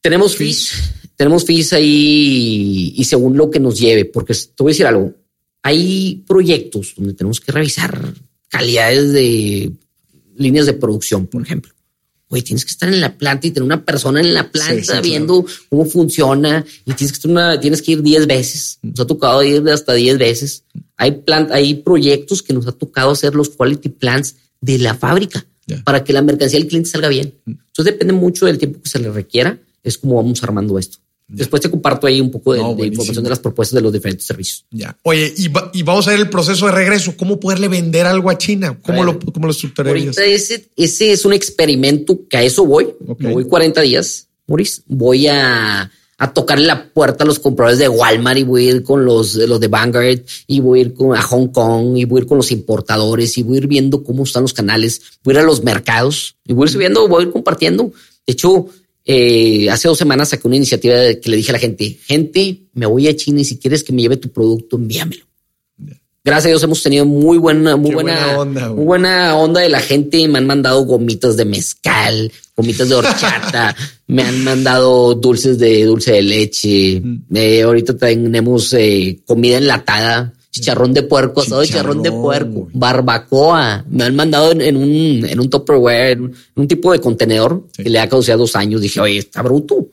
Tenemos 0.00 0.36
fees, 0.36 0.72
tenemos 1.16 1.44
fees 1.44 1.72
ahí 1.72 2.92
y 2.96 3.04
según 3.04 3.36
lo 3.36 3.50
que 3.50 3.58
nos 3.58 3.78
lleve, 3.78 4.04
porque 4.04 4.34
te 4.34 4.62
voy 4.62 4.70
a 4.70 4.72
decir 4.74 4.86
algo. 4.86 5.12
Hay 5.62 6.22
proyectos 6.28 6.92
donde 6.96 7.14
tenemos 7.14 7.40
que 7.40 7.50
revisar 7.50 8.14
calidades 8.48 9.12
de 9.12 9.72
líneas 10.36 10.66
de 10.66 10.74
producción, 10.74 11.26
por 11.26 11.42
ejemplo. 11.42 11.72
Oye, 12.28 12.42
tienes 12.42 12.64
que 12.64 12.72
estar 12.72 12.88
en 12.88 13.00
la 13.00 13.16
planta 13.16 13.46
y 13.46 13.52
tener 13.52 13.64
una 13.64 13.84
persona 13.84 14.20
en 14.20 14.34
la 14.34 14.50
planta 14.50 14.74
Sí, 14.74 14.80
sí, 14.80 14.86
claro. 14.86 15.02
viendo 15.02 15.46
cómo 15.68 15.84
funciona 15.84 16.64
y 16.84 16.92
tienes 16.92 17.12
que, 17.12 17.16
estar 17.16 17.30
una, 17.30 17.60
tienes 17.60 17.82
que 17.82 17.92
ir 17.92 18.02
10 18.02 18.26
veces. 18.26 18.78
Nos 18.82 18.98
ha 19.00 19.06
tocado 19.06 19.42
ir 19.44 19.68
hasta 19.70 19.94
10 19.94 20.18
veces. 20.18 20.64
Hay, 20.96 21.12
plant, 21.12 21.52
hay 21.52 21.74
proyectos 21.74 22.42
que 22.42 22.52
nos 22.52 22.66
ha 22.66 22.72
tocado 22.72 23.12
hacer 23.12 23.34
los 23.34 23.50
quality 23.50 23.90
plans 23.90 24.34
de 24.60 24.78
la 24.78 24.94
fábrica 24.94 25.46
para 25.84 26.02
que 26.02 26.12
la 26.12 26.22
mercancía 26.22 26.58
del 26.58 26.68
cliente 26.68 26.90
salga 26.90 27.08
bien. 27.08 27.34
Entonces 27.46 27.84
depende 27.92 28.12
mucho 28.12 28.46
del 28.46 28.58
tiempo 28.58 28.80
que 28.82 28.88
se 28.88 28.98
le 28.98 29.10
requiera. 29.10 29.58
Es 29.82 29.98
como 29.98 30.16
vamos 30.16 30.42
armando 30.42 30.78
esto. 30.78 30.98
Después 31.28 31.60
te 31.60 31.68
comparto 31.70 32.06
ahí 32.06 32.20
un 32.20 32.30
poco 32.30 32.52
de, 32.52 32.60
No, 32.60 32.68
de 32.68 32.74
buenísimo. 32.74 33.02
información 33.02 33.24
de 33.24 33.30
las 33.30 33.38
propuestas 33.40 33.74
de 33.74 33.80
los 33.80 33.92
diferentes 33.92 34.26
servicios. 34.26 34.64
Ya. 34.70 34.96
Oye, 35.02 35.34
y, 35.36 35.48
va- 35.48 35.70
y 35.74 35.82
vamos 35.82 36.06
a 36.06 36.12
ver 36.12 36.20
el 36.20 36.30
proceso 36.30 36.66
de 36.66 36.72
regreso. 36.72 37.14
¿Cómo 37.16 37.40
poderle 37.40 37.66
vender 37.68 38.06
algo 38.06 38.30
a 38.30 38.38
China? 38.38 38.78
¿Cómo, 38.82 39.02
A 39.02 39.06
lo, 39.06 39.18
cómo 39.18 39.46
lo 39.46 39.52
estructurarías? 39.52 40.16
Ese, 40.18 40.68
ese 40.76 41.10
es 41.10 41.24
un 41.24 41.32
experimento 41.32 42.20
que 42.28 42.36
a 42.36 42.42
eso 42.44 42.64
voy. 42.64 42.88
Me 43.18 43.32
voy 43.32 43.44
40 43.44 43.80
días, 43.80 44.28
Maurice. 44.46 44.82
Voy 44.86 45.26
a, 45.26 45.90
a 46.18 46.32
tocar 46.32 46.60
la 46.60 46.90
puerta 46.92 47.24
a 47.24 47.26
los 47.26 47.40
compradores 47.40 47.80
de 47.80 47.88
Walmart 47.88 48.38
y 48.38 48.42
voy 48.44 48.68
a 48.68 48.70
ir 48.76 48.82
con 48.84 49.04
los, 49.04 49.34
los 49.34 49.58
de 49.58 49.66
Vanguard 49.66 50.20
y 50.46 50.60
voy 50.60 50.78
a 50.78 50.82
ir 50.82 50.94
con, 50.94 51.16
a 51.16 51.22
Hong 51.22 51.48
Kong 51.48 51.96
y 51.96 52.04
voy 52.04 52.20
a 52.20 52.22
ir 52.22 52.28
con 52.28 52.36
los 52.38 52.52
importadores 52.52 53.36
y 53.36 53.42
voy 53.42 53.56
a 53.56 53.58
ir 53.62 53.66
viendo 53.66 54.04
cómo 54.04 54.22
están 54.22 54.42
los 54.42 54.52
canales. 54.54 55.02
Voy 55.24 55.34
a 55.34 55.38
ir 55.38 55.42
a 55.42 55.46
los 55.46 55.64
mercados 55.64 56.36
y 56.46 56.52
voy 56.52 56.64
a 56.64 56.66
ir 56.66 56.72
subiendo, 56.72 57.08
voy 57.08 57.24
a 57.24 57.26
ir 57.26 57.32
compartiendo. 57.32 57.92
De 58.26 58.32
hecho, 58.32 58.66
eh, 59.08 59.70
hace 59.70 59.86
dos 59.86 59.96
semanas 59.96 60.30
saqué 60.30 60.48
una 60.48 60.56
iniciativa 60.56 60.96
de 60.96 61.20
que 61.20 61.30
le 61.30 61.36
dije 61.36 61.50
a 61.50 61.52
la 61.52 61.60
gente, 61.60 61.96
gente, 62.06 62.62
me 62.74 62.86
voy 62.86 63.06
a 63.06 63.14
China 63.14 63.40
y 63.40 63.44
si 63.44 63.56
quieres 63.56 63.84
que 63.84 63.92
me 63.92 64.02
lleve 64.02 64.16
tu 64.16 64.30
producto, 64.30 64.76
envíamelo. 64.76 65.24
Gracias 66.24 66.46
a 66.46 66.48
Dios 66.48 66.62
hemos 66.64 66.82
tenido 66.82 67.06
muy 67.06 67.38
buena, 67.38 67.76
muy 67.76 67.94
buena, 67.94 68.14
buena 68.16 68.38
onda, 68.40 68.68
muy 68.70 68.84
buena 68.84 69.36
onda 69.36 69.60
de 69.60 69.68
la 69.68 69.78
gente. 69.78 70.26
Me 70.26 70.38
han 70.38 70.46
mandado 70.46 70.84
gomitas 70.84 71.36
de 71.36 71.44
mezcal, 71.44 72.32
gomitas 72.56 72.88
de 72.88 72.96
horchata, 72.96 73.76
me 74.08 74.24
han 74.24 74.42
mandado 74.42 75.14
dulces 75.14 75.56
de 75.56 75.84
dulce 75.84 76.10
de 76.10 76.22
leche. 76.22 77.00
Mm. 77.00 77.36
Eh, 77.36 77.62
ahorita 77.62 77.96
tenemos 77.96 78.72
eh, 78.72 79.20
comida 79.24 79.58
enlatada, 79.58 80.32
chicharrón 80.60 80.92
de 80.94 81.02
puerco, 81.02 81.40
asado 81.42 81.64
chicharrón 81.64 82.02
de 82.02 82.10
puerco, 82.10 82.68
barbacoa. 82.72 83.84
Me 83.90 84.04
han 84.04 84.16
mandado 84.16 84.52
en, 84.52 84.60
en 84.60 84.76
un, 84.76 85.24
en 85.28 85.40
un 85.40 85.50
Tupperware, 85.50 86.12
en 86.18 86.34
un, 86.54 86.68
tipo 86.68 86.92
de 86.92 87.00
contenedor 87.00 87.64
Sí. 87.72 87.82
que 87.84 87.90
le 87.90 87.98
ha 88.00 88.08
causado 88.08 88.38
dos 88.38 88.56
años. 88.56 88.80
Dije, 88.80 89.00
oye, 89.00 89.18
está 89.18 89.42
bruto. 89.42 89.88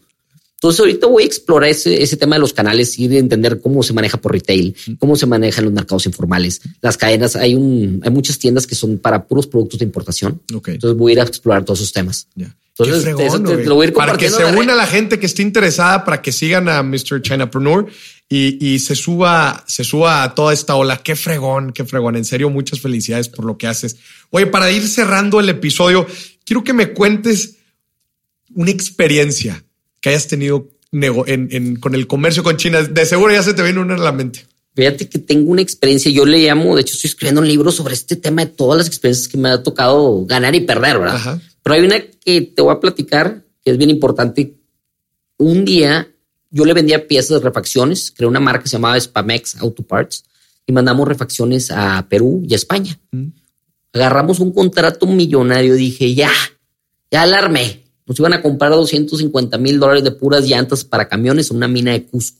Entonces 0.55 0.79
ahorita 0.79 1.07
voy 1.07 1.23
a 1.23 1.25
explorar 1.25 1.69
ese, 1.69 2.01
ese 2.01 2.15
tema 2.15 2.37
de 2.37 2.39
los 2.39 2.53
canales 2.53 2.97
y 2.97 3.09
de 3.09 3.17
entender 3.17 3.59
cómo 3.59 3.83
se 3.83 3.91
maneja 3.91 4.17
por 4.21 4.31
retail, 4.31 4.73
cómo 4.97 5.17
se 5.17 5.25
manejan 5.25 5.65
los 5.65 5.73
mercados 5.73 6.05
informales, 6.05 6.61
las 6.81 6.95
cadenas. 6.95 7.35
Hay 7.35 7.53
un, 7.53 7.99
hay 8.01 8.09
muchas 8.11 8.39
tiendas 8.39 8.65
que 8.65 8.73
son 8.75 8.97
para 8.97 9.25
puros 9.27 9.45
productos 9.45 9.79
de 9.79 9.85
importación. 9.85 10.41
Entonces 10.49 10.97
voy 10.97 11.11
a 11.11 11.13
ir 11.13 11.19
a 11.19 11.23
explorar 11.23 11.65
todos 11.65 11.79
esos 11.81 11.91
temas. 11.91 12.27
Entonces, 12.75 13.03
fregón, 13.03 13.43
te- 13.43 13.65
lo 13.65 13.75
voy 13.75 13.85
a 13.85 13.87
ir 13.89 13.93
para 13.93 14.17
que 14.17 14.29
se 14.29 14.45
una 14.45 14.73
la 14.73 14.87
gente 14.87 15.19
que 15.19 15.25
esté 15.27 15.41
interesada, 15.43 16.05
para 16.05 16.21
que 16.21 16.31
sigan 16.31 16.67
a 16.69 16.81
Mr. 16.81 17.21
Chinapreneur 17.21 17.85
y, 18.29 18.73
y 18.73 18.79
se 18.79 18.95
suba, 18.95 19.63
se 19.67 19.83
suba 19.83 20.23
a 20.23 20.33
toda 20.35 20.53
esta 20.53 20.75
ola. 20.75 20.97
Qué 21.03 21.15
fregón, 21.15 21.71
qué 21.73 21.85
fregón. 21.85 22.15
En 22.15 22.25
serio, 22.25 22.49
muchas 22.49 22.79
felicidades 22.79 23.29
por 23.29 23.45
lo 23.45 23.57
que 23.57 23.67
haces. 23.67 23.97
Oye, 24.31 24.47
para 24.47 24.71
ir 24.71 24.87
cerrando 24.87 25.39
el 25.39 25.49
episodio, 25.49 26.07
quiero 26.45 26.63
que 26.63 26.73
me 26.73 26.93
cuentes 26.93 27.57
una 28.55 28.71
experiencia 28.71 29.63
que 30.01 30.09
hayas 30.09 30.27
tenido 30.27 30.69
en, 30.91 31.47
en- 31.51 31.75
con 31.77 31.95
el 31.95 32.07
comercio 32.07 32.43
con 32.43 32.57
China. 32.57 32.81
De 32.83 33.05
seguro 33.05 33.33
ya 33.33 33.43
se 33.43 33.53
te 33.53 33.63
viene 33.63 33.79
una 33.79 33.95
en 33.95 34.03
la 34.03 34.11
mente. 34.11 34.45
Fíjate 34.75 35.07
que 35.07 35.19
tengo 35.19 35.51
una 35.51 35.61
experiencia, 35.61 36.11
yo 36.11 36.25
le 36.25 36.39
llamo, 36.39 36.75
de 36.75 36.81
hecho 36.81 36.95
estoy 36.95 37.09
escribiendo 37.09 37.41
un 37.41 37.47
libro 37.47 37.71
sobre 37.71 37.93
este 37.93 38.15
tema 38.15 38.43
de 38.43 38.51
todas 38.51 38.77
las 38.79 38.87
experiencias 38.87 39.27
que 39.27 39.37
me 39.37 39.49
ha 39.49 39.61
tocado 39.61 40.25
ganar 40.25 40.55
y 40.55 40.61
perder, 40.61 40.97
¿verdad? 40.97 41.15
Ajá. 41.15 41.41
Pero 41.61 41.75
hay 41.75 41.81
una 41.81 42.01
que 42.01 42.41
te 42.41 42.61
voy 42.61 42.73
a 42.73 42.79
platicar 42.79 43.43
que 43.63 43.69
es 43.71 43.77
bien 43.77 43.91
importante. 43.91 44.55
Un 45.37 45.63
día 45.63 46.07
yo 46.53 46.65
le 46.65 46.73
vendía 46.73 47.07
piezas 47.07 47.41
de 47.41 47.43
refacciones, 47.43 48.13
creé 48.15 48.29
una 48.29 48.39
marca 48.39 48.61
que 48.63 48.69
se 48.69 48.77
llamaba 48.77 48.99
Spamex 48.99 49.57
Auto 49.57 49.81
Parts 49.81 50.23
y 50.67 50.71
mandamos 50.71 51.07
refacciones 51.07 51.71
a 51.71 52.07
Perú 52.07 52.43
y 52.47 52.53
a 52.53 52.55
España. 52.55 52.99
Agarramos 53.91 54.39
un 54.39 54.53
contrato 54.53 55.07
millonario, 55.07 55.73
dije, 55.73 56.13
ya, 56.13 56.31
ya 57.09 57.23
alarmé. 57.23 57.83
Nos 58.05 58.19
iban 58.19 58.33
a 58.33 58.41
comprar 58.43 58.71
250 58.71 59.57
mil 59.57 59.79
dólares 59.79 60.03
de 60.03 60.11
puras 60.11 60.47
llantas 60.47 60.83
para 60.83 61.09
camiones 61.09 61.49
en 61.49 61.57
una 61.57 61.67
mina 61.67 61.91
de 61.91 62.05
Cusco. 62.05 62.37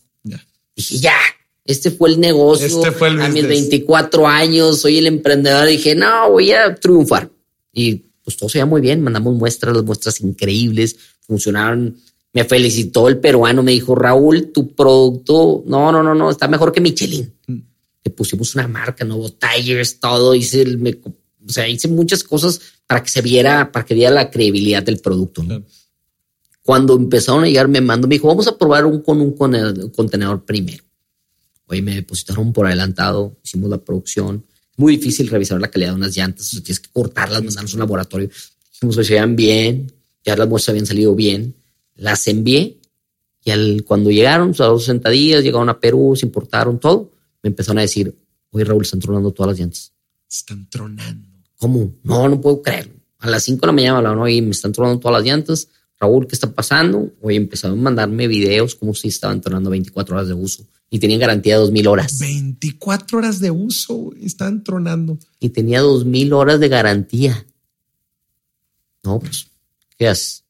Dije, 0.76 0.98
ya, 0.98 1.16
este 1.64 1.90
fue 1.90 2.10
el 2.10 2.20
negocio. 2.20 2.66
Este 2.66 2.92
fue 2.92 3.08
el 3.08 3.20
a 3.20 3.28
mis 3.28 3.42
business. 3.42 3.70
24 3.70 4.28
años, 4.28 4.80
soy 4.80 4.98
el 4.98 5.08
emprendedor. 5.08 5.66
Dije, 5.66 5.96
no, 5.96 6.30
voy 6.30 6.52
a 6.52 6.72
triunfar. 6.76 7.30
Y 7.72 7.96
pues 8.22 8.36
todo 8.36 8.48
se 8.48 8.58
veía 8.58 8.66
muy 8.66 8.80
bien. 8.80 9.02
Mandamos 9.02 9.34
muestras, 9.34 9.74
las 9.74 9.84
muestras 9.84 10.20
increíbles, 10.20 10.96
funcionaron. 11.20 11.96
Me 12.34 12.44
felicitó 12.44 13.08
el 13.08 13.18
peruano, 13.18 13.62
me 13.62 13.72
dijo, 13.72 13.94
Raúl, 13.94 14.50
tu 14.52 14.74
producto, 14.74 15.62
no, 15.66 15.90
no, 15.92 16.02
no, 16.02 16.14
no, 16.14 16.30
está 16.30 16.48
mejor 16.48 16.72
que 16.72 16.80
Michelin. 16.80 17.32
Mm. 17.46 17.58
Le 18.04 18.10
pusimos 18.10 18.54
una 18.56 18.66
marca, 18.68 19.04
nuevo 19.04 19.30
tires, 19.30 19.98
todo. 20.00 20.34
Hice, 20.34 20.62
el- 20.62 20.78
me- 20.78 20.98
o 21.46 21.48
sea, 21.52 21.68
hice 21.68 21.88
muchas 21.88 22.24
cosas 22.24 22.60
para 22.86 23.02
que 23.02 23.08
se 23.08 23.22
viera, 23.22 23.70
para 23.70 23.84
que 23.86 23.94
diera 23.94 24.10
la 24.10 24.30
credibilidad 24.30 24.82
del 24.82 24.98
producto. 24.98 25.42
¿no? 25.42 25.48
Claro. 25.48 25.64
Cuando 26.62 26.96
empezaron 26.96 27.44
a 27.44 27.46
llegar, 27.46 27.68
me 27.68 27.80
mandó, 27.80 28.08
me 28.08 28.14
dijo, 28.16 28.26
vamos 28.28 28.46
a 28.48 28.56
probar 28.58 28.84
un 28.86 29.00
con 29.02 29.20
un 29.20 29.32
contenedor, 29.36 29.92
contenedor 29.92 30.44
primero. 30.44 30.82
Oye, 31.66 31.82
me 31.82 31.94
depositaron 31.94 32.52
por 32.52 32.66
adelantado, 32.66 33.36
hicimos 33.44 33.70
la 33.70 33.78
producción. 33.78 34.44
Muy 34.76 34.96
difícil 34.96 35.28
revisar 35.28 35.60
la 35.60 35.70
calidad 35.70 35.90
de 35.90 35.96
unas 35.96 36.16
llantas, 36.16 36.48
o 36.48 36.50
sea, 36.56 36.62
tienes 36.62 36.80
que 36.80 36.90
cortarlas, 36.90 37.42
mandarnos 37.44 37.72
a 37.72 37.76
un 37.76 37.80
laboratorio. 37.80 38.28
Dijimos 38.72 38.96
que 38.96 39.04
se 39.04 39.12
veían 39.12 39.36
bien, 39.36 39.92
ya 40.24 40.36
las 40.36 40.48
muestras 40.48 40.72
habían 40.72 40.86
salido 40.86 41.14
bien. 41.14 41.54
Las 41.96 42.26
envié 42.28 42.78
y 43.44 43.50
al, 43.50 43.84
cuando 43.86 44.10
llegaron, 44.10 44.54
a 44.58 44.68
los 44.68 44.84
60 44.84 45.10
días, 45.10 45.42
llegaron 45.44 45.68
a 45.68 45.78
Perú, 45.78 46.14
se 46.16 46.26
importaron 46.26 46.80
todo, 46.80 47.12
me 47.42 47.48
empezaron 47.48 47.78
a 47.78 47.82
decir, 47.82 48.16
oye, 48.50 48.64
Raúl, 48.64 48.82
están 48.82 49.00
tronando 49.00 49.32
todas 49.32 49.52
las 49.52 49.60
llantas. 49.60 49.92
Están 50.30 50.68
tronando. 50.70 51.28
¿Cómo? 51.58 51.92
No, 52.02 52.28
no 52.28 52.40
puedo 52.40 52.62
creerlo. 52.62 52.94
A 53.18 53.28
las 53.28 53.42
5 53.44 53.60
de 53.60 53.66
la 53.66 53.72
mañana 53.72 53.92
me 53.92 53.98
hablaron, 53.98 54.22
oye, 54.22 54.40
me 54.40 54.50
están 54.50 54.72
tronando 54.72 54.98
todas 54.98 55.20
las 55.20 55.26
llantas. 55.26 55.68
Raúl, 56.00 56.26
¿qué 56.26 56.34
está 56.34 56.50
pasando? 56.50 57.12
Oye, 57.20 57.36
empezaron 57.36 57.78
a 57.78 57.82
mandarme 57.82 58.26
videos 58.26 58.74
como 58.74 58.94
si 58.94 59.08
estaban 59.08 59.40
tronando 59.40 59.70
24 59.70 60.16
horas 60.16 60.28
de 60.28 60.34
uso 60.34 60.66
y 60.90 60.98
tenían 60.98 61.20
garantía 61.20 61.54
de 61.54 61.60
2000 61.60 61.86
horas 61.88 62.18
24 62.18 63.18
horas 63.18 63.40
de 63.40 63.50
uso, 63.50 64.12
están 64.20 64.62
tronando. 64.62 65.18
y 65.40 65.48
tenía 65.50 65.80
2000 65.80 66.32
horas 66.32 66.60
de 66.60 66.68
garantía. 66.68 67.46
No, 69.02 69.18
pues, 69.18 69.48
¿qué 69.98 70.08
haces? 70.08 70.44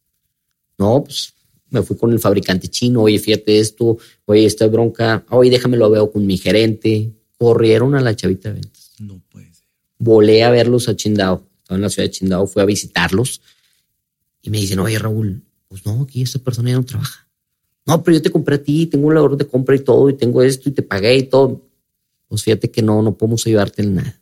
No, 0.79 1.03
pues 1.05 1.34
Me 1.75 1.83
fui 1.83 1.97
con 1.97 2.13
el 2.13 2.21
fabricante 2.21 2.69
chino, 2.69 3.03
oye, 3.03 3.19
fíjate 3.19 3.59
esto, 3.59 3.99
oye, 4.27 4.47
esta 4.47 4.67
bronca, 4.69 5.25
oye, 5.31 5.51
déjame 5.51 5.77
lo 5.77 5.91
veo 5.91 6.11
con 6.11 6.25
mi 6.25 6.39
gerente. 6.39 7.13
Corrieron 7.37 7.95
a 7.97 8.01
la 8.01 8.15
chavita 8.15 8.51
de 8.51 8.61
ventas. 8.61 8.93
No 9.01 9.21
puede 9.29 9.53
ser. 9.53 9.67
Volé 9.99 10.45
a 10.45 10.51
verlos 10.51 10.89
a 10.89 10.95
Chindao. 10.95 11.47
Estaba 11.59 11.77
en 11.77 11.83
la 11.83 11.89
ciudad 11.91 12.09
de 12.09 12.13
Chindao, 12.13 12.47
fui 12.47 12.63
a 12.63 12.65
visitarlos 12.65 13.41
y 14.41 14.51
me 14.51 14.59
dicen, 14.59 14.79
oye, 14.79 14.99
Raúl, 14.99 15.43
pues 15.69 15.85
no, 15.85 16.03
aquí 16.03 16.23
esta 16.23 16.39
persona 16.39 16.71
ya 16.71 16.77
no 16.77 16.85
trabaja. 16.85 17.27
No, 17.87 18.03
pero 18.03 18.17
yo 18.17 18.23
te 18.23 18.31
compré 18.31 18.57
a 18.57 18.63
ti, 18.63 18.87
tengo 18.87 19.09
un 19.09 19.15
labor 19.15 19.37
de 19.37 19.47
compra 19.47 19.75
y 19.75 19.81
todo, 19.81 20.09
y 20.09 20.15
tengo 20.15 20.43
esto 20.43 20.69
y 20.69 20.73
te 20.73 20.83
pagué 20.83 21.17
y 21.17 21.23
todo. 21.25 21.63
Pues 22.29 22.43
fíjate 22.43 22.71
que 22.71 22.83
no, 22.83 23.03
no 23.03 23.17
podemos 23.17 23.47
ayudarte 23.47 23.83
en 23.83 23.95
nada. 23.97 24.21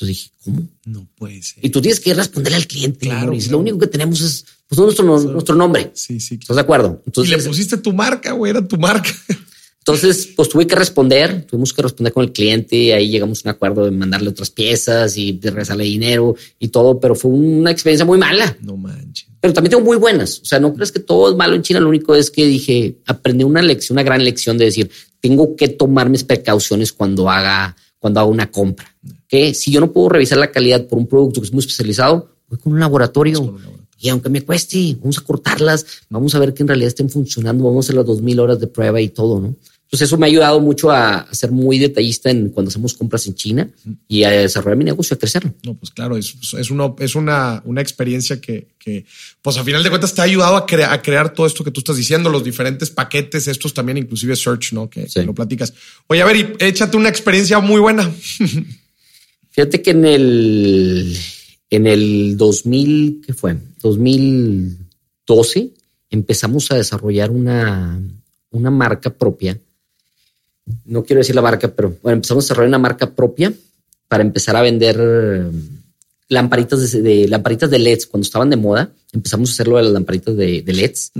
Entonces 0.00 0.16
dije, 0.16 0.30
¿cómo? 0.44 0.68
No 0.84 1.08
puede 1.16 1.42
ser. 1.42 1.64
Y 1.64 1.70
tú 1.70 1.80
tienes 1.80 1.98
que 1.98 2.14
responderle 2.14 2.56
al 2.56 2.68
cliente. 2.68 3.00
Claro, 3.00 3.34
Y 3.34 3.38
claro. 3.38 3.52
lo 3.52 3.58
único 3.58 3.78
que 3.80 3.88
tenemos 3.88 4.20
es 4.20 4.44
pues, 4.68 4.78
nuestro, 4.78 5.04
nuestro 5.04 5.56
nombre. 5.56 5.90
Sí, 5.94 6.20
sí. 6.20 6.38
¿Estás 6.40 6.54
de 6.54 6.62
acuerdo? 6.62 7.02
Y 7.04 7.08
Entonces, 7.08 7.36
le 7.36 7.48
pusiste 7.48 7.76
tu 7.78 7.92
marca, 7.92 8.30
güey, 8.32 8.50
era 8.50 8.66
tu 8.66 8.78
marca. 8.78 9.10
entonces, 9.78 10.28
pues 10.36 10.48
tuve 10.48 10.68
que 10.68 10.76
responder, 10.76 11.46
tuvimos 11.46 11.72
que 11.72 11.82
responder 11.82 12.12
con 12.12 12.22
el 12.22 12.30
cliente, 12.30 12.94
ahí 12.94 13.08
llegamos 13.08 13.44
a 13.44 13.48
un 13.48 13.54
acuerdo 13.56 13.86
de 13.86 13.90
mandarle 13.90 14.28
otras 14.28 14.50
piezas 14.50 15.16
y 15.16 15.32
de 15.32 15.50
regresarle 15.50 15.82
dinero 15.82 16.36
y 16.60 16.68
todo, 16.68 17.00
pero 17.00 17.16
fue 17.16 17.32
una 17.32 17.72
experiencia 17.72 18.04
muy 18.06 18.18
mala. 18.18 18.56
No 18.60 18.76
manches. 18.76 19.26
Pero 19.40 19.52
también 19.52 19.70
tengo 19.70 19.84
muy 19.84 19.96
buenas. 19.96 20.40
O 20.40 20.44
sea, 20.44 20.60
no 20.60 20.74
crees 20.74 20.92
que 20.92 21.00
todo 21.00 21.30
es 21.30 21.36
malo 21.36 21.54
en 21.56 21.62
China. 21.62 21.80
Lo 21.80 21.88
único 21.88 22.14
es 22.14 22.30
que 22.30 22.46
dije, 22.46 22.98
aprendí 23.06 23.42
una 23.42 23.62
lección, 23.62 23.96
una 23.96 24.02
gran 24.04 24.22
lección 24.24 24.58
de 24.58 24.66
decir, 24.66 24.90
tengo 25.20 25.56
que 25.56 25.68
tomar 25.68 26.08
mis 26.08 26.22
precauciones 26.22 26.92
cuando 26.92 27.28
haga, 27.30 27.76
cuando 27.98 28.20
haga 28.20 28.28
una 28.28 28.50
compra. 28.50 28.86
Que 29.26 29.54
si 29.54 29.70
yo 29.70 29.80
no 29.80 29.92
puedo 29.92 30.08
revisar 30.08 30.38
la 30.38 30.50
calidad 30.50 30.86
por 30.86 30.98
un 30.98 31.06
producto 31.06 31.40
que 31.40 31.46
es 31.46 31.52
muy 31.52 31.60
especializado, 31.60 32.30
voy 32.48 32.58
con 32.58 32.72
un 32.72 32.80
laboratorio. 32.80 33.38
Con 33.38 33.48
un 33.48 33.62
laboratorio. 33.62 33.88
Y 34.00 34.08
aunque 34.10 34.28
me 34.28 34.42
cueste, 34.42 34.96
vamos 35.00 35.18
a 35.18 35.22
cortarlas, 35.22 35.84
vamos 36.08 36.34
a 36.34 36.38
ver 36.38 36.54
que 36.54 36.62
en 36.62 36.68
realidad 36.68 36.88
estén 36.88 37.10
funcionando, 37.10 37.64
vamos 37.64 37.84
a 37.84 37.86
hacer 37.86 37.96
las 37.96 38.06
dos 38.06 38.22
mil 38.22 38.38
horas 38.38 38.60
de 38.60 38.68
prueba 38.68 39.00
y 39.00 39.08
todo, 39.08 39.40
¿no? 39.40 39.56
Entonces 39.90 40.06
eso 40.08 40.18
me 40.18 40.26
ha 40.26 40.28
ayudado 40.28 40.60
mucho 40.60 40.90
a, 40.90 41.20
a 41.20 41.34
ser 41.34 41.50
muy 41.50 41.78
detallista 41.78 42.30
en 42.30 42.50
cuando 42.50 42.68
hacemos 42.68 42.92
compras 42.92 43.26
en 43.26 43.34
China 43.34 43.70
y 44.06 44.22
a 44.24 44.30
desarrollar 44.30 44.76
mi 44.76 44.84
negocio, 44.84 45.14
a 45.14 45.18
crecerlo. 45.18 45.54
No, 45.64 45.72
pues 45.74 45.90
claro, 45.90 46.18
es, 46.18 46.34
es, 46.58 46.70
una, 46.70 46.92
es 46.98 47.14
una, 47.14 47.62
una 47.64 47.80
experiencia 47.80 48.38
que, 48.38 48.68
que, 48.78 49.06
pues 49.40 49.56
a 49.56 49.64
final 49.64 49.82
de 49.82 49.88
cuentas 49.88 50.12
te 50.12 50.20
ha 50.20 50.24
ayudado 50.24 50.56
a, 50.56 50.66
crea- 50.66 50.92
a 50.92 51.00
crear 51.00 51.32
todo 51.32 51.46
esto 51.46 51.64
que 51.64 51.70
tú 51.70 51.80
estás 51.80 51.96
diciendo, 51.96 52.28
los 52.28 52.44
diferentes 52.44 52.90
paquetes, 52.90 53.48
estos 53.48 53.72
también, 53.72 53.96
inclusive 53.96 54.36
Search, 54.36 54.74
¿no? 54.74 54.90
Que, 54.90 55.08
Sí. 55.08 55.20
que 55.20 55.24
lo 55.26 55.34
platicas. 55.34 55.72
Oye, 56.06 56.20
a 56.20 56.26
ver, 56.26 56.36
y 56.36 56.52
échate 56.58 56.98
una 56.98 57.08
experiencia 57.08 57.58
muy 57.60 57.80
buena. 57.80 58.12
Fíjate 59.50 59.80
que 59.80 59.90
en 59.92 60.04
el, 60.04 61.16
en 61.70 61.86
el 61.86 62.36
2000, 62.36 63.22
¿qué 63.26 63.32
fue? 63.32 63.56
2012 63.80 65.70
empezamos 66.10 66.70
a 66.70 66.76
desarrollar 66.76 67.30
una, 67.30 68.00
una 68.50 68.70
marca 68.70 69.10
propia. 69.10 69.58
No 70.84 71.04
quiero 71.04 71.20
decir 71.20 71.34
la 71.34 71.42
marca, 71.42 71.68
pero 71.68 71.96
bueno, 72.02 72.16
empezamos 72.16 72.42
a 72.42 72.46
desarrollar 72.46 72.68
una 72.68 72.78
marca 72.78 73.10
propia 73.10 73.52
para 74.08 74.22
empezar 74.22 74.56
a 74.56 74.62
vender 74.62 74.96
eh, 75.00 75.50
lamparitas 76.28 76.92
de, 76.92 77.02
de- 77.02 77.28
lamparitas 77.28 77.70
de 77.70 77.78
LEDs 77.78 78.06
cuando 78.06 78.24
estaban 78.24 78.50
de 78.50 78.56
moda. 78.56 78.90
Empezamos 79.12 79.50
a 79.50 79.52
hacerlo 79.52 79.76
de 79.76 79.84
las 79.84 79.92
lamparitas 79.92 80.36
de, 80.36 80.62
de 80.62 80.72
LEDs. 80.72 81.12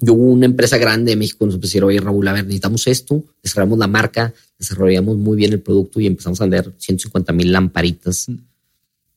Yo 0.00 0.12
hubo 0.14 0.32
una 0.32 0.46
empresa 0.46 0.76
grande 0.76 1.12
de 1.12 1.16
México 1.16 1.46
nos 1.46 1.56
pusieron, 1.56 1.88
oye 1.88 2.00
Raúl, 2.00 2.26
a 2.28 2.32
ver, 2.32 2.44
necesitamos 2.44 2.86
esto, 2.88 3.22
desarrollamos 3.42 3.78
la 3.78 3.86
marca, 3.86 4.34
desarrollamos 4.58 5.16
muy 5.16 5.36
bien 5.36 5.52
el 5.52 5.60
producto 5.60 6.00
y 6.00 6.06
empezamos 6.06 6.40
a 6.40 6.44
vender 6.44 6.72
150 6.76 7.32
mil 7.32 7.52
lamparitas 7.52 8.26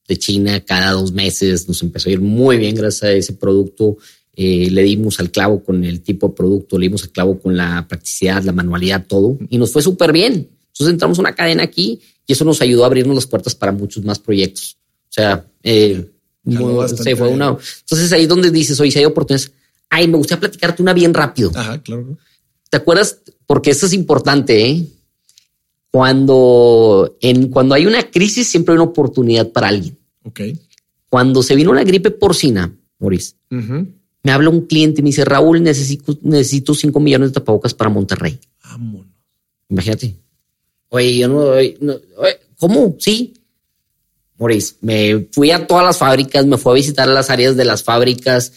de 0.07 0.17
China 0.17 0.61
cada 0.61 0.91
dos 0.91 1.11
meses. 1.11 1.67
Nos 1.67 1.81
empezó 1.81 2.09
a 2.09 2.13
ir 2.13 2.21
muy 2.21 2.57
bien 2.57 2.75
gracias 2.75 3.03
a 3.03 3.11
ese 3.11 3.33
producto. 3.33 3.97
Eh, 4.39 4.69
le 4.69 4.83
dimos 4.83 5.19
al 5.19 5.31
clavo 5.31 5.63
con 5.63 5.83
el 5.83 6.01
tipo 6.01 6.27
de 6.27 6.35
producto, 6.35 6.77
le 6.77 6.85
dimos 6.85 7.01
al 7.01 7.09
clavo 7.09 7.39
con 7.39 7.57
la 7.57 7.87
practicidad, 7.87 8.43
la 8.43 8.51
manualidad, 8.51 9.03
todo 9.07 9.35
y 9.49 9.57
nos 9.57 9.71
fue 9.71 9.81
súper 9.81 10.13
bien. 10.13 10.47
Entonces 10.67 10.93
entramos 10.93 11.17
a 11.17 11.21
una 11.21 11.33
cadena 11.33 11.63
aquí 11.63 11.99
y 12.27 12.33
eso 12.33 12.45
nos 12.45 12.61
ayudó 12.61 12.83
a 12.83 12.85
abrirnos 12.85 13.15
las 13.15 13.25
puertas 13.25 13.55
para 13.55 13.71
muchos 13.71 14.05
más 14.05 14.19
proyectos. 14.19 14.77
O 15.09 15.13
sea, 15.13 15.43
eh, 15.63 16.07
bastante 16.43 17.11
sí, 17.11 17.15
fue 17.15 17.29
una. 17.29 17.57
Entonces 17.79 18.11
ahí 18.13 18.23
es 18.23 18.29
donde 18.29 18.51
dices, 18.51 18.79
oye, 18.79 18.91
si 18.91 18.99
hay 18.99 19.05
oportunidades. 19.05 19.51
Ay, 19.89 20.07
me 20.07 20.17
gustaría 20.17 20.41
platicarte 20.41 20.83
una 20.83 20.93
bien 20.93 21.13
rápido. 21.13 21.51
Ajá, 21.55 21.81
claro. 21.81 22.17
¿Te 22.69 22.77
acuerdas? 22.77 23.19
Porque 23.45 23.71
esto 23.71 23.85
es 23.85 23.93
importante. 23.93 24.69
¿eh? 24.69 24.85
Cuando, 25.89 27.17
en, 27.21 27.47
cuando 27.47 27.73
hay 27.73 27.85
una 27.85 28.11
crisis, 28.11 28.47
siempre 28.47 28.73
hay 28.73 28.77
una 28.77 28.89
oportunidad 28.89 29.51
para 29.51 29.69
alguien. 29.69 29.97
Ok. 30.23 30.41
Cuando 31.09 31.41
se 31.41 31.55
vino 31.55 31.73
la 31.73 31.83
gripe 31.83 32.11
porcina, 32.11 32.71
Maurice, 32.99 33.33
Ujú. 33.49 33.87
Me 34.27 34.33
habla 34.33 34.49
un 34.49 34.65
cliente 34.65 34.99
y 34.99 35.03
me 35.03 35.07
dice, 35.07 35.23
Raúl, 35.23 35.63
necesito, 35.63 36.17
necesito 36.21 36.73
5 36.73 36.99
millones 36.99 37.29
de 37.29 37.35
tapabocas 37.35 37.73
para 37.73 37.89
Monterrey. 37.89 38.37
Vámonos. 38.61 39.07
Imagínate. 39.69 40.17
Oye, 40.89 41.19
yo 41.19 41.29
no, 41.29 41.37
oye, 41.37 41.77
no, 41.79 41.95
oye, 42.17 42.37
¿cómo? 42.57 42.97
Sí. 42.99 43.33
Maurice, 44.37 44.75
me 44.81 45.29
fui 45.31 45.51
a 45.51 45.65
todas 45.65 45.85
las 45.85 45.97
fábricas, 45.97 46.45
me 46.45 46.57
fui 46.57 46.73
a 46.73 46.75
visitar 46.75 47.07
las 47.07 47.29
áreas 47.29 47.55
de 47.55 47.63
las 47.63 47.83
fábricas. 47.83 48.51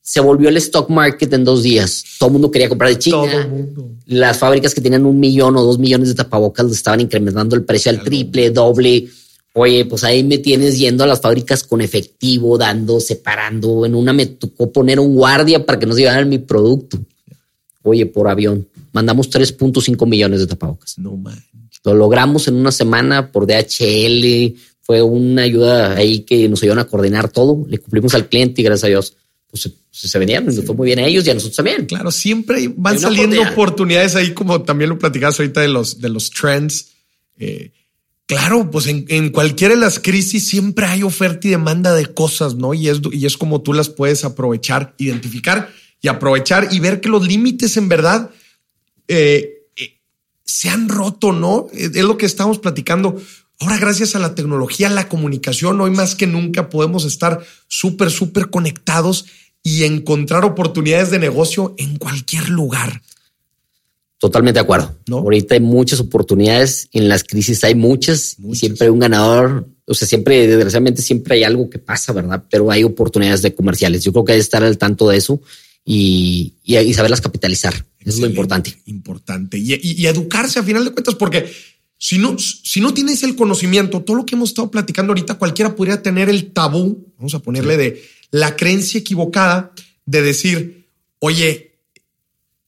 Se 0.00 0.20
volvió 0.20 0.48
el 0.48 0.56
stock 0.58 0.88
market 0.88 1.32
en 1.32 1.42
dos 1.42 1.64
días. 1.64 2.04
Todo 2.20 2.28
el 2.28 2.34
mundo 2.34 2.52
quería 2.52 2.68
comprar 2.68 2.90
de 2.90 2.98
China. 3.00 3.16
Todo 3.16 3.40
el 3.40 3.48
mundo. 3.48 3.90
Las 4.06 4.38
fábricas 4.38 4.72
que 4.72 4.80
tenían 4.80 5.04
un 5.04 5.18
millón 5.18 5.56
o 5.56 5.64
dos 5.64 5.80
millones 5.80 6.10
de 6.10 6.14
tapabocas 6.14 6.70
estaban 6.70 7.00
incrementando 7.00 7.56
el 7.56 7.64
precio 7.64 7.90
al 7.90 8.04
triple, 8.04 8.50
doble. 8.50 9.08
Oye, 9.54 9.84
pues 9.84 10.02
ahí 10.04 10.24
me 10.24 10.38
tienes 10.38 10.78
yendo 10.78 11.04
a 11.04 11.06
las 11.06 11.20
fábricas 11.20 11.62
con 11.62 11.82
efectivo, 11.82 12.56
dando, 12.56 13.00
separando. 13.00 13.84
En 13.84 13.94
una 13.94 14.12
me 14.12 14.26
tocó 14.26 14.72
poner 14.72 14.98
un 14.98 15.14
guardia 15.14 15.66
para 15.66 15.78
que 15.78 15.86
nos 15.86 15.96
llevaran 15.96 16.28
mi 16.28 16.38
producto. 16.38 16.98
Oye, 17.82 18.06
por 18.06 18.28
avión, 18.28 18.66
mandamos 18.92 19.30
3.5 19.30 20.06
millones 20.06 20.40
de 20.40 20.46
tapabocas. 20.46 20.98
No 20.98 21.16
manches. 21.16 21.50
Lo 21.84 21.94
logramos 21.94 22.48
en 22.48 22.54
una 22.54 22.72
semana 22.72 23.30
por 23.30 23.46
DHL. 23.46 24.54
Fue 24.80 25.02
una 25.02 25.42
ayuda 25.42 25.96
ahí 25.96 26.20
que 26.20 26.48
nos 26.48 26.62
ayudaron 26.62 26.84
a 26.84 26.88
coordinar 26.88 27.28
todo. 27.28 27.66
Le 27.68 27.78
cumplimos 27.78 28.14
al 28.14 28.28
cliente 28.28 28.62
y 28.62 28.64
gracias 28.64 28.84
a 28.84 28.88
Dios, 28.88 29.16
pues 29.50 29.70
se, 29.90 30.08
se 30.08 30.18
vendieron. 30.18 30.46
Nos 30.46 30.64
fue 30.64 30.74
muy 30.74 30.86
bien 30.86 31.00
a 31.00 31.06
ellos 31.06 31.26
y 31.26 31.30
a 31.30 31.34
nosotros 31.34 31.56
también. 31.56 31.84
Claro, 31.86 32.10
siempre 32.10 32.72
van 32.74 32.98
saliendo 32.98 33.36
oportunidad. 33.36 33.52
oportunidades 33.52 34.16
ahí, 34.16 34.32
como 34.32 34.62
también 34.62 34.90
lo 34.90 34.98
platicabas 34.98 35.38
ahorita 35.38 35.60
de 35.60 35.68
los, 35.68 36.00
de 36.00 36.08
los 36.08 36.30
trends. 36.30 36.92
Eh, 37.38 37.70
claro, 38.26 38.70
pues 38.70 38.86
en, 38.86 39.04
en 39.08 39.30
cualquiera 39.30 39.74
de 39.74 39.80
las 39.80 39.98
crisis 39.98 40.46
siempre 40.48 40.86
hay 40.86 41.02
oferta 41.02 41.48
y 41.48 41.50
demanda 41.50 41.94
de 41.94 42.06
cosas, 42.06 42.54
¿no? 42.54 42.74
Y 42.74 42.88
es, 42.88 43.00
y 43.12 43.26
es 43.26 43.36
como 43.36 43.62
tú 43.62 43.72
las 43.72 43.88
puedes 43.88 44.24
aprovechar, 44.24 44.94
identificar 44.98 45.70
y 46.00 46.08
aprovechar 46.08 46.68
y 46.72 46.80
ver 46.80 47.00
que 47.00 47.08
los 47.08 47.26
límites 47.26 47.76
en 47.76 47.88
verdad 47.88 48.30
eh, 49.08 49.66
eh, 49.76 50.00
se 50.44 50.68
han 50.68 50.88
roto, 50.88 51.32
¿no? 51.32 51.66
Es 51.72 51.94
es 51.94 52.04
lo 52.04 52.16
que 52.16 52.26
estamos 52.26 52.58
platicando. 52.58 53.20
Ahora, 53.60 53.78
gracias 53.78 54.16
a 54.16 54.18
la 54.18 54.34
tecnología, 54.34 54.88
la 54.90 55.08
comunicación, 55.08 55.80
hoy 55.80 55.92
más 55.92 56.16
que 56.16 56.26
nunca 56.26 56.68
podemos 56.68 57.04
estar 57.04 57.44
súper, 57.68 58.10
súper 58.10 58.50
conectados 58.50 59.26
y 59.62 59.84
encontrar 59.84 60.44
oportunidades 60.44 61.10
de 61.10 61.20
negocio 61.20 61.74
en 61.78 61.96
cualquier 61.96 62.48
lugar. 62.48 63.02
Totalmente 64.22 64.58
de 64.60 64.62
acuerdo. 64.62 64.96
¿No? 65.08 65.18
Ahorita 65.18 65.54
hay 65.54 65.60
muchas 65.60 65.98
oportunidades, 65.98 66.88
en 66.92 67.08
las 67.08 67.24
crisis 67.24 67.64
hay 67.64 67.74
muchas, 67.74 68.36
y 68.38 68.54
siempre 68.54 68.84
hay 68.86 68.90
un 68.92 69.00
ganador. 69.00 69.68
O 69.84 69.94
sea, 69.94 70.06
siempre, 70.06 70.46
desgraciadamente, 70.46 71.02
siempre 71.02 71.34
hay 71.34 71.42
algo 71.42 71.68
que 71.68 71.80
pasa, 71.80 72.12
¿verdad? 72.12 72.44
Pero 72.48 72.70
hay 72.70 72.84
oportunidades 72.84 73.42
de 73.42 73.52
comerciales. 73.52 74.04
Yo 74.04 74.12
creo 74.12 74.24
que 74.24 74.32
hay 74.34 74.38
que 74.38 74.42
estar 74.42 74.62
al 74.62 74.78
tanto 74.78 75.08
de 75.08 75.16
eso 75.16 75.42
y, 75.84 76.54
y, 76.62 76.78
y 76.78 76.94
saberlas 76.94 77.20
capitalizar. 77.20 77.74
Eso 77.98 78.10
es 78.10 78.20
lo 78.20 78.28
importante. 78.28 78.78
Importante. 78.86 79.58
Y, 79.58 79.74
y- 79.74 80.00
y 80.02 80.06
educarse 80.06 80.60
a 80.60 80.62
final 80.62 80.84
de 80.84 80.92
cuentas, 80.92 81.16
porque 81.16 81.50
si 81.98 82.18
no, 82.18 82.36
si 82.38 82.80
no 82.80 82.94
tienes 82.94 83.24
el 83.24 83.34
conocimiento, 83.34 84.02
todo 84.02 84.18
lo 84.18 84.24
que 84.24 84.36
hemos 84.36 84.50
estado 84.50 84.70
platicando 84.70 85.10
ahorita, 85.10 85.34
cualquiera 85.34 85.74
podría 85.74 86.00
tener 86.00 86.28
el 86.28 86.52
tabú, 86.52 87.12
vamos 87.18 87.34
a 87.34 87.40
ponerle 87.40 87.76
de 87.76 88.04
la 88.30 88.54
creencia 88.54 89.00
equivocada 89.00 89.72
de 90.06 90.22
decir, 90.22 90.86
oye, 91.18 91.71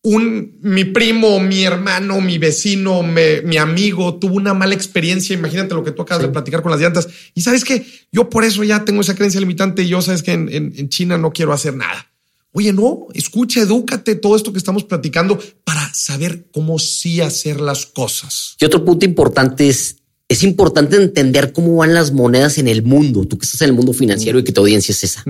un, 0.04 0.58
mi 0.60 0.84
primo, 0.84 1.40
mi 1.40 1.64
hermano, 1.64 2.20
mi 2.20 2.36
vecino, 2.38 3.02
me- 3.02 3.40
mi 3.42 3.56
amigo 3.56 4.14
tuvo 4.18 4.36
una 4.36 4.52
mala 4.54 4.74
experiencia. 4.74 5.34
Imagínate 5.34 5.74
lo 5.74 5.82
que 5.82 5.92
tú 5.92 6.02
acabas 6.02 6.22
de 6.22 6.28
platicar 6.28 6.62
con 6.62 6.70
las 6.72 6.80
llantas. 6.80 7.08
Y 7.34 7.40
sabes 7.40 7.64
que 7.64 7.84
yo 8.12 8.28
por 8.30 8.44
eso 8.44 8.62
ya 8.64 8.84
tengo 8.84 9.00
esa 9.00 9.14
creencia 9.14 9.40
limitante 9.40 9.82
y 9.82 9.88
yo 9.88 10.02
sabes 10.02 10.22
que 10.22 10.32
en, 10.32 10.48
en- 10.52 10.74
en 10.76 10.88
China 10.90 11.16
no 11.18 11.32
quiero 11.32 11.52
hacer 11.54 11.74
nada. 11.74 12.10
Oye, 12.52 12.72
no, 12.72 13.06
escucha, 13.14 13.60
edúcate 13.62 14.14
todo 14.14 14.36
esto 14.36 14.52
que 14.52 14.58
estamos 14.58 14.84
platicando 14.84 15.40
para 15.64 15.92
saber 15.94 16.46
cómo 16.52 16.78
sí 16.78 17.20
hacer 17.20 17.60
las 17.60 17.86
cosas. 17.86 18.56
Y 18.60 18.64
otro 18.66 18.84
punto 18.84 19.04
importante 19.06 19.68
es, 19.68 19.96
es 20.34 20.42
importante 20.42 20.96
entender 20.96 21.52
cómo 21.52 21.76
van 21.76 21.94
las 21.94 22.12
monedas 22.12 22.58
en 22.58 22.68
el 22.68 22.82
mundo. 22.82 23.24
Tú 23.24 23.38
que 23.38 23.46
estás 23.46 23.62
en 23.62 23.68
el 23.70 23.74
mundo 23.74 23.92
financiero 23.92 24.38
y 24.38 24.44
que 24.44 24.52
tu 24.52 24.60
audiencia 24.60 24.92
es 24.92 25.04
esa. 25.04 25.24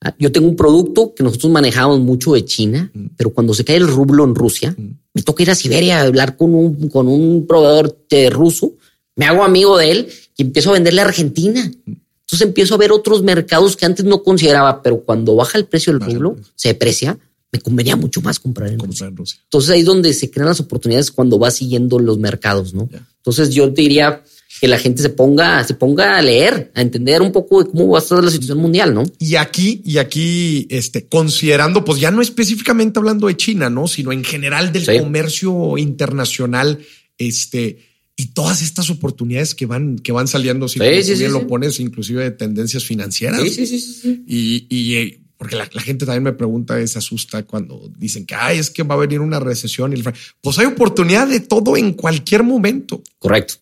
Ah, 0.00 0.14
Yo 0.18 0.30
tengo 0.30 0.48
un 0.48 0.56
producto 0.56 1.14
que 1.14 1.22
nosotros 1.24 1.50
manejamos 1.50 2.00
mucho 2.00 2.34
de 2.34 2.44
China, 2.44 2.90
pero 3.16 3.30
cuando 3.30 3.54
se 3.54 3.64
cae 3.64 3.76
el 3.76 3.88
rublo 3.88 4.24
en 4.24 4.34
Rusia, 4.34 4.74
me 5.14 5.22
toca 5.22 5.42
ir 5.42 5.50
a 5.50 5.54
Siberia 5.54 5.98
a 6.00 6.02
hablar 6.02 6.36
con 6.36 6.54
un, 6.54 6.88
con 6.88 7.08
un 7.08 7.46
proveedor 7.46 7.98
de 8.10 8.30
ruso, 8.30 8.74
me 9.16 9.26
hago 9.26 9.42
amigo 9.44 9.76
de 9.78 9.90
él 9.90 10.08
y 10.36 10.42
empiezo 10.42 10.70
a 10.70 10.74
venderle 10.74 11.00
a 11.00 11.04
Argentina. 11.04 11.60
Entonces 11.86 12.46
empiezo 12.46 12.74
a 12.74 12.78
ver 12.78 12.92
otros 12.92 13.22
mercados 13.22 13.76
que 13.76 13.86
antes 13.86 14.04
no 14.04 14.22
consideraba, 14.22 14.82
pero 14.82 15.02
cuando 15.02 15.34
baja 15.36 15.58
el 15.58 15.66
precio 15.66 15.92
del 15.92 16.02
rublo, 16.02 16.36
se 16.54 16.68
deprecia, 16.68 17.18
me 17.52 17.60
convenía 17.60 17.96
mucho 17.96 18.22
más 18.22 18.40
comprar 18.40 18.68
en, 18.70 18.78
Comprar 18.78 18.90
Rusia. 18.92 19.06
en 19.08 19.16
Rusia. 19.16 19.40
Entonces 19.44 19.70
ahí 19.70 19.80
es 19.80 19.86
donde 19.86 20.12
se 20.14 20.30
crean 20.30 20.48
las 20.48 20.60
oportunidades 20.60 21.10
cuando 21.10 21.38
vas 21.38 21.56
siguiendo 21.56 21.98
los 21.98 22.18
mercados, 22.18 22.72
¿no? 22.74 22.88
Entonces 23.18 23.50
yo 23.50 23.72
te 23.72 23.82
diría 23.82 24.24
que 24.62 24.68
la 24.68 24.78
gente 24.78 25.02
se 25.02 25.10
ponga, 25.10 25.64
se 25.64 25.74
ponga 25.74 26.16
a 26.16 26.22
leer, 26.22 26.70
a 26.76 26.82
entender 26.82 27.20
un 27.20 27.32
poco 27.32 27.64
de 27.64 27.68
cómo 27.68 27.88
va 27.88 27.98
a 27.98 28.00
estar 28.00 28.22
la 28.22 28.30
situación 28.30 28.58
mundial, 28.58 28.94
¿no? 28.94 29.02
Y 29.18 29.34
aquí, 29.34 29.82
y 29.84 29.98
aquí, 29.98 30.68
este, 30.70 31.08
considerando, 31.08 31.84
pues 31.84 31.98
ya 31.98 32.12
no 32.12 32.22
específicamente 32.22 33.00
hablando 33.00 33.26
de 33.26 33.36
China, 33.36 33.68
¿no? 33.70 33.88
Sino 33.88 34.12
en 34.12 34.22
general 34.22 34.70
del 34.72 34.84
Sí. 34.86 35.00
comercio 35.00 35.76
internacional, 35.78 36.78
este, 37.18 37.78
y 38.16 38.26
todas 38.26 38.62
estas 38.62 38.88
oportunidades 38.88 39.56
que 39.56 39.66
van, 39.66 39.98
que 39.98 40.12
van 40.12 40.28
saliendo, 40.28 40.68
si 40.68 40.74
Sí, 40.74 40.78
como 40.78 40.90
sí, 40.92 40.98
tú 41.10 41.12
sí, 41.16 41.18
bien 41.18 41.32
lo 41.32 41.46
pones, 41.48 41.80
inclusive 41.80 42.22
de 42.22 42.30
tendencias 42.30 42.84
financieras. 42.84 43.40
sí, 43.42 43.66
sí, 43.66 43.80
sí. 43.80 44.22
Y, 44.28 44.66
y, 44.70 44.94
eh, 44.94 45.20
porque 45.38 45.56
la, 45.56 45.68
la 45.72 45.80
gente 45.82 46.06
también 46.06 46.22
me 46.22 46.34
pregunta, 46.34 46.80
y 46.80 46.86
se 46.86 46.98
asusta 46.98 47.42
cuando 47.42 47.90
dicen 47.98 48.26
que 48.26 48.36
Ay, 48.36 48.58
es 48.60 48.70
que 48.70 48.84
va 48.84 48.94
a 48.94 48.98
venir 48.98 49.18
una 49.18 49.40
recesión. 49.40 49.90
Y 49.90 49.96
el 49.96 50.04
fra-". 50.04 50.14
pues 50.40 50.56
hay 50.60 50.66
oportunidad 50.66 51.26
de 51.26 51.40
todo 51.40 51.76
en 51.76 51.94
cualquier 51.94 52.44
momento. 52.44 53.02
Correcto. 53.18 53.54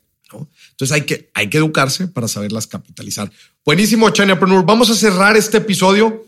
Entonces 0.81 0.95
hay 0.95 1.03
que, 1.03 1.31
hay 1.35 1.51
que 1.51 1.59
educarse 1.59 2.09
para 2.09 2.26
saberlas 2.26 2.66
capitalizar. 2.66 3.31
Buenísimo, 3.66 4.09
Chinapreneur. 4.09 4.64
Vamos 4.64 4.89
a 4.89 4.95
cerrar 4.95 5.37
este 5.37 5.59
episodio. 5.59 6.24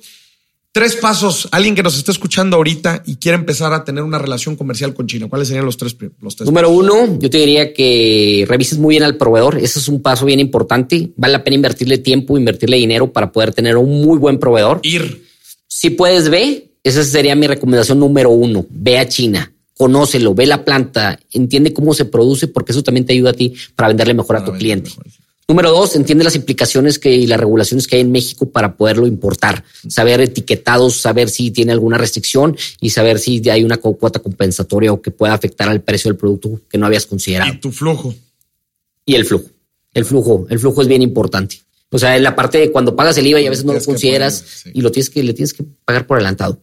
Tres 0.72 0.94
pasos. 0.96 1.48
Alguien 1.52 1.74
que 1.74 1.82
nos 1.82 1.96
está 1.96 2.12
escuchando 2.12 2.56
ahorita 2.56 3.02
y 3.06 3.16
quiere 3.16 3.38
empezar 3.38 3.72
a 3.72 3.82
tener 3.82 4.02
una 4.02 4.18
relación 4.18 4.54
comercial 4.56 4.92
con 4.92 5.06
China. 5.06 5.28
¿Cuáles 5.30 5.48
serían 5.48 5.64
los 5.64 5.78
tres? 5.78 5.96
Los 6.20 6.36
tres 6.36 6.46
Número 6.46 6.68
uno, 6.68 7.18
yo 7.18 7.30
te 7.30 7.38
diría 7.38 7.72
que 7.72 8.44
revises 8.46 8.78
muy 8.78 8.92
bien 8.92 9.04
al 9.04 9.16
proveedor. 9.16 9.56
Ese 9.56 9.78
es 9.78 9.88
un 9.88 10.02
paso 10.02 10.26
bien 10.26 10.38
importante. 10.38 11.12
Vale 11.16 11.32
la 11.32 11.44
pena 11.44 11.56
invertirle 11.56 11.96
tiempo, 11.98 12.36
invertirle 12.36 12.76
dinero 12.76 13.10
para 13.10 13.32
poder 13.32 13.54
tener 13.54 13.78
un 13.78 14.02
muy 14.02 14.18
buen 14.18 14.38
proveedor. 14.38 14.80
Ir. 14.82 15.24
Si 15.66 15.88
puedes, 15.88 16.28
ve. 16.28 16.72
Esa 16.84 17.04
sería 17.04 17.34
mi 17.36 17.46
recomendación 17.46 18.00
número 18.00 18.30
uno. 18.30 18.66
Ve 18.68 18.98
a 18.98 19.08
China, 19.08 19.51
conócelo, 19.82 20.32
ve 20.32 20.46
la 20.46 20.64
planta, 20.64 21.18
entiende 21.32 21.72
cómo 21.72 21.92
se 21.92 22.04
produce, 22.04 22.46
porque 22.46 22.70
eso 22.70 22.84
también 22.84 23.04
te 23.04 23.14
ayuda 23.14 23.30
a 23.30 23.32
ti 23.32 23.52
para 23.74 23.88
venderle 23.88 24.14
mejor 24.14 24.36
a 24.36 24.44
tu 24.44 24.52
cliente. 24.52 24.90
Número 25.48 25.70
dos, 25.72 25.96
entiende 25.96 26.22
las 26.22 26.36
implicaciones 26.36 27.00
que 27.00 27.10
y 27.12 27.26
las 27.26 27.40
regulaciones 27.40 27.88
que 27.88 27.96
hay 27.96 28.02
en 28.02 28.12
México 28.12 28.48
para 28.48 28.76
poderlo 28.76 29.08
importar, 29.08 29.64
saber 29.88 30.20
etiquetados, 30.20 30.94
saber 31.00 31.28
si 31.28 31.50
tiene 31.50 31.72
alguna 31.72 31.98
restricción 31.98 32.56
y 32.80 32.90
saber 32.90 33.18
si 33.18 33.42
hay 33.50 33.64
una 33.64 33.78
cu- 33.78 33.98
cuota 33.98 34.20
compensatoria 34.20 34.92
o 34.92 35.02
que 35.02 35.10
pueda 35.10 35.34
afectar 35.34 35.68
al 35.68 35.80
precio 35.80 36.10
del 36.10 36.16
producto 36.16 36.60
que 36.70 36.78
no 36.78 36.86
habías 36.86 37.06
considerado. 37.06 37.52
Y 37.52 37.58
tu 37.58 37.72
flujo. 37.72 38.14
Y 39.04 39.16
el 39.16 39.24
flujo. 39.24 39.46
El 39.92 40.04
flujo, 40.04 40.46
el 40.48 40.58
flujo 40.60 40.80
es 40.80 40.86
bien 40.88 41.02
importante. 41.02 41.60
O 41.90 41.98
sea, 41.98 42.16
en 42.16 42.22
la 42.22 42.36
parte 42.36 42.58
de 42.58 42.70
cuando 42.70 42.94
pagas 42.94 43.18
el 43.18 43.26
IVA 43.26 43.40
y 43.40 43.46
a 43.46 43.50
veces 43.50 43.64
no 43.64 43.72
lo 43.74 43.82
consideras 43.84 44.44
sí. 44.62 44.70
y 44.72 44.80
lo 44.80 44.92
tienes 44.92 45.10
que, 45.10 45.22
le 45.24 45.34
tienes 45.34 45.52
que 45.52 45.64
pagar 45.84 46.06
por 46.06 46.16
adelantado. 46.18 46.60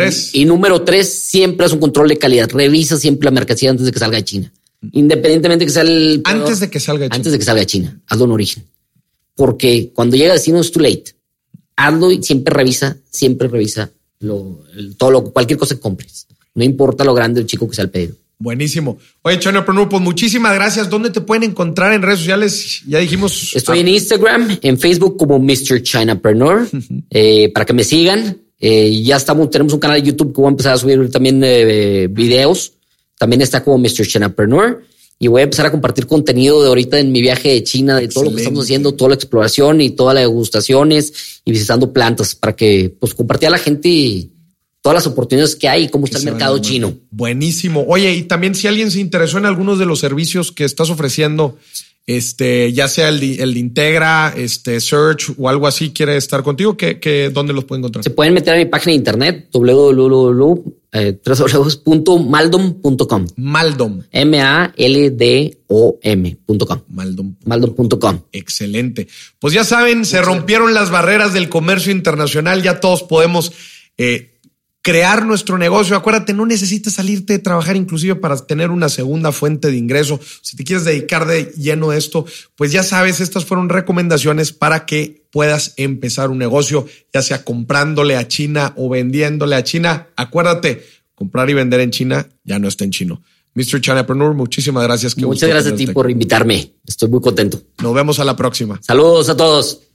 Tres. 0.00 0.34
Y 0.34 0.44
número 0.44 0.82
tres, 0.82 1.10
siempre 1.24 1.66
es 1.66 1.72
un 1.72 1.80
control 1.80 2.08
de 2.08 2.18
calidad. 2.18 2.50
Revisa 2.50 2.98
siempre 2.98 3.24
la 3.24 3.30
mercancía 3.30 3.70
antes 3.70 3.86
de 3.86 3.92
que 3.92 3.98
salga 3.98 4.18
de 4.18 4.24
China. 4.24 4.52
Independientemente 4.92 5.64
de 5.64 5.66
que 5.66 5.72
sea 5.72 5.82
el. 5.82 6.20
Antes 6.24 6.60
de 6.60 6.68
que 6.70 6.78
salga 6.80 7.04
de 7.04 7.08
China. 7.08 7.16
Antes 7.16 7.32
de 7.32 7.38
que 7.38 7.44
salga 7.44 7.60
de 7.60 7.66
China. 7.66 8.00
Hazlo 8.06 8.24
en 8.26 8.30
origen. 8.32 8.64
Porque 9.34 9.90
cuando 9.94 10.16
llega 10.16 10.30
a 10.32 10.34
destino 10.34 10.60
es 10.60 10.70
too 10.70 10.80
late. 10.82 11.14
Hazlo 11.76 12.10
y 12.10 12.22
siempre 12.22 12.54
revisa, 12.54 12.96
siempre 13.10 13.48
revisa 13.48 13.90
lo, 14.20 14.62
el- 14.76 14.96
todo 14.96 15.10
lo, 15.10 15.24
cualquier 15.32 15.58
cosa 15.58 15.74
que 15.74 15.80
compres. 15.80 16.26
No 16.54 16.64
importa 16.64 17.04
lo 17.04 17.14
grande 17.14 17.40
o 17.40 17.44
chico 17.44 17.68
que 17.68 17.74
sea 17.74 17.84
el 17.84 17.90
pedido. 17.90 18.14
Buenísimo. 18.38 18.98
Oye, 19.22 19.38
Chinapreneur, 19.38 19.88
pues 19.88 20.02
muchísimas 20.02 20.54
gracias. 20.54 20.90
¿Dónde 20.90 21.08
te 21.10 21.22
pueden 21.22 21.44
encontrar 21.44 21.94
en 21.94 22.02
redes 22.02 22.18
sociales? 22.20 22.82
Ya 22.86 22.98
dijimos. 22.98 23.52
Estoy 23.54 23.78
Ah, 23.78 23.80
en 23.80 23.88
Instagram, 23.88 24.58
en 24.60 24.78
Facebook 24.78 25.16
como 25.16 25.38
Mr. 25.38 25.82
Chinapreneur, 25.82 26.68
eh, 27.10 27.50
para 27.54 27.64
que 27.64 27.72
me 27.72 27.82
sigan. 27.84 28.38
Eh, 28.58 29.02
ya 29.02 29.16
estamos, 29.16 29.50
tenemos 29.50 29.72
un 29.72 29.80
canal 29.80 30.00
de 30.00 30.08
YouTube 30.08 30.32
que 30.32 30.40
voy 30.40 30.46
a 30.46 30.50
empezar 30.50 30.74
a 30.74 30.78
subir 30.78 31.10
también 31.10 31.42
eh, 31.44 32.08
videos. 32.10 32.72
También 33.18 33.42
está 33.42 33.62
como 33.62 33.78
Mr. 33.78 34.06
Chinapreneur. 34.06 34.82
Y 35.18 35.28
voy 35.28 35.40
a 35.40 35.44
empezar 35.44 35.64
a 35.64 35.70
compartir 35.70 36.06
contenido 36.06 36.62
de 36.62 36.68
ahorita 36.68 36.98
en 36.98 37.10
mi 37.10 37.22
viaje 37.22 37.48
de 37.48 37.64
China, 37.64 37.98
de 37.98 38.08
todo 38.08 38.24
lo 38.24 38.30
que 38.30 38.36
estamos 38.36 38.64
haciendo, 38.64 38.92
toda 38.92 39.10
la 39.10 39.14
exploración 39.14 39.80
y 39.80 39.90
todas 39.90 40.14
las 40.14 40.24
degustaciones 40.24 41.40
y 41.42 41.52
visitando 41.52 41.90
plantas 41.90 42.34
para 42.34 42.54
que 42.54 42.94
pues 43.00 43.14
compartir 43.14 43.48
a 43.48 43.52
la 43.52 43.58
gente 43.58 44.28
todas 44.82 44.94
las 44.94 45.06
oportunidades 45.06 45.56
que 45.56 45.68
hay 45.68 45.84
y 45.84 45.88
cómo 45.88 46.04
está 46.04 46.18
el 46.18 46.24
mercado 46.26 46.58
chino. 46.58 46.94
Buenísimo. 47.10 47.86
Oye, 47.88 48.12
y 48.12 48.24
también 48.24 48.54
si 48.54 48.66
alguien 48.66 48.90
se 48.90 49.00
interesó 49.00 49.38
en 49.38 49.46
algunos 49.46 49.78
de 49.78 49.86
los 49.86 50.00
servicios 50.00 50.52
que 50.52 50.64
estás 50.64 50.90
ofreciendo, 50.90 51.56
este, 52.06 52.72
ya 52.72 52.86
sea 52.86 53.08
el 53.08 53.18
de, 53.18 53.42
el 53.42 53.54
de 53.54 53.60
Integra, 53.60 54.32
este, 54.36 54.80
Search 54.80 55.32
o 55.36 55.48
algo 55.48 55.66
así, 55.66 55.90
quiere 55.90 56.16
estar 56.16 56.44
contigo, 56.44 56.76
¿qué, 56.76 57.00
qué, 57.00 57.30
¿dónde 57.30 57.52
los 57.52 57.64
puede 57.64 57.80
encontrar? 57.80 58.04
Se 58.04 58.10
pueden 58.10 58.32
meter 58.32 58.54
a 58.54 58.56
mi 58.56 58.66
página 58.66 58.92
de 58.92 58.96
internet 58.96 59.48
eh, 60.92 61.18
www.maldom.com. 61.22 63.26
Maldom. 63.36 64.02
M-A-L-D-O-M.com. 64.12 64.70
Maldom. 66.88 67.34
Maldom.com. 67.44 68.20
Excelente. 68.32 69.08
Pues 69.40 69.52
ya 69.52 69.64
saben, 69.64 70.04
se 70.04 70.22
rompieron 70.22 70.74
las 70.74 70.90
barreras 70.90 71.32
del 71.32 71.48
comercio 71.48 71.90
internacional, 71.90 72.62
ya 72.62 72.78
todos 72.78 73.02
podemos 73.02 73.50
eh, 73.98 74.35
crear 74.86 75.26
nuestro 75.26 75.58
negocio. 75.58 75.96
Acuérdate, 75.96 76.32
no 76.32 76.46
necesitas 76.46 76.92
salirte 76.92 77.32
de 77.32 77.38
trabajar 77.40 77.74
inclusive 77.74 78.14
para 78.14 78.36
tener 78.36 78.70
una 78.70 78.88
segunda 78.88 79.32
fuente 79.32 79.68
de 79.68 79.76
ingreso. 79.76 80.20
Si 80.42 80.56
te 80.56 80.62
quieres 80.62 80.84
dedicar 80.84 81.26
de 81.26 81.46
lleno 81.56 81.90
a 81.90 81.96
esto, 81.96 82.24
pues 82.54 82.70
ya 82.70 82.84
sabes, 82.84 83.18
estas 83.18 83.44
fueron 83.44 83.68
recomendaciones 83.68 84.52
para 84.52 84.86
que 84.86 85.26
puedas 85.32 85.74
empezar 85.76 86.30
un 86.30 86.38
negocio, 86.38 86.86
ya 87.12 87.20
sea 87.20 87.42
comprándole 87.42 88.16
a 88.16 88.28
China 88.28 88.74
o 88.76 88.88
vendiéndole 88.88 89.56
a 89.56 89.64
China. 89.64 90.06
Acuérdate, 90.14 90.86
comprar 91.16 91.50
y 91.50 91.54
vender 91.54 91.80
en 91.80 91.90
China 91.90 92.28
ya 92.44 92.60
no 92.60 92.68
está 92.68 92.84
en 92.84 92.92
chino. 92.92 93.22
Mr. 93.54 93.80
Chanapreneur, 93.80 94.34
muchísimas 94.34 94.84
gracias. 94.84 95.16
Qué 95.16 95.26
Muchas 95.26 95.48
gracias 95.48 95.74
a 95.74 95.76
ti 95.76 95.88
por 95.88 96.08
invitarme. 96.08 96.74
Estoy 96.86 97.08
muy 97.08 97.20
contento. 97.20 97.60
Nos 97.82 97.92
vemos 97.92 98.20
a 98.20 98.24
la 98.24 98.36
próxima. 98.36 98.78
Saludos 98.80 99.30
a 99.30 99.36
todos. 99.36 99.85